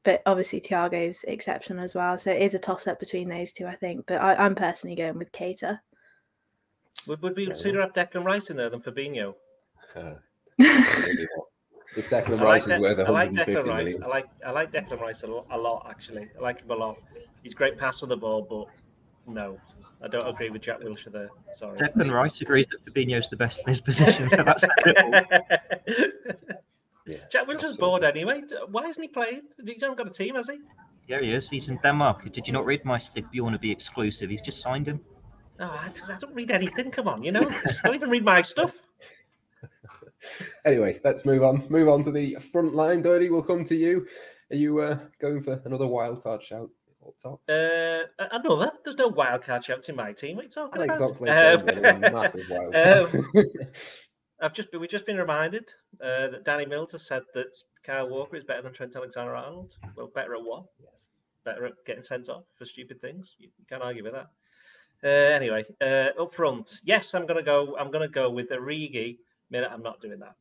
but 0.04 0.22
obviously 0.26 0.60
Thiago's 0.60 1.24
exceptional 1.24 1.84
as 1.84 1.94
well. 1.94 2.18
So 2.18 2.30
it 2.30 2.42
is 2.42 2.54
a 2.54 2.58
toss 2.58 2.86
up 2.86 3.00
between 3.00 3.28
those 3.28 3.52
two, 3.52 3.66
I 3.66 3.74
think. 3.74 4.06
But 4.06 4.20
I, 4.20 4.46
am 4.46 4.54
personally 4.54 4.96
going 4.96 5.18
with 5.18 5.32
Keita. 5.32 5.80
Would, 7.06 7.22
would 7.22 7.36
we 7.36 7.52
sooner 7.56 7.80
have 7.80 7.92
Declan 7.92 8.24
Rice 8.24 8.50
in 8.50 8.56
there 8.56 8.70
than 8.70 8.80
Fabinho? 8.80 9.34
Uh, 9.94 10.14
if 10.58 12.10
Declan 12.10 12.40
Rice 12.40 12.66
like 12.66 12.76
is 12.76 12.80
worth 12.80 12.98
150 12.98 13.06
I 13.06 13.10
like 13.10 13.32
Declan 13.32 13.66
Rice. 13.66 13.94
I 14.02 14.08
like 14.08 14.26
I 14.46 14.50
like 14.50 14.72
Declan 14.72 15.00
Rice 15.00 15.22
a 15.22 15.26
lot, 15.26 15.46
a 15.50 15.58
lot 15.58 15.86
actually. 15.88 16.28
I 16.38 16.42
like 16.42 16.60
him 16.60 16.70
a 16.70 16.74
lot. 16.74 16.98
He's 17.42 17.54
great 17.54 17.78
pass 17.78 18.02
on 18.02 18.08
the 18.08 18.16
ball, 18.16 18.46
but 18.48 18.66
no, 19.32 19.58
I 20.02 20.08
don't 20.08 20.26
agree 20.26 20.50
with 20.50 20.62
Jack 20.62 20.80
Wilshere 20.80 21.12
there. 21.12 21.30
Sorry. 21.56 21.78
Declan 21.78 22.12
Rice 22.12 22.40
agrees 22.40 22.66
that 22.68 22.84
Fabinho's 22.84 23.28
the 23.28 23.36
best 23.36 23.62
in 23.62 23.68
his 23.68 23.80
position, 23.80 24.28
so 24.28 24.42
that's 24.42 24.64
Yeah. 27.08 27.16
Jack 27.32 27.48
Wilshere's 27.48 27.78
bored 27.78 28.04
anyway. 28.04 28.42
Why 28.70 28.86
isn't 28.88 29.02
he 29.02 29.08
playing? 29.08 29.42
He 29.64 29.72
hasn't 29.74 29.96
got 29.96 30.06
a 30.06 30.10
team, 30.10 30.34
has 30.34 30.46
he? 30.46 30.58
Yeah, 31.06 31.20
he 31.20 31.32
is. 31.32 31.48
He's 31.48 31.70
in 31.70 31.78
Denmark. 31.82 32.30
Did 32.32 32.46
you 32.46 32.52
not 32.52 32.66
read 32.66 32.84
my 32.84 33.00
If 33.14 33.24
you 33.32 33.42
want 33.42 33.54
to 33.54 33.58
be 33.58 33.72
exclusive? 33.72 34.28
He's 34.28 34.42
just 34.42 34.60
signed 34.60 34.86
him. 34.86 35.00
Oh, 35.58 35.64
I, 35.64 35.90
I 36.12 36.18
don't 36.18 36.34
read 36.34 36.50
anything. 36.50 36.90
Come 36.90 37.08
on, 37.08 37.22
you 37.24 37.32
know, 37.32 37.48
I 37.48 37.72
don't 37.82 37.94
even 37.94 38.10
read 38.10 38.24
my 38.24 38.42
stuff. 38.42 38.72
anyway, 40.66 41.00
let's 41.02 41.24
move 41.24 41.42
on. 41.42 41.62
Move 41.70 41.88
on 41.88 42.02
to 42.02 42.10
the 42.12 42.34
front 42.36 42.74
line. 42.74 43.00
Doherty, 43.02 43.30
we'll 43.30 43.42
come 43.42 43.64
to 43.64 43.74
you. 43.74 44.06
Are 44.50 44.56
you 44.56 44.78
uh, 44.80 44.98
going 45.18 45.40
for 45.40 45.62
another 45.64 45.86
wild 45.86 46.22
card 46.22 46.42
shout? 46.42 46.70
Top? 47.22 47.40
Uh, 47.48 48.00
another. 48.18 48.70
There's 48.84 48.98
no 48.98 49.08
wild 49.08 49.42
card 49.42 49.64
shouts 49.64 49.88
in 49.88 49.96
my 49.96 50.12
team. 50.12 50.36
What 50.36 50.42
are 50.42 50.48
you 50.48 50.50
talking 50.50 50.82
Alex 50.82 51.00
about? 51.00 51.84
Um, 51.86 52.00
massive 52.00 52.50
wild 52.50 52.74
um, 53.34 53.44
I've 54.40 54.54
just 54.54 54.70
been, 54.70 54.80
we've 54.80 54.90
just 54.90 55.06
been 55.06 55.16
reminded 55.16 55.72
uh, 56.02 56.28
that 56.28 56.44
Danny 56.44 56.64
Mills 56.64 56.92
has 56.92 57.06
said 57.06 57.22
that 57.34 57.56
Kyle 57.84 58.08
Walker 58.08 58.36
is 58.36 58.44
better 58.44 58.62
than 58.62 58.72
Trent 58.72 58.94
Alexander-Arnold. 58.94 59.74
Well, 59.96 60.10
better 60.14 60.34
at 60.34 60.42
what? 60.42 60.64
Yes. 60.80 61.08
better 61.44 61.66
at 61.66 61.72
getting 61.86 62.04
sent 62.04 62.28
off 62.28 62.44
for 62.56 62.64
stupid 62.64 63.00
things. 63.00 63.34
You 63.38 63.48
can't 63.68 63.82
argue 63.82 64.04
with 64.04 64.12
that. 64.12 64.28
Uh, 65.02 65.34
anyway, 65.34 65.64
uh, 65.80 66.20
up 66.20 66.34
front, 66.34 66.80
yes, 66.84 67.14
I'm 67.14 67.26
gonna 67.26 67.42
go. 67.42 67.76
I'm 67.78 67.90
gonna 67.90 68.08
go 68.08 68.30
with 68.30 68.48
the 68.48 68.56
Origi. 68.56 69.18
Minute, 69.50 69.70
I'm 69.72 69.82
not 69.82 70.00
doing 70.00 70.18
that. 70.18 70.34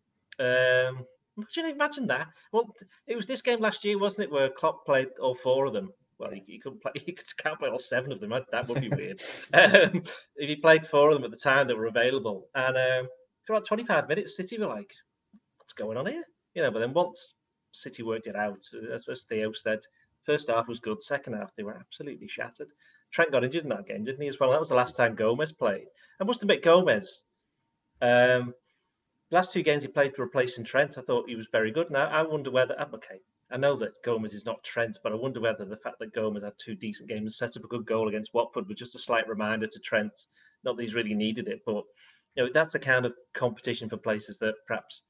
Um, 0.89 1.05
imagine, 1.37 1.65
imagine 1.65 2.07
that. 2.07 2.27
Well, 2.51 2.75
it 3.05 3.15
was 3.15 3.27
this 3.27 3.41
game 3.41 3.59
last 3.59 3.85
year, 3.85 3.99
wasn't 3.99 4.25
it, 4.25 4.31
where 4.31 4.49
Klopp 4.49 4.85
played 4.85 5.09
all 5.21 5.35
four 5.35 5.65
of 5.65 5.73
them. 5.73 5.93
Well, 6.17 6.31
he, 6.31 6.57
couldn't 6.57 6.81
play. 6.81 6.91
He 7.05 7.15
can't 7.37 7.59
play 7.59 7.69
all 7.69 7.79
seven 7.79 8.11
of 8.11 8.19
them. 8.19 8.33
That 8.51 8.67
would 8.67 8.81
be 8.81 8.89
weird. 8.89 9.21
um, 9.53 10.03
if 10.35 10.49
he 10.49 10.55
played 10.55 10.87
four 10.87 11.11
of 11.11 11.15
them 11.15 11.23
at 11.23 11.31
the 11.31 11.37
time 11.37 11.67
that 11.67 11.77
were 11.77 11.85
available, 11.85 12.47
and 12.55 12.75
um, 12.75 13.09
for 13.47 13.53
about 13.53 13.65
25 13.65 14.09
minutes, 14.09 14.35
City 14.35 14.59
were 14.59 14.67
like, 14.67 14.93
"What's 15.57 15.73
going 15.73 15.97
on 15.97 16.05
here?" 16.05 16.23
You 16.53 16.61
know. 16.61 16.71
But 16.71 16.79
then 16.79 16.93
once 16.93 17.33
City 17.73 18.03
worked 18.03 18.27
it 18.27 18.35
out, 18.35 18.59
as, 18.93 19.07
as 19.07 19.21
Theo 19.23 19.53
said, 19.53 19.79
first 20.25 20.49
half 20.49 20.67
was 20.67 20.81
good. 20.81 21.01
Second 21.01 21.33
half, 21.33 21.55
they 21.55 21.63
were 21.63 21.77
absolutely 21.77 22.27
shattered. 22.27 22.67
Trent 23.11 23.31
got 23.31 23.45
injured 23.45 23.63
in 23.63 23.69
that 23.69 23.87
game, 23.87 24.03
didn't 24.03 24.21
he, 24.21 24.27
as 24.27 24.39
well? 24.39 24.51
That 24.51 24.59
was 24.59 24.69
the 24.69 24.75
last 24.75 24.97
time 24.97 25.15
Gomez 25.15 25.53
played. 25.53 25.87
I 26.19 26.25
must 26.25 26.41
admit, 26.41 26.61
Gomez, 26.61 27.23
um, 28.01 28.53
last 29.31 29.53
two 29.53 29.63
games 29.63 29.83
he 29.83 29.87
played 29.87 30.13
for 30.13 30.23
replacing 30.23 30.65
Trent, 30.65 30.97
I 30.97 31.01
thought 31.01 31.29
he 31.29 31.35
was 31.35 31.47
very 31.51 31.71
good. 31.71 31.89
Now, 31.89 32.07
I 32.07 32.21
wonder 32.23 32.51
whether, 32.51 32.79
um, 32.79 32.93
okay, 32.95 33.21
I 33.49 33.57
know 33.57 33.77
that 33.77 34.03
Gomez 34.03 34.33
is 34.33 34.45
not 34.45 34.63
Trent, 34.63 34.97
but 35.03 35.13
I 35.13 35.15
wonder 35.15 35.39
whether 35.39 35.63
the 35.63 35.77
fact 35.77 35.99
that 35.99 36.13
Gomez 36.13 36.43
had 36.43 36.53
two 36.57 36.75
decent 36.75 37.07
games 37.07 37.21
and 37.23 37.33
set 37.33 37.57
up 37.57 37.63
a 37.63 37.67
good 37.67 37.85
goal 37.85 38.09
against 38.09 38.33
Watford 38.33 38.67
was 38.67 38.77
just 38.77 38.95
a 38.95 38.99
slight 38.99 39.27
reminder 39.27 39.67
to 39.67 39.79
Trent, 39.79 40.11
not 40.63 40.75
that 40.75 40.83
he's 40.83 40.95
really 40.95 41.13
needed 41.13 41.47
it, 41.47 41.61
but 41.65 41.85
you 42.37 42.43
know 42.43 42.49
that's 42.53 42.73
the 42.73 42.79
kind 42.79 43.05
of 43.05 43.13
competition 43.33 43.89
for 43.89 43.97
places 43.97 44.37
that 44.39 44.53
perhaps 44.67 45.01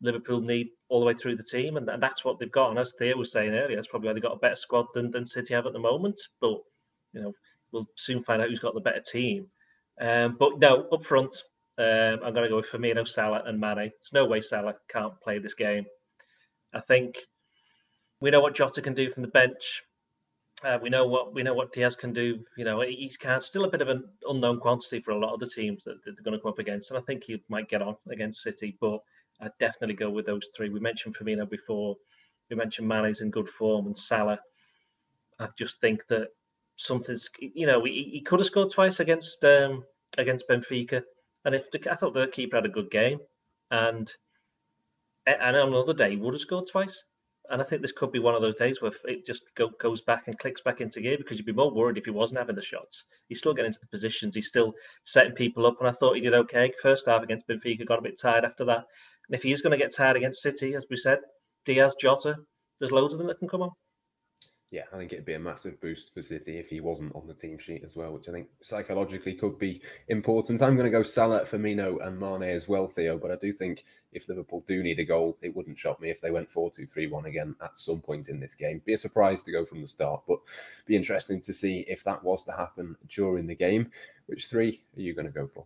Liverpool 0.00 0.40
need 0.40 0.68
all 0.88 1.00
the 1.00 1.06
way 1.06 1.14
through 1.14 1.36
the 1.36 1.42
team, 1.42 1.76
and, 1.76 1.88
and 1.88 2.02
that's 2.02 2.24
what 2.24 2.38
they've 2.38 2.52
got. 2.52 2.70
And 2.70 2.78
as 2.78 2.92
Theo 2.98 3.16
was 3.16 3.32
saying 3.32 3.52
earlier, 3.52 3.76
that's 3.76 3.88
probably 3.88 4.08
why 4.08 4.12
they've 4.12 4.22
got 4.22 4.36
a 4.36 4.38
better 4.38 4.56
squad 4.56 4.86
than, 4.94 5.10
than 5.10 5.26
City 5.26 5.54
have 5.54 5.66
at 5.66 5.72
the 5.72 5.78
moment. 5.78 6.20
But 6.40 6.60
you 7.12 7.22
know, 7.22 7.32
we'll 7.72 7.88
soon 7.96 8.22
find 8.22 8.40
out 8.40 8.48
who's 8.48 8.60
got 8.60 8.74
the 8.74 8.80
better 8.80 9.00
team. 9.00 9.46
Um, 10.00 10.36
but 10.38 10.58
no, 10.60 10.86
up 10.92 11.04
front, 11.04 11.42
um, 11.78 12.20
I'm 12.24 12.34
going 12.34 12.44
to 12.44 12.48
go 12.48 12.56
with 12.56 12.66
Firmino, 12.66 13.08
Salah, 13.08 13.42
and 13.46 13.58
Mane. 13.58 13.76
There's 13.76 14.12
no 14.12 14.26
way 14.26 14.40
Salah 14.40 14.74
can't 14.88 15.18
play 15.20 15.38
this 15.38 15.54
game. 15.54 15.86
I 16.72 16.80
think 16.80 17.16
we 18.20 18.30
know 18.30 18.40
what 18.40 18.54
Jota 18.54 18.82
can 18.82 18.94
do 18.94 19.10
from 19.10 19.22
the 19.22 19.28
bench. 19.28 19.82
Uh, 20.64 20.78
we 20.82 20.90
know 20.90 21.06
what 21.06 21.32
we 21.32 21.42
know 21.42 21.54
what 21.54 21.72
Diaz 21.72 21.94
can 21.94 22.12
do. 22.12 22.40
You 22.56 22.64
know, 22.64 22.80
he's 22.80 23.16
kind 23.16 23.42
still 23.42 23.64
a 23.64 23.70
bit 23.70 23.80
of 23.80 23.88
an 23.88 24.04
unknown 24.28 24.58
quantity 24.58 25.00
for 25.00 25.12
a 25.12 25.18
lot 25.18 25.32
of 25.32 25.40
the 25.40 25.46
teams 25.46 25.84
that, 25.84 26.02
that 26.04 26.16
they're 26.16 26.24
going 26.24 26.36
to 26.36 26.42
come 26.42 26.50
up 26.50 26.58
against, 26.58 26.90
and 26.90 26.98
I 26.98 27.02
think 27.02 27.24
he 27.24 27.40
might 27.48 27.70
get 27.70 27.82
on 27.82 27.96
against 28.10 28.42
City. 28.42 28.76
But 28.80 29.00
I'd 29.40 29.56
definitely 29.60 29.94
go 29.94 30.10
with 30.10 30.26
those 30.26 30.48
three. 30.56 30.68
We 30.68 30.80
mentioned 30.80 31.16
Firmino 31.16 31.48
before. 31.48 31.96
We 32.50 32.56
mentioned 32.56 32.88
Mane's 32.88 33.20
in 33.20 33.30
good 33.30 33.48
form, 33.48 33.86
and 33.86 33.96
Salah. 33.96 34.40
I 35.38 35.48
just 35.56 35.80
think 35.80 36.06
that 36.08 36.28
something's 36.76 37.28
you 37.38 37.66
know 37.66 37.84
he, 37.84 38.10
he 38.12 38.20
could 38.20 38.40
have 38.40 38.46
scored 38.46 38.72
twice 38.72 38.98
against 38.98 39.44
um, 39.44 39.84
against 40.16 40.48
Benfica, 40.48 41.02
and 41.44 41.54
if 41.54 41.70
the, 41.70 41.92
I 41.92 41.94
thought 41.94 42.14
the 42.14 42.26
keeper 42.28 42.56
had 42.56 42.66
a 42.66 42.70
good 42.70 42.90
game, 42.90 43.20
and 43.70 44.12
and 45.26 45.56
on 45.56 45.68
another 45.68 45.94
day 45.94 46.16
would 46.16 46.34
have 46.34 46.40
scored 46.40 46.68
twice. 46.68 47.04
And 47.50 47.62
I 47.62 47.64
think 47.64 47.80
this 47.80 47.92
could 47.92 48.12
be 48.12 48.18
one 48.18 48.34
of 48.34 48.42
those 48.42 48.56
days 48.56 48.82
where 48.82 48.92
it 49.04 49.26
just 49.26 49.42
go, 49.56 49.70
goes 49.80 50.02
back 50.02 50.24
and 50.26 50.38
clicks 50.38 50.60
back 50.60 50.80
into 50.80 51.00
gear 51.00 51.16
because 51.16 51.38
you'd 51.38 51.46
be 51.46 51.52
more 51.52 51.72
worried 51.72 51.96
if 51.96 52.04
he 52.04 52.10
wasn't 52.10 52.38
having 52.38 52.56
the 52.56 52.62
shots. 52.62 53.04
He's 53.28 53.38
still 53.38 53.54
getting 53.54 53.68
into 53.68 53.80
the 53.80 53.86
positions. 53.86 54.34
He's 54.34 54.48
still 54.48 54.74
setting 55.04 55.34
people 55.34 55.66
up. 55.66 55.76
And 55.80 55.88
I 55.88 55.92
thought 55.92 56.16
he 56.16 56.20
did 56.20 56.34
okay. 56.34 56.72
First 56.82 57.06
half 57.06 57.22
against 57.22 57.48
Benfica, 57.48 57.86
got 57.86 57.98
a 57.98 58.02
bit 58.02 58.20
tired 58.20 58.44
after 58.44 58.64
that. 58.66 58.84
And 59.28 59.36
if 59.36 59.42
he 59.42 59.52
is 59.52 59.62
going 59.62 59.70
to 59.72 59.82
get 59.82 59.94
tired 59.94 60.16
against 60.16 60.42
City, 60.42 60.74
as 60.74 60.86
we 60.90 60.96
said, 60.96 61.18
Diaz, 61.64 61.96
Jota, 62.00 62.36
there's 62.80 62.92
loads 62.92 63.14
of 63.14 63.18
them 63.18 63.28
that 63.28 63.38
can 63.38 63.48
come 63.48 63.62
on 63.62 63.70
yeah, 64.70 64.82
I 64.92 64.98
think 64.98 65.12
it'd 65.14 65.24
be 65.24 65.34
a 65.34 65.38
massive 65.38 65.80
boost 65.80 66.12
for 66.12 66.20
City 66.20 66.58
if 66.58 66.68
he 66.68 66.80
wasn't 66.80 67.14
on 67.14 67.26
the 67.26 67.32
team 67.32 67.58
sheet 67.58 67.82
as 67.84 67.96
well, 67.96 68.12
which 68.12 68.28
I 68.28 68.32
think 68.32 68.48
psychologically 68.60 69.32
could 69.34 69.58
be 69.58 69.80
important. 70.08 70.60
I'm 70.60 70.76
going 70.76 70.84
to 70.84 70.96
go 70.96 71.02
Salah, 71.02 71.40
Firmino, 71.40 72.06
and 72.06 72.20
Mane 72.20 72.50
as 72.50 72.68
well, 72.68 72.86
Theo. 72.86 73.16
But 73.16 73.30
I 73.30 73.36
do 73.36 73.50
think 73.50 73.84
if 74.12 74.28
Liverpool 74.28 74.62
do 74.68 74.82
need 74.82 74.98
a 74.98 75.06
goal, 75.06 75.38
it 75.40 75.56
wouldn't 75.56 75.78
shock 75.78 76.02
me 76.02 76.10
if 76.10 76.20
they 76.20 76.30
went 76.30 76.50
4 76.50 76.70
2 76.70 76.84
3 76.84 77.06
1 77.06 77.24
again 77.24 77.54
at 77.62 77.78
some 77.78 78.00
point 78.00 78.28
in 78.28 78.40
this 78.40 78.54
game. 78.54 78.82
Be 78.84 78.92
a 78.92 78.98
surprise 78.98 79.42
to 79.44 79.52
go 79.52 79.64
from 79.64 79.80
the 79.80 79.88
start, 79.88 80.22
but 80.28 80.38
be 80.84 80.96
interesting 80.96 81.40
to 81.42 81.52
see 81.54 81.86
if 81.88 82.04
that 82.04 82.22
was 82.22 82.44
to 82.44 82.52
happen 82.52 82.94
during 83.08 83.46
the 83.46 83.54
game. 83.54 83.90
Which 84.26 84.48
three 84.48 84.82
are 84.96 85.00
you 85.00 85.14
going 85.14 85.26
to 85.26 85.32
go 85.32 85.46
for? 85.46 85.64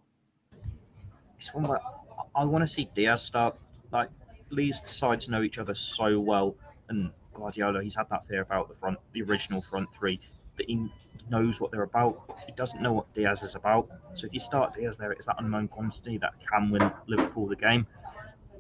I 2.36 2.44
want 2.44 2.62
to 2.62 2.72
see 2.72 2.88
Diaz 2.94 3.22
start. 3.22 3.59
Like, 3.90 4.11
these 4.53 4.80
sides 4.88 5.28
know 5.28 5.42
each 5.42 5.59
other 5.59 5.74
so 5.74 6.20
well, 6.20 6.55
and 6.88 7.11
Guardiola, 7.35 7.83
he's 7.83 7.97
had 7.97 8.09
that 8.11 8.26
fear 8.28 8.43
about 8.43 8.68
the 8.68 8.74
front, 8.74 8.99
the 9.12 9.22
original 9.22 9.62
front 9.62 9.89
three, 9.99 10.20
but 10.57 10.66
he 10.66 10.91
knows 11.30 11.61
what 11.61 11.70
they're 11.70 11.83
about. 11.83 12.37
He 12.47 12.53
doesn't 12.53 12.83
know 12.83 12.93
what 12.93 13.12
Diaz 13.14 13.43
is 13.43 13.55
about. 13.55 13.89
So 14.14 14.26
if 14.26 14.35
you 14.35 14.41
start 14.41 14.74
Diaz 14.74 14.97
there, 14.97 15.12
it's 15.12 15.26
that 15.26 15.37
unknown 15.39 15.68
quantity 15.68 16.18
that 16.18 16.35
can 16.47 16.70
win 16.70 16.91
Liverpool 17.07 17.47
the 17.47 17.57
game. 17.57 17.87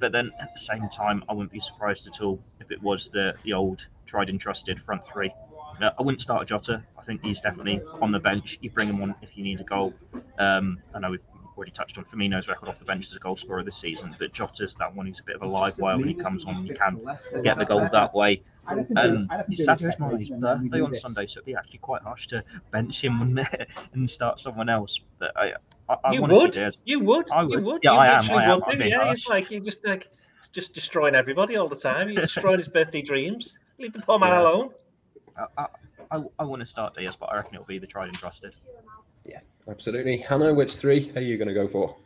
But 0.00 0.12
then 0.12 0.32
at 0.40 0.52
the 0.52 0.58
same 0.58 0.88
time, 0.88 1.22
I 1.28 1.32
wouldn't 1.32 1.52
be 1.52 1.60
surprised 1.60 2.06
at 2.06 2.20
all 2.20 2.42
if 2.60 2.70
it 2.70 2.82
was 2.82 3.10
the 3.12 3.34
the 3.44 3.52
old 3.52 3.86
tried 4.06 4.28
and 4.30 4.40
trusted 4.40 4.80
front 4.82 5.02
three. 5.06 5.32
Uh, 5.80 5.90
I 5.98 6.02
wouldn't 6.02 6.20
start 6.20 6.46
Jota. 6.48 6.82
I 6.98 7.02
think 7.04 7.22
he's 7.22 7.40
definitely 7.40 7.80
on 8.00 8.12
the 8.12 8.18
bench. 8.18 8.58
You 8.60 8.70
bring 8.70 8.88
him 8.88 9.00
on 9.02 9.14
if 9.22 9.36
you 9.36 9.44
need 9.44 9.60
a 9.60 9.64
goal. 9.64 9.94
Um, 10.38 10.78
I 10.94 10.98
know 10.98 11.10
we've 11.10 11.20
already 11.56 11.72
touched 11.72 11.98
on 11.98 12.04
Firmino's 12.04 12.48
record 12.48 12.68
off 12.68 12.78
the 12.78 12.84
bench 12.84 13.06
as 13.08 13.14
a 13.14 13.18
goal 13.18 13.36
scorer 13.36 13.62
this 13.62 13.76
season, 13.76 14.14
but 14.18 14.32
Jota's 14.32 14.74
that 14.76 14.94
one 14.94 15.06
who's 15.06 15.20
a 15.20 15.24
bit 15.24 15.36
of 15.36 15.42
a 15.42 15.46
live 15.46 15.78
wire 15.78 15.96
when 15.98 16.08
he 16.08 16.14
comes 16.14 16.44
on. 16.44 16.66
You 16.66 16.74
can 16.74 17.00
get 17.42 17.58
the 17.58 17.64
goal 17.64 17.88
that 17.92 18.14
way. 18.14 18.42
Um, 18.68 19.28
it's 19.48 19.66
Sadio 19.66 19.98
Mane's 19.98 20.28
birthday 20.30 20.80
on 20.80 20.94
Sunday, 20.94 21.26
so 21.26 21.38
it'd 21.38 21.46
be 21.46 21.54
actually 21.56 21.78
quite 21.78 22.02
harsh 22.02 22.26
to 22.28 22.44
bench 22.70 23.02
him 23.02 23.40
and 23.92 24.08
start 24.10 24.38
someone 24.40 24.68
else. 24.68 25.00
But 25.18 25.36
I, 25.36 25.52
I, 25.88 25.96
I 26.04 26.12
you, 26.12 26.22
would. 26.22 26.56
you 26.84 27.00
would. 27.00 27.30
I 27.30 27.42
would. 27.42 27.58
You 27.58 27.64
would. 27.64 27.80
Yeah, 27.82 27.92
you 27.92 27.98
I 27.98 28.18
am. 28.18 28.30
I 28.30 28.44
am. 28.52 28.60
Would, 28.66 28.78
yeah, 28.86 29.10
it's 29.12 29.26
like 29.26 29.50
you 29.50 29.60
just 29.60 29.84
like 29.84 30.08
just 30.52 30.74
destroying 30.74 31.14
everybody 31.14 31.56
all 31.56 31.68
the 31.68 31.76
time. 31.76 32.08
You're 32.08 32.22
destroying 32.22 32.58
his 32.58 32.68
birthday 32.68 33.02
dreams. 33.02 33.58
Leave 33.78 33.92
the 33.94 34.02
poor 34.02 34.18
man 34.18 34.30
Yeah. 34.30 34.42
alone. 34.42 34.70
I, 35.36 35.46
I, 35.58 35.66
I, 36.18 36.22
I 36.38 36.44
want 36.44 36.60
to 36.60 36.66
start 36.66 36.94
Diaz, 36.94 37.16
but 37.18 37.26
I 37.32 37.36
reckon 37.36 37.54
it'll 37.54 37.66
be 37.66 37.78
the 37.78 37.86
tried 37.86 38.08
and 38.08 38.14
trusted. 38.18 38.54
Yeah, 39.24 39.40
absolutely. 39.68 40.18
Hannah, 40.18 40.52
which 40.54 40.76
three 40.76 41.10
are 41.16 41.22
you 41.22 41.36
going 41.38 41.48
to 41.48 41.54
go 41.54 41.66
for? 41.66 41.96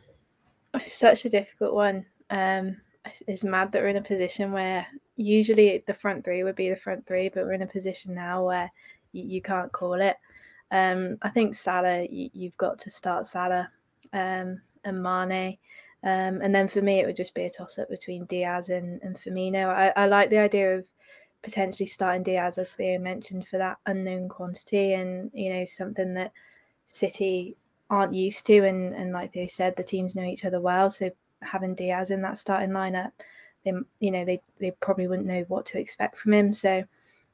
It's 0.73 0.93
such 0.93 1.25
a 1.25 1.29
difficult 1.29 1.73
one. 1.73 2.05
Um, 2.29 2.77
it's- 3.05 3.23
it's 3.27 3.43
mad 3.43 3.71
that 3.71 3.81
we're 3.81 3.87
in 3.89 3.97
a 3.97 4.01
position 4.01 4.51
where 4.51 4.85
usually 5.17 5.83
the 5.85 5.93
front 5.93 6.23
three 6.23 6.43
would 6.43 6.55
be 6.55 6.69
the 6.69 6.75
front 6.75 7.05
three, 7.05 7.29
but 7.29 7.43
we're 7.43 7.53
in 7.53 7.63
a 7.63 7.67
position 7.67 8.13
now 8.13 8.45
where 8.45 8.71
you, 9.11 9.23
you 9.23 9.41
can't 9.41 9.71
call 9.71 9.95
it. 9.95 10.15
Um, 10.71 11.17
I 11.21 11.29
think 11.29 11.55
Salah, 11.55 12.05
you, 12.09 12.29
you've 12.33 12.57
got 12.57 12.79
to 12.79 12.89
start 12.89 13.25
Salah 13.25 13.69
um, 14.13 14.61
and 14.83 15.03
Mane. 15.03 15.57
Um, 16.03 16.41
and 16.41 16.53
then 16.53 16.67
for 16.67 16.81
me, 16.81 16.99
it 16.99 17.05
would 17.05 17.15
just 17.15 17.33
be 17.33 17.45
a 17.45 17.49
toss 17.49 17.79
up 17.79 17.89
between 17.89 18.25
Diaz 18.25 18.69
and, 18.69 19.01
and 19.01 19.15
Firmino. 19.15 19.67
I, 19.67 19.91
I 19.95 20.05
like 20.05 20.29
the 20.29 20.37
idea 20.37 20.77
of 20.77 20.85
potentially 21.41 21.87
starting 21.87 22.23
Diaz, 22.23 22.57
as 22.57 22.73
Theo 22.73 22.99
mentioned, 22.99 23.47
for 23.47 23.57
that 23.57 23.77
unknown 23.85 24.29
quantity 24.29 24.93
and, 24.93 25.31
you 25.33 25.51
know, 25.51 25.65
something 25.65 26.13
that 26.13 26.31
City 26.85 27.57
aren't 27.89 28.13
used 28.13 28.45
to. 28.47 28.65
And, 28.65 28.93
and 28.93 29.11
like 29.11 29.33
they 29.33 29.47
said, 29.47 29.75
the 29.75 29.83
teams 29.83 30.15
know 30.15 30.23
each 30.23 30.45
other 30.45 30.59
well. 30.59 30.89
So 30.89 31.09
having 31.41 31.73
Diaz 31.73 32.11
in 32.11 32.21
that 32.21 32.37
starting 32.37 32.69
lineup, 32.69 33.11
they, 33.63 33.73
you 33.99 34.11
know, 34.11 34.25
they, 34.25 34.41
they 34.59 34.71
probably 34.71 35.07
wouldn't 35.07 35.27
know 35.27 35.45
what 35.47 35.65
to 35.67 35.79
expect 35.79 36.17
from 36.17 36.33
him. 36.33 36.53
So 36.53 36.83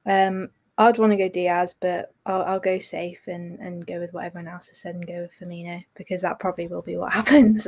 um, 0.05 0.49
I'd 0.77 0.97
want 0.97 1.11
to 1.11 1.17
go 1.17 1.29
Diaz, 1.29 1.75
but 1.79 2.13
I'll, 2.25 2.41
I'll 2.43 2.59
go 2.59 2.79
safe 2.79 3.27
and, 3.27 3.59
and 3.59 3.85
go 3.85 3.99
with 3.99 4.13
what 4.13 4.25
everyone 4.25 4.51
else 4.51 4.69
has 4.69 4.79
said 4.79 4.95
and 4.95 5.05
go 5.05 5.21
with 5.21 5.33
Firmino 5.39 5.83
because 5.95 6.21
that 6.21 6.39
probably 6.39 6.67
will 6.67 6.81
be 6.81 6.97
what 6.97 7.13
happens. 7.13 7.67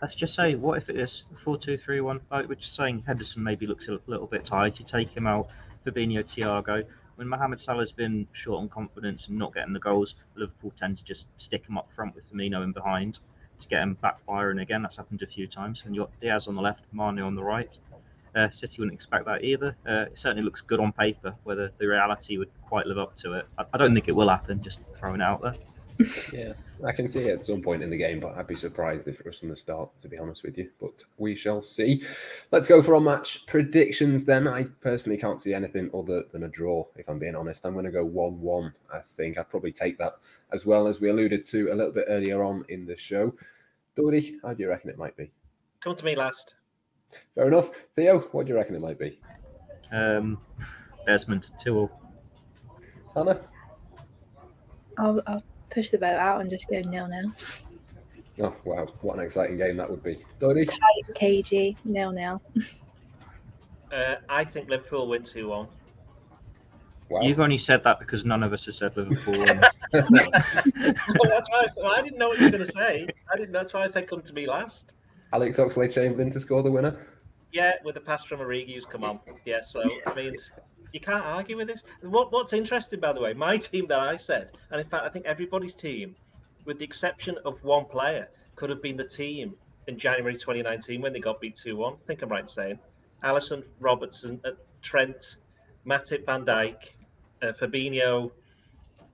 Let's 0.00 0.14
just 0.14 0.34
say, 0.34 0.54
what 0.54 0.78
if 0.78 0.88
it 0.88 0.98
is 0.98 1.26
4 1.42 1.58
2 1.58 1.76
3 1.76 2.00
1 2.00 2.20
5, 2.30 2.48
which 2.48 2.64
is 2.64 2.70
saying 2.70 3.04
Henderson 3.06 3.42
maybe 3.42 3.66
looks 3.66 3.88
a 3.88 4.00
little 4.06 4.26
bit 4.26 4.44
tired. 4.44 4.78
You 4.78 4.84
take 4.84 5.10
him 5.10 5.26
out, 5.26 5.48
Fabinho, 5.86 6.24
Thiago. 6.24 6.84
When 7.16 7.28
Mohamed 7.28 7.60
Salah's 7.60 7.92
been 7.92 8.26
short 8.32 8.60
on 8.60 8.68
confidence 8.68 9.28
and 9.28 9.38
not 9.38 9.54
getting 9.54 9.72
the 9.72 9.78
goals, 9.78 10.16
Liverpool 10.34 10.72
tend 10.76 10.98
to 10.98 11.04
just 11.04 11.26
stick 11.36 11.64
him 11.66 11.78
up 11.78 11.88
front 11.94 12.14
with 12.14 12.30
Firmino 12.32 12.64
in 12.64 12.72
behind 12.72 13.20
to 13.60 13.68
get 13.68 13.82
him 13.82 13.96
backfiring 14.02 14.60
again. 14.60 14.82
That's 14.82 14.96
happened 14.96 15.22
a 15.22 15.26
few 15.26 15.46
times. 15.46 15.82
And 15.84 15.94
you've 15.94 16.06
got 16.06 16.20
Diaz 16.20 16.48
on 16.48 16.54
the 16.54 16.62
left, 16.62 16.84
Mane 16.92 17.20
on 17.20 17.34
the 17.34 17.42
right. 17.42 17.78
Uh, 18.34 18.50
City 18.50 18.76
wouldn't 18.80 18.94
expect 18.94 19.26
that 19.26 19.44
either. 19.44 19.76
Uh, 19.88 20.06
it 20.06 20.18
certainly 20.18 20.42
looks 20.42 20.60
good 20.60 20.80
on 20.80 20.92
paper. 20.92 21.34
Whether 21.44 21.70
the 21.78 21.86
reality 21.86 22.36
would 22.36 22.50
quite 22.66 22.86
live 22.86 22.98
up 22.98 23.14
to 23.18 23.34
it, 23.34 23.46
I, 23.58 23.64
I 23.72 23.78
don't 23.78 23.94
think 23.94 24.08
it 24.08 24.12
will 24.12 24.28
happen. 24.28 24.62
Just 24.62 24.80
throwing 24.94 25.20
it 25.20 25.24
out 25.24 25.40
there. 25.40 25.54
Yeah, 26.32 26.54
I 26.86 26.92
can 26.92 27.08
see 27.08 27.22
it 27.22 27.32
at 27.32 27.44
some 27.44 27.62
point 27.62 27.82
in 27.82 27.88
the 27.88 27.96
game, 27.96 28.20
but 28.20 28.36
I'd 28.36 28.46
be 28.46 28.54
surprised 28.54 29.08
if 29.08 29.18
it 29.20 29.26
was 29.26 29.38
from 29.38 29.48
the 29.48 29.56
start, 29.56 29.88
to 30.00 30.08
be 30.08 30.18
honest 30.18 30.42
with 30.42 30.58
you. 30.58 30.70
But 30.80 31.02
we 31.16 31.34
shall 31.34 31.62
see. 31.62 32.02
Let's 32.52 32.68
go 32.68 32.82
for 32.82 32.94
our 32.94 33.00
match 33.00 33.46
predictions 33.46 34.24
then. 34.26 34.46
I 34.46 34.64
personally 34.82 35.16
can't 35.16 35.40
see 35.40 35.54
anything 35.54 35.90
other 35.94 36.24
than 36.32 36.42
a 36.42 36.48
draw, 36.48 36.84
if 36.96 37.08
I'm 37.08 37.18
being 37.18 37.36
honest. 37.36 37.64
I'm 37.64 37.72
going 37.72 37.86
to 37.86 37.90
go 37.90 38.04
1 38.04 38.40
1. 38.40 38.72
I 38.92 38.98
think 38.98 39.38
I'd 39.38 39.48
probably 39.48 39.72
take 39.72 39.96
that 39.98 40.14
as 40.52 40.66
well 40.66 40.86
as 40.86 41.00
we 41.00 41.08
alluded 41.08 41.42
to 41.44 41.72
a 41.72 41.74
little 41.74 41.92
bit 41.92 42.04
earlier 42.08 42.42
on 42.42 42.64
in 42.68 42.84
the 42.84 42.96
show. 42.96 43.34
Doyley, 43.96 44.34
how 44.42 44.52
do 44.52 44.62
you 44.62 44.68
reckon 44.68 44.90
it 44.90 44.98
might 44.98 45.16
be? 45.16 45.30
Come 45.82 45.96
to 45.96 46.04
me 46.04 46.16
last. 46.16 46.54
Fair 47.34 47.48
enough. 47.48 47.70
Theo, 47.94 48.20
what 48.32 48.46
do 48.46 48.52
you 48.52 48.56
reckon 48.56 48.74
it 48.74 48.80
might 48.80 48.98
be? 48.98 49.20
Um, 49.90 50.38
Desmond, 51.06 51.50
2 51.62 51.72
0. 51.72 51.90
Hannah? 53.14 53.40
I'll, 54.98 55.22
I'll 55.26 55.42
push 55.74 55.90
the 55.90 55.98
boat 55.98 56.16
out 56.16 56.40
and 56.40 56.48
just 56.48 56.70
go 56.70 56.80
nil 56.80 57.08
nil. 57.08 57.32
Oh 58.40 58.54
wow, 58.64 58.86
what 59.02 59.18
an 59.18 59.24
exciting 59.24 59.58
game 59.58 59.76
that 59.76 59.90
would 59.90 60.02
be. 60.02 60.24
Doyley? 60.40 60.68
KG 61.20 61.76
nil 61.84 62.12
nil. 62.12 62.40
Uh, 63.92 64.16
I 64.28 64.44
think 64.44 64.68
Liverpool 64.68 65.08
win 65.08 65.22
2 65.22 65.48
1. 65.48 65.68
Wow. 67.10 67.20
You've 67.20 67.38
only 67.38 67.58
said 67.58 67.84
that 67.84 68.00
because 68.00 68.24
none 68.24 68.42
of 68.42 68.52
us 68.52 68.64
have 68.66 68.74
said 68.74 68.96
Liverpool. 68.96 69.38
wins. 69.38 69.64
well, 69.92 71.28
that's 71.28 71.48
why 71.48 71.64
I, 71.64 71.68
said- 71.68 71.84
I 71.84 72.02
didn't 72.02 72.18
know 72.18 72.28
what 72.28 72.38
you 72.40 72.46
were 72.46 72.50
going 72.50 72.66
to 72.66 72.72
say. 72.72 73.06
I 73.32 73.36
didn't. 73.36 73.52
That's 73.52 73.72
why 73.72 73.84
I 73.84 73.86
said 73.88 74.08
come 74.08 74.22
to 74.22 74.32
me 74.32 74.46
last. 74.48 74.86
Alex 75.32 75.58
Oxlade 75.58 75.92
Chamberlain 75.92 76.30
to 76.30 76.40
score 76.40 76.62
the 76.62 76.72
winner. 76.72 76.96
Yeah, 77.52 77.72
with 77.84 77.94
the 77.94 78.00
pass 78.00 78.24
from 78.24 78.40
Origi 78.40 78.74
who's 78.74 78.84
come 78.84 79.04
on. 79.04 79.20
Yeah, 79.44 79.60
so 79.62 79.84
I 80.06 80.14
mean, 80.14 80.34
you 80.94 81.00
can't 81.00 81.24
argue 81.24 81.56
with 81.56 81.66
this. 81.66 81.82
What, 82.02 82.32
what's 82.32 82.52
interesting, 82.52 83.00
by 83.00 83.12
the 83.12 83.20
way, 83.20 83.34
my 83.34 83.56
team 83.56 83.88
that 83.88 83.98
I 83.98 84.16
said, 84.16 84.50
and 84.70 84.80
in 84.80 84.86
fact, 84.86 85.04
I 85.04 85.08
think 85.08 85.26
everybody's 85.26 85.74
team, 85.74 86.14
with 86.66 86.78
the 86.78 86.84
exception 86.84 87.36
of 87.44 87.62
one 87.64 87.86
player, 87.86 88.28
could 88.54 88.70
have 88.70 88.80
been 88.80 88.96
the 88.96 89.04
team 89.04 89.54
in 89.88 89.98
January 89.98 90.34
2019 90.34 91.02
when 91.02 91.12
they 91.12 91.18
got 91.18 91.40
beat 91.40 91.56
2 91.56 91.76
1. 91.76 91.92
I 91.92 91.96
think 92.06 92.22
I'm 92.22 92.28
right 92.28 92.42
in 92.42 92.48
saying. 92.48 92.78
Alisson, 93.24 93.64
Robertson, 93.80 94.40
uh, 94.44 94.50
Trent, 94.82 95.36
Matip, 95.84 96.24
Van 96.26 96.44
Dijk, 96.44 96.76
uh, 97.42 97.52
Fabinho, 97.60 98.30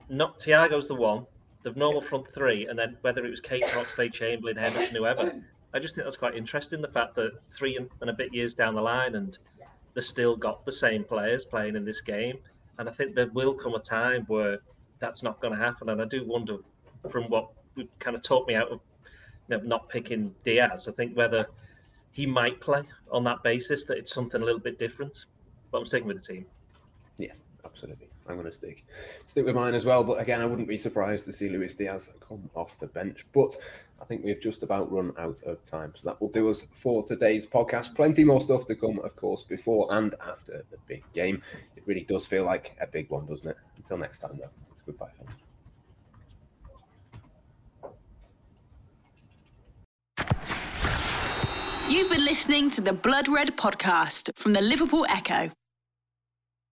not 0.07 0.39
Thiago's 0.39 0.87
the 0.87 0.95
one, 0.95 1.25
the 1.63 1.71
normal 1.71 2.01
front 2.01 2.31
three, 2.31 2.67
and 2.67 2.77
then 2.77 2.95
whether 3.01 3.25
it 3.25 3.31
was 3.31 3.41
Keita, 3.41 3.69
Oxlade, 3.69 4.13
Chamberlain, 4.13 4.57
Henderson, 4.57 4.95
whoever. 4.95 5.33
I 5.73 5.79
just 5.79 5.95
think 5.95 6.05
that's 6.05 6.17
quite 6.17 6.35
interesting. 6.35 6.81
The 6.81 6.89
fact 6.89 7.15
that 7.15 7.31
three 7.49 7.75
and, 7.77 7.89
and 8.01 8.09
a 8.09 8.13
bit 8.13 8.33
years 8.33 8.53
down 8.53 8.75
the 8.75 8.81
line, 8.81 9.15
and 9.15 9.37
they've 9.93 10.03
still 10.03 10.35
got 10.35 10.65
the 10.65 10.71
same 10.71 11.03
players 11.03 11.43
playing 11.43 11.75
in 11.75 11.85
this 11.85 12.01
game. 12.01 12.37
And 12.77 12.89
I 12.89 12.91
think 12.91 13.15
there 13.15 13.29
will 13.33 13.53
come 13.53 13.75
a 13.75 13.79
time 13.79 14.23
where 14.27 14.59
that's 14.99 15.23
not 15.23 15.39
going 15.41 15.53
to 15.53 15.59
happen. 15.59 15.89
And 15.89 16.01
I 16.01 16.05
do 16.05 16.25
wonder, 16.25 16.57
from 17.09 17.25
what 17.25 17.49
kind 17.99 18.15
of 18.15 18.23
talked 18.23 18.47
me 18.47 18.55
out 18.55 18.69
of 18.69 18.79
you 19.49 19.57
know, 19.57 19.63
not 19.63 19.89
picking 19.89 20.33
Diaz, 20.45 20.87
I 20.87 20.91
think 20.91 21.15
whether 21.15 21.47
he 22.11 22.25
might 22.25 22.59
play 22.59 22.83
on 23.11 23.23
that 23.25 23.43
basis 23.43 23.83
that 23.85 23.97
it's 23.97 24.13
something 24.13 24.41
a 24.41 24.45
little 24.45 24.59
bit 24.59 24.79
different. 24.79 25.25
But 25.71 25.79
I'm 25.79 25.87
sticking 25.87 26.07
with 26.07 26.21
the 26.21 26.33
team. 26.33 26.45
Yeah, 27.17 27.33
absolutely. 27.65 28.10
I'm 28.27 28.35
going 28.35 28.47
to 28.47 28.53
stick 28.53 28.85
stick 29.25 29.45
with 29.45 29.55
mine 29.55 29.73
as 29.73 29.85
well. 29.85 30.03
But 30.03 30.21
again, 30.21 30.41
I 30.41 30.45
wouldn't 30.45 30.67
be 30.67 30.77
surprised 30.77 31.25
to 31.25 31.31
see 31.31 31.49
Luis 31.49 31.75
Diaz 31.75 32.11
come 32.27 32.49
off 32.55 32.79
the 32.79 32.87
bench. 32.87 33.25
But 33.33 33.55
I 34.01 34.05
think 34.05 34.23
we've 34.23 34.41
just 34.41 34.63
about 34.63 34.91
run 34.91 35.13
out 35.17 35.41
of 35.43 35.63
time. 35.63 35.93
So 35.95 36.09
that 36.09 36.19
will 36.19 36.29
do 36.29 36.49
us 36.49 36.65
for 36.71 37.03
today's 37.03 37.45
podcast. 37.45 37.95
Plenty 37.95 38.23
more 38.23 38.41
stuff 38.41 38.65
to 38.65 38.75
come, 38.75 38.99
of 38.99 39.15
course, 39.15 39.43
before 39.43 39.87
and 39.93 40.15
after 40.27 40.65
the 40.71 40.77
big 40.87 41.03
game. 41.13 41.41
It 41.75 41.83
really 41.85 42.03
does 42.03 42.25
feel 42.25 42.43
like 42.43 42.75
a 42.79 42.87
big 42.87 43.09
one, 43.09 43.25
doesn't 43.25 43.49
it? 43.49 43.57
Until 43.77 43.97
next 43.97 44.19
time, 44.19 44.37
though, 44.39 44.49
it's 44.71 44.81
goodbye 44.81 45.09
now. 45.19 45.33
You've 51.89 52.09
been 52.09 52.23
listening 52.23 52.69
to 52.71 52.81
the 52.81 52.93
Blood 52.93 53.27
Red 53.27 53.57
podcast 53.57 54.29
from 54.35 54.53
the 54.53 54.61
Liverpool 54.61 55.05
Echo. 55.09 55.51